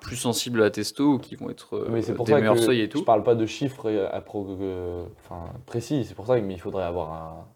plus 0.00 0.16
sensibles 0.16 0.60
à 0.60 0.64
la 0.64 0.70
testo 0.70 1.14
ou 1.14 1.18
qui 1.18 1.36
vont 1.36 1.50
être 1.50 1.76
euh, 1.76 1.88
Mais 1.90 2.00
c'est 2.02 2.14
pour 2.14 2.24
des 2.24 2.32
ça 2.32 2.38
meilleurs 2.38 2.56
que 2.56 2.62
seuils 2.62 2.80
et 2.80 2.84
je 2.84 2.90
tout. 2.90 3.04
parle 3.04 3.22
pas 3.22 3.34
de 3.34 3.44
chiffres 3.46 3.90
euh, 3.90 4.08
euh, 4.10 5.04
enfin, 5.24 5.50
précis. 5.66 6.04
C'est 6.06 6.14
pour 6.14 6.26
ça 6.26 6.40
qu'il 6.40 6.60
faudrait 6.60 6.84
avoir 6.84 7.12
un 7.12 7.46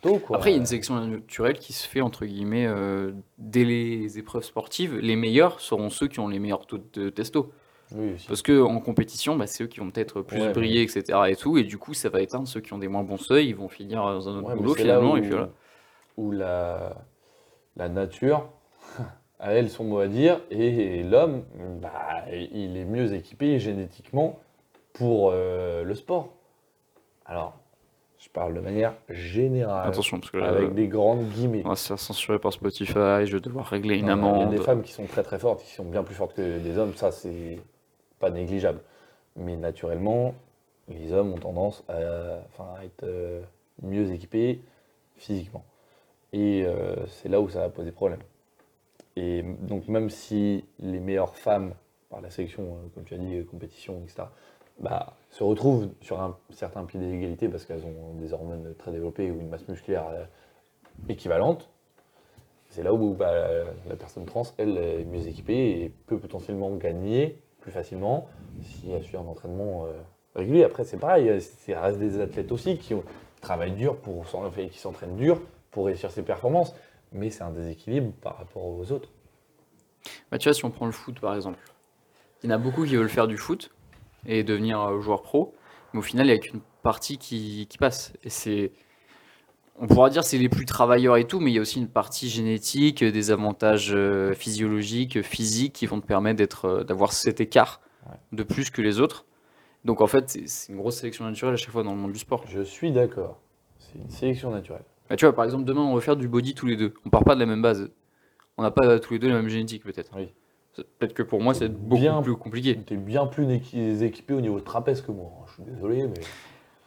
taux. 0.00 0.18
Quoi. 0.18 0.36
Après, 0.36 0.50
il 0.50 0.52
y 0.54 0.56
a 0.56 0.60
une 0.60 0.66
sélection 0.66 0.94
naturelle 1.06 1.58
qui 1.58 1.72
se 1.72 1.86
fait, 1.88 2.00
entre 2.00 2.24
guillemets, 2.26 2.66
euh, 2.66 3.12
dès 3.38 3.64
les 3.64 4.18
épreuves 4.18 4.44
sportives. 4.44 4.96
Les 4.98 5.16
meilleurs 5.16 5.60
seront 5.60 5.90
ceux 5.90 6.08
qui 6.08 6.20
ont 6.20 6.28
les 6.28 6.38
meilleurs 6.38 6.66
taux 6.66 6.78
de 6.92 7.10
testo. 7.10 7.52
Oui. 7.94 8.14
Parce 8.26 8.42
que 8.42 8.62
en 8.62 8.80
compétition, 8.80 9.36
bah, 9.36 9.46
c'est 9.46 9.64
eux 9.64 9.66
qui 9.66 9.80
vont 9.80 9.90
peut-être 9.90 10.22
plus 10.22 10.40
Ouais, 10.40 10.52
briller, 10.52 10.82
etc. 10.82 11.18
Et, 11.28 11.36
tout, 11.36 11.58
et 11.58 11.64
du 11.64 11.76
coup, 11.78 11.92
ça 11.94 12.08
va 12.08 12.22
éteindre 12.22 12.48
ceux 12.48 12.60
qui 12.60 12.72
ont 12.72 12.78
des 12.78 12.88
moins 12.88 13.02
bons 13.04 13.18
seuils. 13.18 13.48
Ils 13.48 13.56
vont 13.56 13.68
finir 13.68 14.02
dans 14.04 14.28
un 14.28 14.38
autre 14.38 14.48
Ouais, 14.48 14.56
boulot 14.56 14.74
finalement. 14.74 15.12
où, 15.12 15.16
Et 15.18 15.20
puis 15.20 15.30
voilà. 15.30 15.50
où 16.16 16.30
la, 16.32 16.96
la 17.76 17.88
nature 17.88 18.48
a 19.38 19.52
elle 19.52 19.68
son 19.68 19.84
mot 19.84 19.98
à 19.98 20.06
dire 20.08 20.40
et 20.50 21.02
l'homme, 21.02 21.44
bah, 21.82 22.24
il 22.32 22.76
est 22.76 22.84
mieux 22.86 23.12
équipé 23.14 23.58
génétiquement 23.58 24.38
pour 24.94 25.30
euh, 25.32 25.84
le 25.84 25.94
sport. 25.94 26.32
Alors, 27.26 27.54
je 28.24 28.30
parle 28.30 28.54
de 28.54 28.60
manière 28.60 28.94
générale, 29.10 29.86
Attention, 29.86 30.18
parce 30.18 30.30
que 30.30 30.38
là, 30.38 30.48
avec 30.48 30.72
des 30.72 30.88
grandes 30.88 31.28
guillemets. 31.28 31.60
on 31.66 31.68
va 31.68 31.76
se 31.76 31.88
faire 31.88 31.98
censurer 31.98 32.38
par 32.38 32.54
Spotify. 32.54 32.94
Je 33.26 33.32
vais 33.36 33.40
devoir 33.40 33.66
régler 33.66 33.98
une 33.98 34.06
Non, 34.06 34.16
non, 34.16 34.34
Il 34.34 34.38
y 34.38 34.40
a 34.40 34.42
amende. 34.44 34.54
des 34.54 34.62
femmes 34.62 34.82
qui 34.82 34.92
sont 34.92 35.04
très 35.04 35.22
très 35.22 35.38
fortes, 35.38 35.62
qui 35.62 35.74
sont 35.74 35.84
bien 35.84 36.02
plus 36.02 36.14
fortes 36.14 36.34
que 36.34 36.58
des 36.58 36.78
hommes, 36.78 36.94
ça 36.94 37.12
c'est 37.12 37.58
pas 38.18 38.30
négligeable. 38.30 38.80
Mais 39.36 39.56
naturellement, 39.56 40.34
les 40.88 41.12
hommes 41.12 41.34
ont 41.34 41.38
tendance 41.38 41.84
à, 41.88 42.38
enfin, 42.48 42.64
à 42.80 42.84
être 42.84 43.02
euh, 43.04 43.42
mieux 43.82 44.10
équipés 44.12 44.62
physiquement. 45.16 45.64
Et 46.32 46.64
euh, 46.64 46.96
c'est 47.06 47.28
là 47.28 47.42
où 47.42 47.50
ça 47.50 47.60
va 47.60 47.68
poser 47.68 47.92
problème. 47.92 48.20
Et 49.16 49.42
donc 49.42 49.86
même 49.88 50.08
si 50.08 50.64
les 50.80 50.98
meilleures 50.98 51.36
femmes, 51.36 51.74
par 52.08 52.22
la 52.22 52.30
sélection, 52.30 52.62
euh, 52.62 52.88
comme 52.94 53.04
tu 53.04 53.14
as 53.14 53.18
dit, 53.18 53.34
euh, 53.36 53.44
compétition, 53.44 54.00
etc., 54.02 54.22
bah, 54.80 55.14
se 55.30 55.42
retrouvent 55.42 55.88
sur 56.00 56.20
un 56.20 56.36
certain 56.50 56.84
pied 56.84 57.00
d'égalité 57.00 57.48
parce 57.48 57.64
qu'elles 57.64 57.84
ont 57.84 58.14
des 58.14 58.32
hormones 58.32 58.74
très 58.78 58.92
développées 58.92 59.30
ou 59.30 59.40
une 59.40 59.48
masse 59.48 59.66
musculaire 59.68 60.06
euh, 60.08 60.24
équivalente, 61.08 61.68
c'est 62.70 62.82
là 62.82 62.92
où 62.92 63.14
bah, 63.14 63.32
la 63.88 63.96
personne 63.96 64.24
trans, 64.26 64.42
elle, 64.58 64.76
est 64.76 65.04
mieux 65.04 65.26
équipée 65.28 65.82
et 65.82 65.92
peut 66.06 66.18
potentiellement 66.18 66.74
gagner 66.74 67.40
plus 67.60 67.70
facilement 67.70 68.28
si 68.62 68.90
elle 68.90 69.02
suit 69.02 69.16
un 69.16 69.20
entraînement 69.20 69.86
euh, 69.86 69.92
régulier. 70.34 70.64
Après, 70.64 70.84
c'est 70.84 70.96
pareil, 70.96 71.40
ça 71.40 71.80
reste 71.80 71.98
des 71.98 72.20
athlètes 72.20 72.52
aussi 72.52 72.78
qui 72.78 72.94
travaillent 73.40 73.72
dur, 73.72 73.96
pour, 73.96 74.24
qui 74.70 74.78
s'entraînent 74.78 75.16
dur 75.16 75.40
pour 75.70 75.86
réussir 75.86 76.10
ses 76.10 76.22
performances, 76.22 76.74
mais 77.12 77.30
c'est 77.30 77.42
un 77.42 77.50
déséquilibre 77.50 78.12
par 78.20 78.38
rapport 78.38 78.64
aux 78.64 78.90
autres. 78.92 79.10
Tu 80.38 80.48
vois, 80.48 80.54
si 80.54 80.64
on 80.64 80.70
prend 80.70 80.86
le 80.86 80.92
foot 80.92 81.20
par 81.20 81.34
exemple, 81.34 81.58
il 82.42 82.50
y 82.50 82.52
en 82.52 82.56
a 82.56 82.58
beaucoup 82.58 82.84
qui 82.84 82.96
veulent 82.96 83.08
faire 83.08 83.28
du 83.28 83.38
foot 83.38 83.70
et 84.26 84.42
devenir 84.44 84.80
euh, 84.80 85.00
joueur 85.00 85.22
pro, 85.22 85.54
mais 85.92 85.98
au 86.00 86.02
final, 86.02 86.26
il 86.26 86.30
n'y 86.30 86.36
a 86.36 86.38
qu'une 86.38 86.60
partie 86.82 87.18
qui, 87.18 87.66
qui 87.68 87.78
passe. 87.78 88.12
Et 88.22 88.30
c'est. 88.30 88.72
On 89.80 89.88
pourra 89.88 90.08
dire 90.08 90.22
c'est 90.22 90.38
les 90.38 90.48
plus 90.48 90.66
travailleurs 90.66 91.16
et 91.16 91.24
tout, 91.26 91.40
mais 91.40 91.50
il 91.50 91.54
y 91.54 91.58
a 91.58 91.60
aussi 91.60 91.80
une 91.80 91.88
partie 91.88 92.28
génétique, 92.28 93.02
des 93.02 93.30
avantages 93.32 93.92
euh, 93.92 94.32
physiologiques, 94.32 95.20
physiques 95.22 95.72
qui 95.72 95.86
vont 95.86 96.00
te 96.00 96.06
permettre 96.06 96.36
d'être, 96.36 96.64
euh, 96.66 96.84
d'avoir 96.84 97.12
cet 97.12 97.40
écart 97.40 97.80
de 98.32 98.42
plus 98.44 98.70
que 98.70 98.82
les 98.82 99.00
autres. 99.00 99.24
Donc 99.84 100.00
en 100.00 100.06
fait, 100.06 100.30
c'est- 100.30 100.70
une 100.72 100.78
grosse 100.78 100.96
sélection 100.98 101.24
naturelle 101.24 101.54
à 101.54 101.56
chaque 101.56 101.70
fois 101.70 101.82
dans 101.82 101.90
le 101.92 101.98
monde 101.98 102.12
du 102.12 102.18
sport. 102.20 102.44
Je 102.46 102.62
suis 102.62 102.92
d'accord. 102.92 103.40
C'est 103.80 103.98
une 103.98 104.10
sélection 104.10 104.50
naturelle. 104.52 104.84
Bah, 105.10 105.16
tu 105.16 105.24
vois, 105.24 105.34
par 105.34 105.44
exemple, 105.44 105.64
demain, 105.64 105.82
on 105.82 105.94
va 105.94 106.00
faire 106.00 106.16
du 106.16 106.28
body 106.28 106.54
tous 106.54 106.66
les 106.66 106.76
deux. 106.76 106.94
On 107.04 107.10
part 107.10 107.24
pas 107.24 107.34
de 107.34 107.40
la 107.40 107.46
même 107.46 107.60
base. 107.62 107.90
On 108.56 108.62
n'a 108.62 108.70
pas 108.70 109.00
tous 109.00 109.14
les 109.14 109.18
deux 109.18 109.28
la 109.28 109.34
même 109.34 109.48
génétique, 109.48 109.82
peut-être. 109.82 110.12
Oui. 110.16 110.32
Peut-être 110.98 111.14
que 111.14 111.22
pour 111.22 111.40
moi, 111.40 111.54
c'est 111.54 111.68
beaucoup 111.68 112.00
Bien. 112.00 112.22
plus 112.22 112.36
compliqué. 112.36 112.78
Tu 112.86 112.94
es 112.94 112.96
bien 112.96 113.26
plus 113.26 113.46
équi- 113.46 114.02
équipé 114.02 114.34
au 114.34 114.40
niveau 114.40 114.58
de 114.58 114.64
trapèze 114.64 115.00
que 115.02 115.12
moi. 115.12 115.30
hein. 115.40 115.44
Je 115.48 115.52
suis 115.54 115.62
désolé, 115.62 116.06
mais 116.06 116.14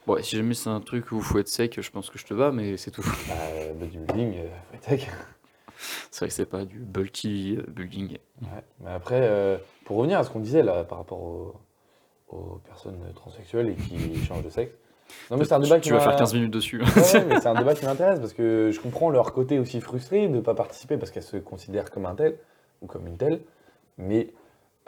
Bon, 0.06 0.22
si 0.24 0.38
jamais 0.38 0.54
c'est 0.54 0.70
un 0.70 0.80
truc 0.80 1.12
où 1.12 1.18
il 1.18 1.22
faut 1.24 1.38
être 1.40 1.50
sec, 1.50 1.80
je 1.82 1.92
pense 1.92 2.10
que 2.10 2.18
je 2.18 2.26
te 2.26 2.34
bats, 2.34 2.52
mais 2.52 2.78
c'est 2.78 2.92
tout. 2.92 3.04
bah, 3.28 3.36
bodybuilding, 3.80 4.36
euh, 4.38 4.48
faut 4.70 4.76
être 4.76 4.84
sec. 4.84 5.10
C'est 6.10 6.22
vrai 6.22 6.28
que 6.30 6.34
c'est 6.34 6.46
pas 6.48 6.66
du 6.66 6.80
bulky 6.80 7.56
euh, 7.60 7.64
building. 7.68 8.18
Ouais, 8.42 8.48
Mais 8.80 8.90
après, 8.90 9.20
euh, 9.22 9.58
pour 9.86 9.98
revenir 9.98 10.18
à 10.18 10.24
ce 10.24 10.32
qu'on 10.32 10.40
disait 10.40 10.64
là 10.64 10.84
par 10.84 10.98
rapport 10.98 11.22
aux, 11.22 11.54
aux 12.30 12.60
personnes 12.66 12.98
transsexuelles 13.14 13.70
et 13.70 13.76
qui 13.76 14.16
changent 14.26 14.44
de 14.44 14.50
sexe. 14.50 14.72
Non, 15.30 15.38
mais 15.38 15.46
c'est 15.46 15.54
un 15.54 15.60
débat 15.60 15.76
tu, 15.76 15.82
qui 15.82 15.88
tu 15.90 15.94
vas 15.94 16.00
faire 16.00 16.16
15 16.16 16.34
minutes 16.34 16.50
dessus. 16.52 16.82
Ouais, 16.82 16.88
ouais, 16.88 17.26
mais 17.26 17.40
c'est 17.42 17.48
un 17.48 17.54
débat 17.54 17.76
qui 17.76 17.86
m'intéresse 17.86 18.20
parce 18.20 18.34
que 18.34 18.72
je 18.74 18.80
comprends 18.80 19.12
leur 19.12 19.34
côté 19.34 19.60
aussi 19.60 19.80
frustré 19.80 20.28
de 20.28 20.34
ne 20.38 20.42
pas 20.42 20.56
participer 20.56 20.98
parce 20.98 21.12
qu'elles 21.12 21.22
se 21.22 21.38
considèrent 21.38 21.92
comme 21.92 22.08
un 22.08 22.16
tel 22.16 22.38
ou 22.82 22.88
comme 22.88 23.06
une 23.06 23.18
telle. 23.18 23.42
Mais 23.98 24.30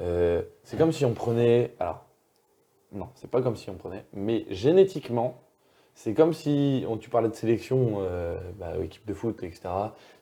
euh, 0.01 0.41
c'est 0.63 0.77
comme 0.77 0.91
si 0.91 1.05
on 1.05 1.13
prenait. 1.13 1.73
Alors, 1.79 2.05
non, 2.91 3.09
c'est 3.15 3.29
pas 3.29 3.41
comme 3.41 3.55
si 3.55 3.69
on 3.69 3.75
prenait. 3.75 4.05
Mais 4.13 4.45
génétiquement, 4.49 5.35
c'est 5.95 6.13
comme 6.13 6.33
si. 6.33 6.85
on- 6.87 6.97
tu 6.97 7.09
parlais 7.09 7.29
de 7.29 7.35
sélection, 7.35 7.97
euh, 7.99 8.37
bah, 8.57 8.73
équipe 8.83 9.05
de 9.05 9.13
foot, 9.13 9.43
etc. 9.43 9.61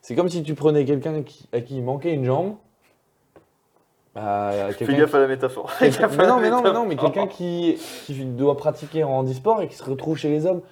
C'est 0.02 0.14
comme 0.14 0.28
si 0.28 0.42
tu 0.42 0.54
prenais 0.54 0.84
quelqu'un 0.84 1.22
qui, 1.22 1.48
à 1.52 1.60
qui 1.60 1.76
il 1.76 1.82
manquait 1.84 2.12
une 2.14 2.24
jambe. 2.24 2.56
à 4.14 4.50
Fais 4.70 4.74
quelqu'un 4.84 4.98
gaffe 4.98 5.14
à 5.14 5.20
la 5.20 5.26
métaphore. 5.28 5.70
Fais 5.70 5.90
mais 5.90 6.16
la 6.16 6.26
non, 6.26 6.40
mais 6.40 6.50
non, 6.50 6.62
mais 6.62 6.72
non, 6.72 6.86
mais 6.86 6.96
quelqu'un 6.96 7.26
qui, 7.26 7.78
qui 8.04 8.24
doit 8.24 8.56
pratiquer 8.56 9.04
en 9.04 9.10
handisport 9.10 9.62
et 9.62 9.68
qui 9.68 9.76
se 9.76 9.84
retrouve 9.84 10.16
chez 10.16 10.28
les 10.30 10.46
hommes, 10.46 10.62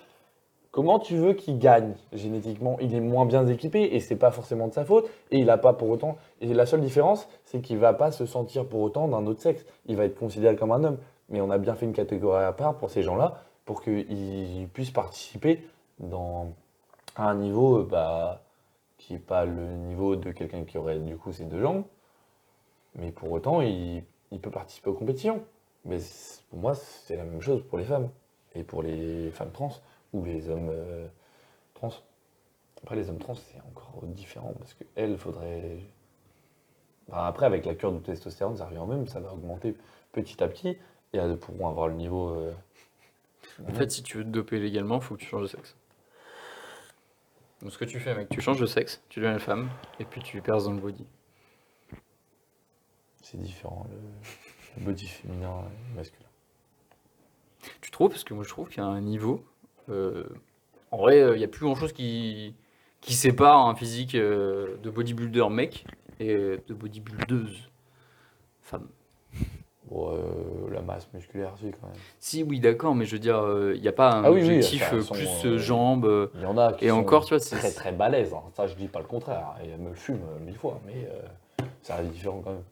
comment 0.76 0.98
tu 0.98 1.16
veux 1.16 1.32
qu'il 1.32 1.58
gagne 1.58 1.94
génétiquement? 2.12 2.76
Il 2.82 2.94
est 2.94 3.00
moins 3.00 3.24
bien 3.24 3.46
équipé 3.46 3.94
et 3.94 4.00
c'est 4.00 4.14
pas 4.14 4.30
forcément 4.30 4.68
de 4.68 4.74
sa 4.74 4.84
faute 4.84 5.08
et 5.30 5.38
il 5.38 5.48
a 5.48 5.56
pas 5.56 5.72
pour 5.72 5.88
autant. 5.88 6.18
Et 6.42 6.52
la 6.52 6.66
seule 6.66 6.82
différence, 6.82 7.26
c'est 7.46 7.62
qu'il 7.62 7.78
va 7.78 7.94
pas 7.94 8.12
se 8.12 8.26
sentir 8.26 8.66
pour 8.66 8.82
autant 8.82 9.08
d'un 9.08 9.26
autre 9.26 9.40
sexe. 9.40 9.64
Il 9.86 9.96
va 9.96 10.04
être 10.04 10.18
considéré 10.18 10.54
comme 10.54 10.72
un 10.72 10.84
homme. 10.84 10.98
Mais 11.30 11.40
on 11.40 11.50
a 11.50 11.56
bien 11.56 11.74
fait 11.76 11.86
une 11.86 11.94
catégorie 11.94 12.44
à 12.44 12.52
part 12.52 12.74
pour 12.76 12.90
ces 12.90 13.02
gens-là 13.02 13.42
pour 13.64 13.82
qu'ils 13.82 14.68
puissent 14.74 14.90
participer 14.90 15.66
dans, 15.98 16.52
à 17.16 17.30
un 17.30 17.36
niveau 17.36 17.78
euh, 17.78 17.88
bah, 17.90 18.42
qui 18.98 19.14
n'est 19.14 19.18
pas 19.18 19.46
le 19.46 19.66
niveau 19.76 20.14
de 20.14 20.30
quelqu'un 20.30 20.64
qui 20.64 20.76
aurait 20.76 20.98
du 20.98 21.16
coup 21.16 21.32
ses 21.32 21.46
deux 21.46 21.60
jambes. 21.62 21.84
Mais 22.96 23.12
pour 23.12 23.32
autant, 23.32 23.62
il, 23.62 24.04
peut 24.42 24.50
participer 24.50 24.90
aux 24.90 24.94
compétitions. 24.94 25.42
Mais 25.86 25.98
pour 26.50 26.58
moi, 26.58 26.74
c'est 26.74 27.16
la 27.16 27.24
même 27.24 27.40
chose 27.40 27.62
pour 27.66 27.78
les 27.78 27.84
femmes. 27.84 28.10
Et 28.54 28.62
pour 28.62 28.82
les 28.82 29.30
femmes 29.30 29.50
trans 29.52 29.70
ou 30.16 30.24
les 30.24 30.48
hommes 30.48 30.70
euh, 30.70 31.06
trans. 31.74 31.90
Après, 32.82 32.96
les 32.96 33.08
hommes 33.08 33.18
trans, 33.18 33.34
c'est 33.34 33.60
encore 33.60 34.02
différent 34.06 34.52
parce 34.58 34.74
qu'elles, 34.74 35.16
faudrait. 35.18 35.78
Enfin, 37.08 37.24
après, 37.26 37.46
avec 37.46 37.64
la 37.64 37.74
cure 37.74 37.92
de 37.92 37.98
testostérone, 37.98 38.56
ça 38.56 38.66
revient 38.66 38.78
au 38.78 38.86
même, 38.86 39.06
ça 39.08 39.20
va 39.20 39.32
augmenter 39.32 39.76
petit 40.12 40.42
à 40.42 40.48
petit 40.48 40.70
et 41.12 41.18
elles 41.18 41.36
pourront 41.38 41.68
avoir 41.68 41.88
le 41.88 41.94
niveau. 41.94 42.30
euh, 42.30 42.52
En 43.68 43.72
fait, 43.74 43.90
si 43.90 44.02
tu 44.02 44.18
veux 44.18 44.24
te 44.24 44.28
doper 44.28 44.58
légalement, 44.58 44.96
il 44.96 45.02
faut 45.02 45.14
que 45.14 45.20
tu 45.20 45.26
changes 45.26 45.42
de 45.42 45.46
sexe. 45.48 45.76
Donc 47.62 47.72
ce 47.72 47.78
que 47.78 47.84
tu 47.84 48.00
fais, 48.00 48.14
mec, 48.14 48.28
tu 48.28 48.40
changes 48.40 48.60
de 48.60 48.66
sexe, 48.66 49.02
tu 49.08 49.20
deviens 49.20 49.32
une 49.34 49.40
femme, 49.40 49.70
et 49.98 50.04
puis 50.04 50.20
tu 50.22 50.40
perces 50.42 50.64
dans 50.64 50.72
le 50.72 50.80
body. 50.80 51.06
c'est 53.22 53.40
différent, 53.40 53.86
le, 53.90 53.96
le 54.78 54.84
body 54.84 55.06
féminin 55.06 55.64
et 55.92 55.96
masculin. 55.96 56.28
Tu 57.80 57.90
trouves? 57.90 58.10
Parce 58.10 58.24
que 58.24 58.34
moi 58.34 58.44
je 58.44 58.48
trouve 58.50 58.68
qu'il 58.68 58.78
y 58.78 58.80
a 58.80 58.86
un 58.86 59.00
niveau. 59.00 59.44
Euh, 59.88 60.24
en 60.90 60.98
vrai, 60.98 61.20
euh, 61.20 61.34
il 61.34 61.38
n'y 61.38 61.44
a 61.44 61.48
plus 61.48 61.64
grand 61.64 61.74
chose 61.74 61.92
qui, 61.92 62.54
qui 63.00 63.14
sépare 63.14 63.66
un 63.66 63.74
physique 63.74 64.14
euh, 64.14 64.76
de 64.82 64.90
bodybuilder 64.90 65.48
mec 65.50 65.84
et 66.20 66.34
euh, 66.34 66.58
de 66.68 66.74
bodybuildeuse 66.74 67.70
femme. 68.62 68.88
Bon, 69.88 70.12
euh, 70.16 70.70
la 70.72 70.80
masse 70.80 71.08
musculaire, 71.14 71.52
si, 71.58 71.70
quand 71.80 71.86
même. 71.86 71.96
Si, 72.18 72.42
oui, 72.42 72.58
d'accord, 72.58 72.96
mais 72.96 73.04
je 73.04 73.12
veux 73.12 73.20
dire, 73.20 73.38
euh, 73.38 73.72
il 73.76 73.80
n'y 73.80 73.86
a 73.86 73.92
pas 73.92 74.10
un 74.12 74.24
Ah 74.24 74.32
oui, 74.32 74.40
objectif 74.40 74.92
euh, 74.92 75.00
plus 75.12 75.44
euh, 75.44 75.50
euh, 75.54 75.58
jambes. 75.58 76.06
euh, 76.06 76.26
Il 76.34 76.40
y 76.42 76.46
en 76.46 76.58
a 76.58 76.72
qui 76.72 76.86
Et 76.86 76.88
sont 76.88 76.96
encore, 76.96 77.24
tu 77.24 77.34
vois, 77.36 77.38
très 77.44 77.70
très 77.70 77.92
balèzes. 77.92 78.34
hein. 78.34 78.42
Ça, 78.56 78.66
je 78.66 78.74
dis 78.74 78.88
pas 78.88 78.98
le 78.98 79.06
contraire. 79.06 79.54
Et 79.62 79.68
elles 79.68 79.78
me 79.78 79.94
fument 79.94 80.24
euh, 80.34 80.40
mille 80.44 80.56
fois, 80.56 80.80
mais 80.84 81.08
euh, 81.08 81.64
ça 81.82 81.94
reste 81.96 82.10
différent 82.10 82.40
quand 82.42 82.50
même. 82.50 82.64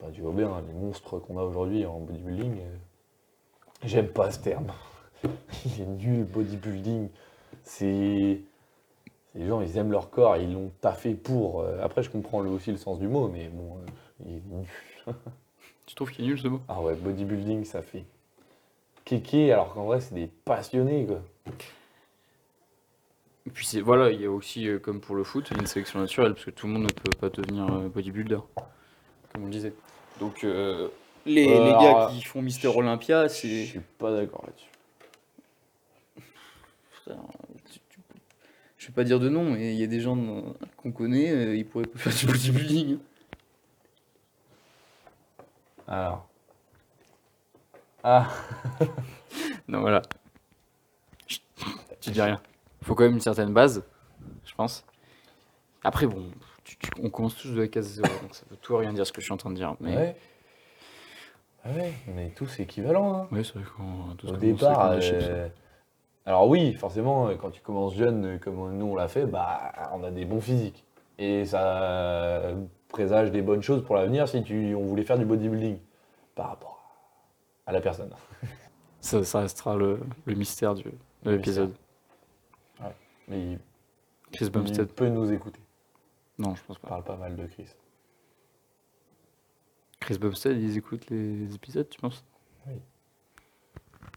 Pas 0.00 0.08
du 0.08 0.22
bien, 0.22 0.48
hein, 0.50 0.62
les 0.66 0.72
monstres 0.74 1.18
qu'on 1.20 1.38
a 1.38 1.42
aujourd'hui 1.42 1.86
en 1.86 2.00
bodybuilding. 2.00 2.58
euh, 2.58 2.76
J'aime 3.84 4.08
pas 4.08 4.32
ce 4.32 4.40
terme. 4.40 4.72
Il 5.64 5.82
est 5.82 5.86
nul, 5.86 6.24
bodybuilding. 6.24 7.08
C'est. 7.62 8.40
Les 9.34 9.46
gens, 9.46 9.60
ils 9.60 9.76
aiment 9.76 9.92
leur 9.92 10.10
corps, 10.10 10.36
ils 10.36 10.52
l'ont 10.52 10.72
taffé 10.80 11.14
pour. 11.14 11.60
euh, 11.60 11.80
Après, 11.82 12.02
je 12.02 12.10
comprends 12.10 12.40
aussi 12.46 12.72
le 12.72 12.76
sens 12.78 12.98
du 12.98 13.06
mot, 13.06 13.28
mais 13.28 13.48
bon, 13.48 13.76
euh, 13.78 14.26
il 14.26 14.36
est 14.36 14.42
nul. 14.46 14.66
Tu 15.86 15.94
trouves 15.96 16.12
qu'il 16.12 16.24
est 16.24 16.28
nul 16.28 16.38
ce 16.38 16.46
mot? 16.48 16.60
Ah 16.68 16.80
ouais, 16.80 16.94
bodybuilding, 16.94 17.64
ça 17.64 17.82
fait 17.82 18.04
kéké, 19.04 19.52
alors 19.52 19.74
qu'en 19.74 19.84
vrai, 19.86 20.00
c'est 20.00 20.14
des 20.14 20.28
passionnés, 20.44 21.04
quoi. 21.06 21.20
Et 23.46 23.50
puis 23.50 23.66
c'est 23.66 23.80
voilà, 23.80 24.10
il 24.10 24.20
y 24.20 24.26
a 24.26 24.30
aussi, 24.30 24.68
euh, 24.68 24.78
comme 24.78 25.00
pour 25.00 25.16
le 25.16 25.24
foot, 25.24 25.50
une 25.50 25.66
sélection 25.66 25.98
naturelle, 25.98 26.34
parce 26.34 26.44
que 26.44 26.50
tout 26.50 26.66
le 26.66 26.74
monde 26.74 26.84
ne 26.84 26.88
peut 26.92 27.10
pas 27.18 27.28
devenir 27.30 27.64
euh, 27.72 27.88
bodybuilder, 27.88 28.38
comme 29.32 29.42
on 29.42 29.46
le 29.46 29.50
disait. 29.50 29.72
Donc 30.20 30.44
euh, 30.44 30.88
les, 31.26 31.46
les 31.46 31.72
gars 31.72 32.08
qui 32.12 32.22
font 32.22 32.42
Mister 32.42 32.68
Olympia, 32.68 33.24
Je 33.24 33.32
c'est. 33.32 33.64
suis 33.64 33.80
pas 33.98 34.12
d'accord 34.12 34.44
là-dessus. 34.46 34.69
Frère, 37.14 37.22
tu- 37.70 37.80
tu- 37.88 38.00
Je 38.78 38.86
vais 38.88 38.92
pas 38.92 39.04
dire 39.04 39.20
de 39.20 39.28
nom, 39.28 39.50
mais 39.52 39.74
il 39.74 39.78
y 39.80 39.84
a 39.84 39.86
des 39.86 40.00
gens 40.00 40.16
euh, 40.16 40.40
qu'on 40.76 40.92
connaît, 40.92 41.30
euh, 41.30 41.56
ils 41.56 41.66
pourraient 41.66 41.84
pas 41.86 41.98
faire 41.98 42.14
du 42.14 42.26
bodybuilding. 42.26 42.98
Alors. 45.88 46.26
Ah, 48.02 48.28
Non, 49.68 49.80
voilà. 49.80 50.02
Chut, 51.26 51.42
Tu 52.00 52.10
dis 52.10 52.20
rien. 52.22 52.40
Faut 52.82 52.94
quand 52.94 53.04
même 53.04 53.12
une 53.14 53.20
certaine 53.20 53.52
base, 53.52 53.84
je 54.46 54.54
pense. 54.54 54.84
Après, 55.84 56.06
bon, 56.06 56.30
tu- 56.64 56.76
tu- 56.78 56.90
on 57.02 57.10
commence 57.10 57.36
tous 57.36 57.48
de 57.50 57.60
la 57.60 57.68
case 57.68 57.86
zéro, 57.88 58.08
donc 58.22 58.34
ça 58.34 58.44
veut 58.50 58.56
tout 58.56 58.74
et 58.76 58.78
rien 58.80 58.92
dire 58.92 59.06
ce 59.06 59.12
que 59.12 59.20
je 59.20 59.26
suis 59.26 59.32
en 59.32 59.36
train 59.36 59.50
de 59.50 59.56
dire. 59.56 59.76
Mais 59.80 59.96
ouais. 59.96 60.16
Ah 61.64 61.70
ouais, 61.72 61.92
on 62.08 62.18
est 62.18 62.34
tous 62.34 62.58
équivalents. 62.60 63.14
Hein. 63.14 63.28
Ouais, 63.32 63.44
c'est 63.44 63.54
vrai 63.54 63.64
qu'on 63.76 64.12
a 64.12 64.14
tous 64.16 64.28
Au 64.28 64.30
commencé 64.30 64.46
départ, 64.52 65.00
chips. 65.02 65.12
euh, 65.20 65.48
alors 66.26 66.48
oui, 66.48 66.74
forcément, 66.74 67.28
euh, 67.28 67.36
quand 67.36 67.50
tu 67.50 67.60
commences 67.60 67.94
jeune, 67.94 68.24
euh, 68.26 68.38
comme 68.38 68.76
nous 68.76 68.86
on 68.86 68.94
l'a 68.94 69.08
fait, 69.08 69.26
bah, 69.26 69.72
on 69.92 70.04
a 70.04 70.10
des 70.10 70.24
bons 70.24 70.40
physiques. 70.40 70.84
Et 71.18 71.44
ça 71.44 71.82
euh, 71.82 72.64
présage 72.88 73.30
des 73.30 73.42
bonnes 73.42 73.62
choses 73.62 73.84
pour 73.84 73.94
l'avenir 73.96 74.28
si 74.28 74.42
tu, 74.42 74.74
on 74.74 74.84
voulait 74.84 75.04
faire 75.04 75.18
du 75.18 75.24
bodybuilding 75.24 75.78
par 76.34 76.48
rapport 76.48 76.82
à 77.66 77.72
la 77.72 77.80
personne. 77.80 78.10
Ça, 79.02 79.24
ça 79.24 79.40
restera 79.40 79.76
le, 79.76 79.98
le 80.26 80.34
mystère 80.34 80.74
du, 80.74 80.84
de 81.22 81.30
l'épisode. 81.30 81.72
Mais 83.28 83.52
il, 83.52 83.58
Chris 84.32 84.46
il 84.46 84.50
Bumstead. 84.50 84.92
peut 84.92 85.08
nous 85.08 85.32
écouter. 85.32 85.60
Non, 86.38 86.54
je 86.54 86.62
pense 86.64 86.76
On 86.78 86.80
pas. 86.80 86.88
parle 86.88 87.04
pas 87.04 87.16
mal 87.16 87.36
de 87.36 87.46
Chris. 87.46 87.68
Chris 90.00 90.18
Bumstead, 90.18 90.60
ils 90.60 90.76
écoutent 90.76 91.08
les 91.10 91.54
épisodes, 91.54 91.88
tu 91.88 91.98
penses? 92.00 92.24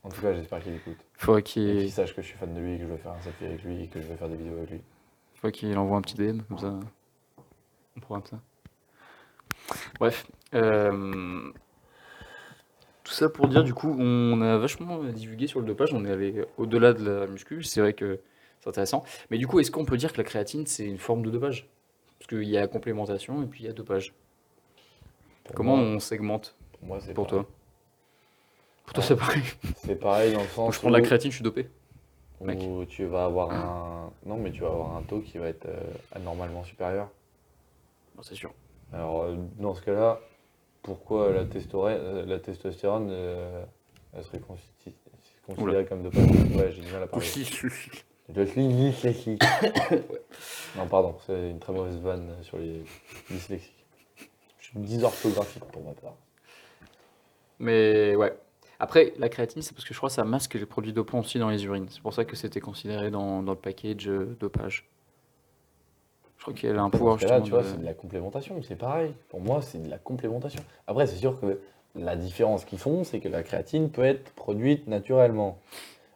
En 0.03 0.09
tout 0.09 0.21
cas, 0.21 0.33
j'espère 0.33 0.61
qu'il 0.61 0.73
écoute. 0.75 0.97
Faudrait 1.17 1.43
qu'il 1.43 1.89
sache 1.91 2.13
que 2.15 2.21
je 2.21 2.27
suis 2.27 2.37
fan 2.37 2.53
de 2.53 2.59
lui, 2.59 2.77
que 2.77 2.83
je 2.83 2.89
veux 2.89 2.97
faire 2.97 3.13
un 3.13 3.21
selfie 3.21 3.45
avec 3.45 3.63
lui, 3.63 3.87
que 3.87 4.01
je 4.01 4.07
veux 4.07 4.15
faire 4.15 4.27
des 4.29 4.35
vidéos 4.35 4.57
avec 4.57 4.69
lui. 4.71 4.81
faudrait 5.35 5.51
qu'il 5.53 5.77
envoie 5.77 5.97
un 5.97 6.01
petit 6.01 6.15
DM, 6.15 6.41
comme 6.41 6.57
ça. 6.59 6.77
On 7.95 7.99
programme 8.01 8.25
ça. 8.25 8.39
Bref. 9.99 10.27
euh, 10.55 11.51
Tout 13.03 13.13
ça 13.13 13.29
pour 13.29 13.47
dire, 13.47 13.63
du 13.63 13.73
coup, 13.73 13.95
on 13.97 14.41
a 14.41 14.57
vachement 14.57 15.03
divulgué 15.03 15.47
sur 15.47 15.59
le 15.59 15.65
dopage, 15.65 15.93
on 15.93 16.05
est 16.05 16.11
allé 16.11 16.45
au-delà 16.57 16.93
de 16.93 17.03
la 17.09 17.27
muscu, 17.27 17.63
c'est 17.63 17.81
vrai 17.81 17.93
que 17.93 18.19
c'est 18.59 18.69
intéressant. 18.69 19.03
Mais 19.29 19.37
du 19.37 19.47
coup, 19.47 19.59
est-ce 19.59 19.71
qu'on 19.71 19.85
peut 19.85 19.97
dire 19.97 20.11
que 20.13 20.17
la 20.17 20.23
créatine, 20.23 20.65
c'est 20.65 20.85
une 20.85 20.97
forme 20.97 21.23
de 21.23 21.29
dopage? 21.29 21.67
Parce 22.19 22.27
qu'il 22.27 22.47
y 22.49 22.57
a 22.57 22.67
complémentation 22.67 23.43
et 23.43 23.45
puis 23.45 23.61
il 23.63 23.65
y 23.65 23.69
a 23.69 23.73
dopage. 23.73 24.13
Pour 25.43 25.55
Comment 25.55 25.75
moi, 25.77 25.77
on 25.77 25.99
segmente? 25.99 26.55
pour 26.79 26.87
moi, 26.87 26.99
c'est 27.01 27.13
pour 27.13 27.27
pareil. 27.27 27.43
toi 27.43 27.49
Pour 28.83 28.93
toi, 28.93 29.03
c'est 29.03 29.15
pareil. 29.15 29.43
C'est 29.77 29.95
pareil 29.95 30.33
dans 30.33 30.41
le 30.41 30.47
sens 30.47 30.75
je 30.75 30.79
prends 30.79 30.89
de 30.89 30.97
la 30.97 31.01
créatine, 31.01 31.31
je 31.31 31.35
suis 31.35 31.43
dopé. 31.43 31.69
où 32.39 32.45
mec. 32.45 32.59
tu 32.89 33.05
vas 33.05 33.25
avoir 33.25 33.51
un 33.51 34.11
non 34.25 34.37
mais 34.37 34.51
tu 34.51 34.61
vas 34.61 34.67
avoir 34.67 34.95
un 34.97 35.01
taux 35.01 35.19
qui 35.19 35.37
va 35.37 35.47
être 35.47 35.65
euh, 35.65 35.81
anormalement 36.13 36.63
supérieur. 36.63 37.09
Non, 38.15 38.23
c'est 38.23 38.35
sûr. 38.35 38.53
Alors 38.93 39.23
euh, 39.23 39.35
dans 39.57 39.73
ce 39.73 39.81
cas-là, 39.81 40.19
pourquoi 40.83 41.31
la, 41.31 41.45
testostérone, 41.45 41.93
euh, 41.93 42.25
la 42.25 42.39
testostérone 42.39 43.07
euh, 43.09 43.63
elle 44.13 44.23
serait 44.23 44.41
considérée 45.45 45.85
comme 45.85 46.03
dopage 46.03 46.23
Ouais, 46.55 46.71
j'ai 46.71 46.81
du 46.81 46.91
mal 46.91 47.03
à 47.03 47.07
parler. 47.07 47.25
Je 47.25 48.45
suis 48.45 48.67
dyslexique. 48.67 49.43
Non 50.75 50.87
pardon, 50.87 51.15
c'est 51.27 51.51
une 51.51 51.59
très 51.59 51.71
mauvaise 51.71 51.97
vanne 51.97 52.31
sur 52.41 52.57
les 52.57 52.83
dyslexiques. 53.29 53.85
Je 54.59 54.65
suis 54.65 54.79
dysorthographique 54.79 55.65
pour 55.65 55.83
ma 55.83 55.91
part. 55.91 56.15
Mais 57.59 58.15
ouais. 58.15 58.35
Après, 58.83 59.13
la 59.17 59.29
créatine, 59.29 59.61
c'est 59.61 59.73
parce 59.73 59.85
que 59.85 59.93
je 59.93 59.97
crois 59.97 60.09
que 60.09 60.15
ça 60.15 60.25
masque 60.25 60.55
les 60.55 60.65
produits 60.65 60.91
dopants 60.91 61.19
aussi 61.19 61.39
dans 61.39 61.47
les 61.47 61.63
urines. 61.63 61.85
C'est 61.89 62.01
pour 62.01 62.13
ça 62.13 62.25
que 62.25 62.35
c'était 62.35 62.59
considéré 62.59 63.11
dans, 63.11 63.41
dans 63.41 63.53
le 63.53 63.57
package 63.57 64.09
euh, 64.09 64.35
dopage. 64.41 64.89
Je 66.37 66.41
crois 66.41 66.53
qu'elle 66.53 66.77
a 66.77 66.81
un 66.81 66.89
pouvoir 66.89 67.17
justement. 67.17 67.39
tu 67.39 67.51
vois, 67.51 67.63
c'est 67.63 67.79
de 67.79 67.85
la 67.85 67.93
complémentation, 67.93 68.61
c'est 68.61 68.75
pareil. 68.75 69.13
Pour 69.29 69.39
moi, 69.39 69.61
c'est 69.61 69.81
de 69.81 69.89
la 69.89 69.97
complémentation. 69.97 70.61
Après, 70.85 71.07
c'est 71.07 71.15
sûr 71.15 71.39
que 71.39 71.61
la 71.95 72.17
différence 72.17 72.65
qu'ils 72.65 72.77
font, 72.77 73.05
c'est 73.05 73.21
que 73.21 73.29
la 73.29 73.41
créatine 73.41 73.89
peut 73.89 74.03
être 74.03 74.33
produite 74.33 74.85
naturellement. 74.87 75.59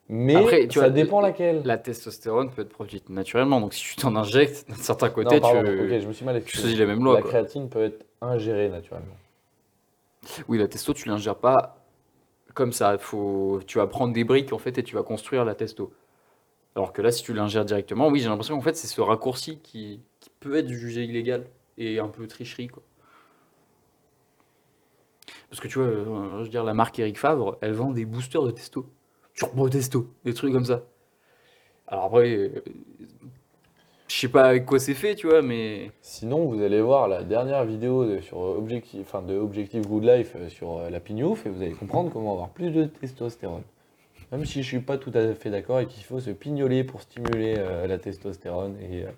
Mais 0.10 0.36
Après, 0.36 0.68
tu 0.68 0.80
ça 0.80 0.88
vois, 0.88 0.90
dépend 0.90 1.22
laquelle. 1.22 1.62
La 1.64 1.78
testostérone 1.78 2.52
peut 2.52 2.64
être 2.64 2.70
produite 2.70 3.08
naturellement. 3.08 3.62
Donc 3.62 3.76
si 3.76 3.82
tu 3.86 3.96
t'en 3.96 4.14
injectes 4.18 4.68
d'un 4.68 4.76
certain 4.76 5.10
côté, 5.10 5.36
non, 5.36 5.40
pardon, 5.42 5.64
tu, 5.64 5.70
ok, 5.70 6.02
je 6.02 6.08
me 6.10 6.12
suis 6.12 6.26
mal 6.26 6.36
tu 6.36 6.42
exprimé. 6.42 6.62
choisis 6.64 6.80
la 6.80 6.86
même 6.86 7.02
loi. 7.02 7.14
La 7.16 7.22
quoi. 7.22 7.30
créatine 7.30 7.70
peut 7.70 7.86
être 7.86 8.06
ingérée 8.20 8.68
naturellement. 8.68 9.16
Oui, 10.50 10.58
la 10.58 10.68
testo, 10.68 10.94
tu 10.94 11.08
l'ingères 11.08 11.38
pas 11.38 11.77
comme 12.58 12.74
ça. 12.74 12.98
Faut... 12.98 13.62
Tu 13.68 13.78
vas 13.78 13.88
prendre 13.88 14.14
des 14.14 14.24
briques 14.26 14.52
en 14.52 14.58
fait 14.58 14.78
et 14.78 14.84
tu 14.84 14.96
vas 14.96 15.04
construire 15.04 15.46
la 15.46 15.56
testo. 15.56 15.94
Alors 16.76 16.92
que 16.92 17.02
là, 17.02 17.12
si 17.12 17.24
tu 17.24 17.34
l'ingères 17.34 17.66
directement, 17.66 18.10
oui, 18.10 18.20
j'ai 18.20 18.28
l'impression 18.28 18.56
qu'en 18.56 18.62
fait, 18.62 18.76
c'est 18.76 18.88
ce 18.88 19.00
raccourci 19.02 19.60
qui, 19.60 20.02
peut 20.40 20.56
être 20.56 20.68
jugé 20.68 21.04
illégal 21.04 21.48
et 21.80 22.00
un 22.00 22.10
peu 22.10 22.28
tricherie. 22.28 22.68
Quoi. 22.68 22.84
Parce 25.50 25.60
que 25.60 25.68
tu 25.68 25.80
vois, 25.80 25.88
euh, 25.88 26.30
je 26.40 26.44
veux 26.44 26.50
dire, 26.50 26.64
la 26.64 26.76
marque 26.76 27.00
Eric 27.00 27.18
Favre, 27.18 27.58
elle 27.62 27.74
vend 27.74 27.92
des 27.92 28.06
boosters 28.06 28.44
de 28.44 28.52
testo. 28.52 28.86
Turbo 29.34 29.70
testo, 29.70 30.14
des 30.26 30.34
trucs 30.36 30.54
comme 30.54 30.66
ça. 30.66 30.84
Alors 31.88 32.06
après, 32.06 32.30
euh, 32.30 32.64
je 34.08 34.16
sais 34.16 34.30
pas 34.30 34.46
avec 34.46 34.66
quoi 34.66 34.80
c'est 34.80 34.94
fait, 34.94 35.16
tu 35.16 35.28
vois, 35.28 35.42
mais. 35.42 35.92
Sinon, 36.02 36.46
vous 36.46 36.62
allez 36.62 36.82
voir 36.82 37.08
la 37.08 37.24
dernière 37.24 37.66
vidéo 37.66 38.06
de, 38.06 38.20
sur 38.22 38.40
Objectif, 38.40 39.02
enfin, 39.02 39.22
de 39.22 39.36
Objective 39.38 39.86
Good 39.86 40.04
Life 40.04 40.34
euh, 40.36 40.50
sur 40.50 40.78
euh, 40.78 40.90
la 40.90 41.00
pignouf 41.00 41.46
et 41.46 41.50
vous 41.50 41.62
allez 41.62 41.74
comprendre 41.74 42.12
comment 42.12 42.34
avoir 42.34 42.50
plus 42.50 42.72
de 42.72 42.86
testostérone. 42.86 43.64
Même 44.32 44.46
si 44.46 44.62
je 44.62 44.68
suis 44.68 44.80
pas 44.80 44.98
tout 44.98 45.12
à 45.14 45.34
fait 45.34 45.50
d'accord 45.50 45.80
et 45.80 45.88
qu'il 45.88 46.04
faut 46.04 46.20
se 46.20 46.32
pignoler 46.32 46.84
pour 46.84 47.02
stimuler 47.02 47.56
euh, 47.58 47.88
la 47.88 47.98
testostérone 47.98 48.78
et 48.82 49.04
euh, 49.04 49.12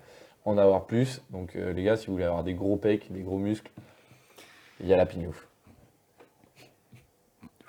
en 0.45 0.57
avoir 0.57 0.85
plus. 0.85 1.21
Donc 1.31 1.55
euh, 1.55 1.73
les 1.73 1.83
gars, 1.83 1.97
si 1.97 2.07
vous 2.07 2.13
voulez 2.13 2.25
avoir 2.25 2.43
des 2.43 2.53
gros 2.53 2.77
pecs, 2.77 3.11
des 3.11 3.21
gros 3.21 3.39
muscles, 3.39 3.71
il 4.79 4.87
y 4.87 4.93
a 4.93 4.97
la 4.97 5.07
pignouf. 5.07 5.47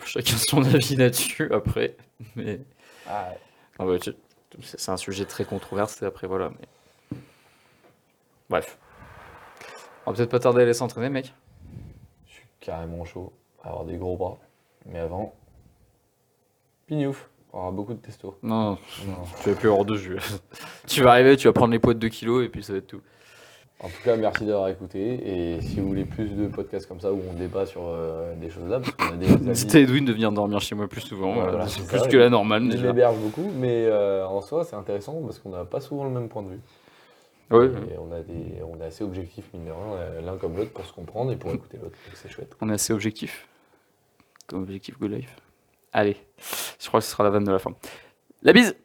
Chacun 0.04 0.36
son 0.36 0.62
avis 0.64 0.96
là-dessus 0.96 1.50
après. 1.52 1.96
Mais. 2.36 2.60
Ah, 3.08 3.32
Ah 3.78 3.86
ouais, 3.86 3.98
c'est 4.02 4.16
c'est 4.62 4.90
un 4.90 4.96
sujet 4.96 5.24
très 5.26 5.44
controversé 5.44 6.04
après, 6.04 6.26
voilà. 6.26 6.50
Mais... 6.50 6.66
Bref. 8.50 8.78
On 10.04 10.10
va 10.10 10.16
peut-être 10.16 10.30
pas 10.30 10.40
tarder 10.40 10.60
à 10.60 10.62
aller 10.64 10.74
s'entraîner, 10.74 11.08
mec. 11.08 11.32
je 12.26 12.32
suis 12.34 12.46
carrément 12.58 13.04
chaud 13.04 13.32
à 13.62 13.68
avoir 13.68 13.84
des 13.84 13.96
gros 13.96 14.16
bras. 14.16 14.38
Mais 14.86 14.98
avant, 14.98 15.34
pignouf, 16.86 17.30
on 17.52 17.58
aura 17.60 17.70
beaucoup 17.70 17.94
de 17.94 18.00
testo. 18.00 18.36
Non, 18.42 18.70
Non. 18.72 18.78
tu 19.42 19.50
vas 19.50 19.56
plus 19.56 19.68
hors 19.68 19.84
de 19.84 19.96
jeu. 19.96 20.16
tu 20.88 21.02
vas 21.02 21.12
arriver, 21.12 21.36
tu 21.36 21.46
vas 21.46 21.52
prendre 21.52 21.72
les 21.72 21.78
poids 21.78 21.94
de 21.94 22.00
2 22.00 22.08
kilos 22.08 22.44
et 22.44 22.48
puis 22.48 22.62
ça 22.64 22.72
va 22.72 22.78
être 22.78 22.88
tout. 22.88 23.00
En 23.82 23.88
tout 23.88 24.02
cas, 24.04 24.14
merci 24.16 24.44
d'avoir 24.44 24.68
écouté. 24.68 25.54
Et 25.56 25.60
si 25.62 25.80
vous 25.80 25.88
voulez 25.88 26.04
plus 26.04 26.28
de 26.30 26.48
podcasts 26.48 26.86
comme 26.86 27.00
ça 27.00 27.12
où 27.12 27.20
on 27.30 27.32
débat 27.34 27.64
sur 27.64 27.82
euh, 27.86 28.34
des 28.34 28.50
choses 28.50 28.68
là, 28.68 28.80
parce 28.80 28.92
qu'on 28.92 29.14
a 29.14 29.16
des 29.16 29.26
à 29.76 29.78
Edwin 29.78 30.04
de 30.04 30.12
venir 30.12 30.32
dormir 30.32 30.60
chez 30.60 30.74
moi 30.74 30.86
plus 30.88 31.00
souvent. 31.00 31.32
Voilà. 31.34 31.50
voilà, 31.52 31.68
c'est 31.68 31.80
c'est 31.82 31.86
plus 31.88 31.98
ça, 32.00 32.08
que 32.08 32.16
la 32.16 32.28
normale. 32.28 32.64
Il 32.64 32.70
déjà. 32.72 32.88
m'héberge 32.88 33.16
beaucoup, 33.18 33.50
mais 33.56 33.86
euh, 33.86 34.26
en 34.26 34.40
soi, 34.42 34.64
c'est 34.64 34.76
intéressant 34.76 35.22
parce 35.22 35.38
qu'on 35.38 35.50
n'a 35.50 35.64
pas 35.64 35.80
souvent 35.80 36.04
le 36.04 36.10
même 36.10 36.28
point 36.28 36.42
de 36.42 36.48
vue. 36.48 36.60
Et 37.52 37.98
on, 37.98 38.12
a 38.12 38.20
des, 38.20 38.62
on 38.62 38.80
est 38.80 38.84
assez 38.84 39.02
objectifs, 39.02 39.44
mine 39.52 39.64
de 39.64 39.70
rien, 39.72 39.94
euh, 39.94 40.20
l'un 40.20 40.36
comme 40.36 40.56
l'autre, 40.56 40.70
pour 40.70 40.86
se 40.86 40.92
comprendre 40.92 41.32
et 41.32 41.36
pour 41.36 41.52
écouter 41.52 41.78
l'autre. 41.82 41.98
C'est 42.14 42.28
chouette. 42.28 42.54
on 42.60 42.70
est 42.70 42.74
assez 42.74 42.92
objectif. 42.92 43.48
Comme 44.46 44.62
objectif 44.62 44.98
Go 44.98 45.08
Life. 45.08 45.34
Allez, 45.92 46.16
je 46.78 46.86
crois 46.86 47.00
que 47.00 47.06
ce 47.06 47.10
sera 47.10 47.24
la 47.24 47.30
vanne 47.30 47.44
de 47.44 47.50
la 47.50 47.58
fin. 47.58 47.72
La 48.42 48.52
bise 48.52 48.76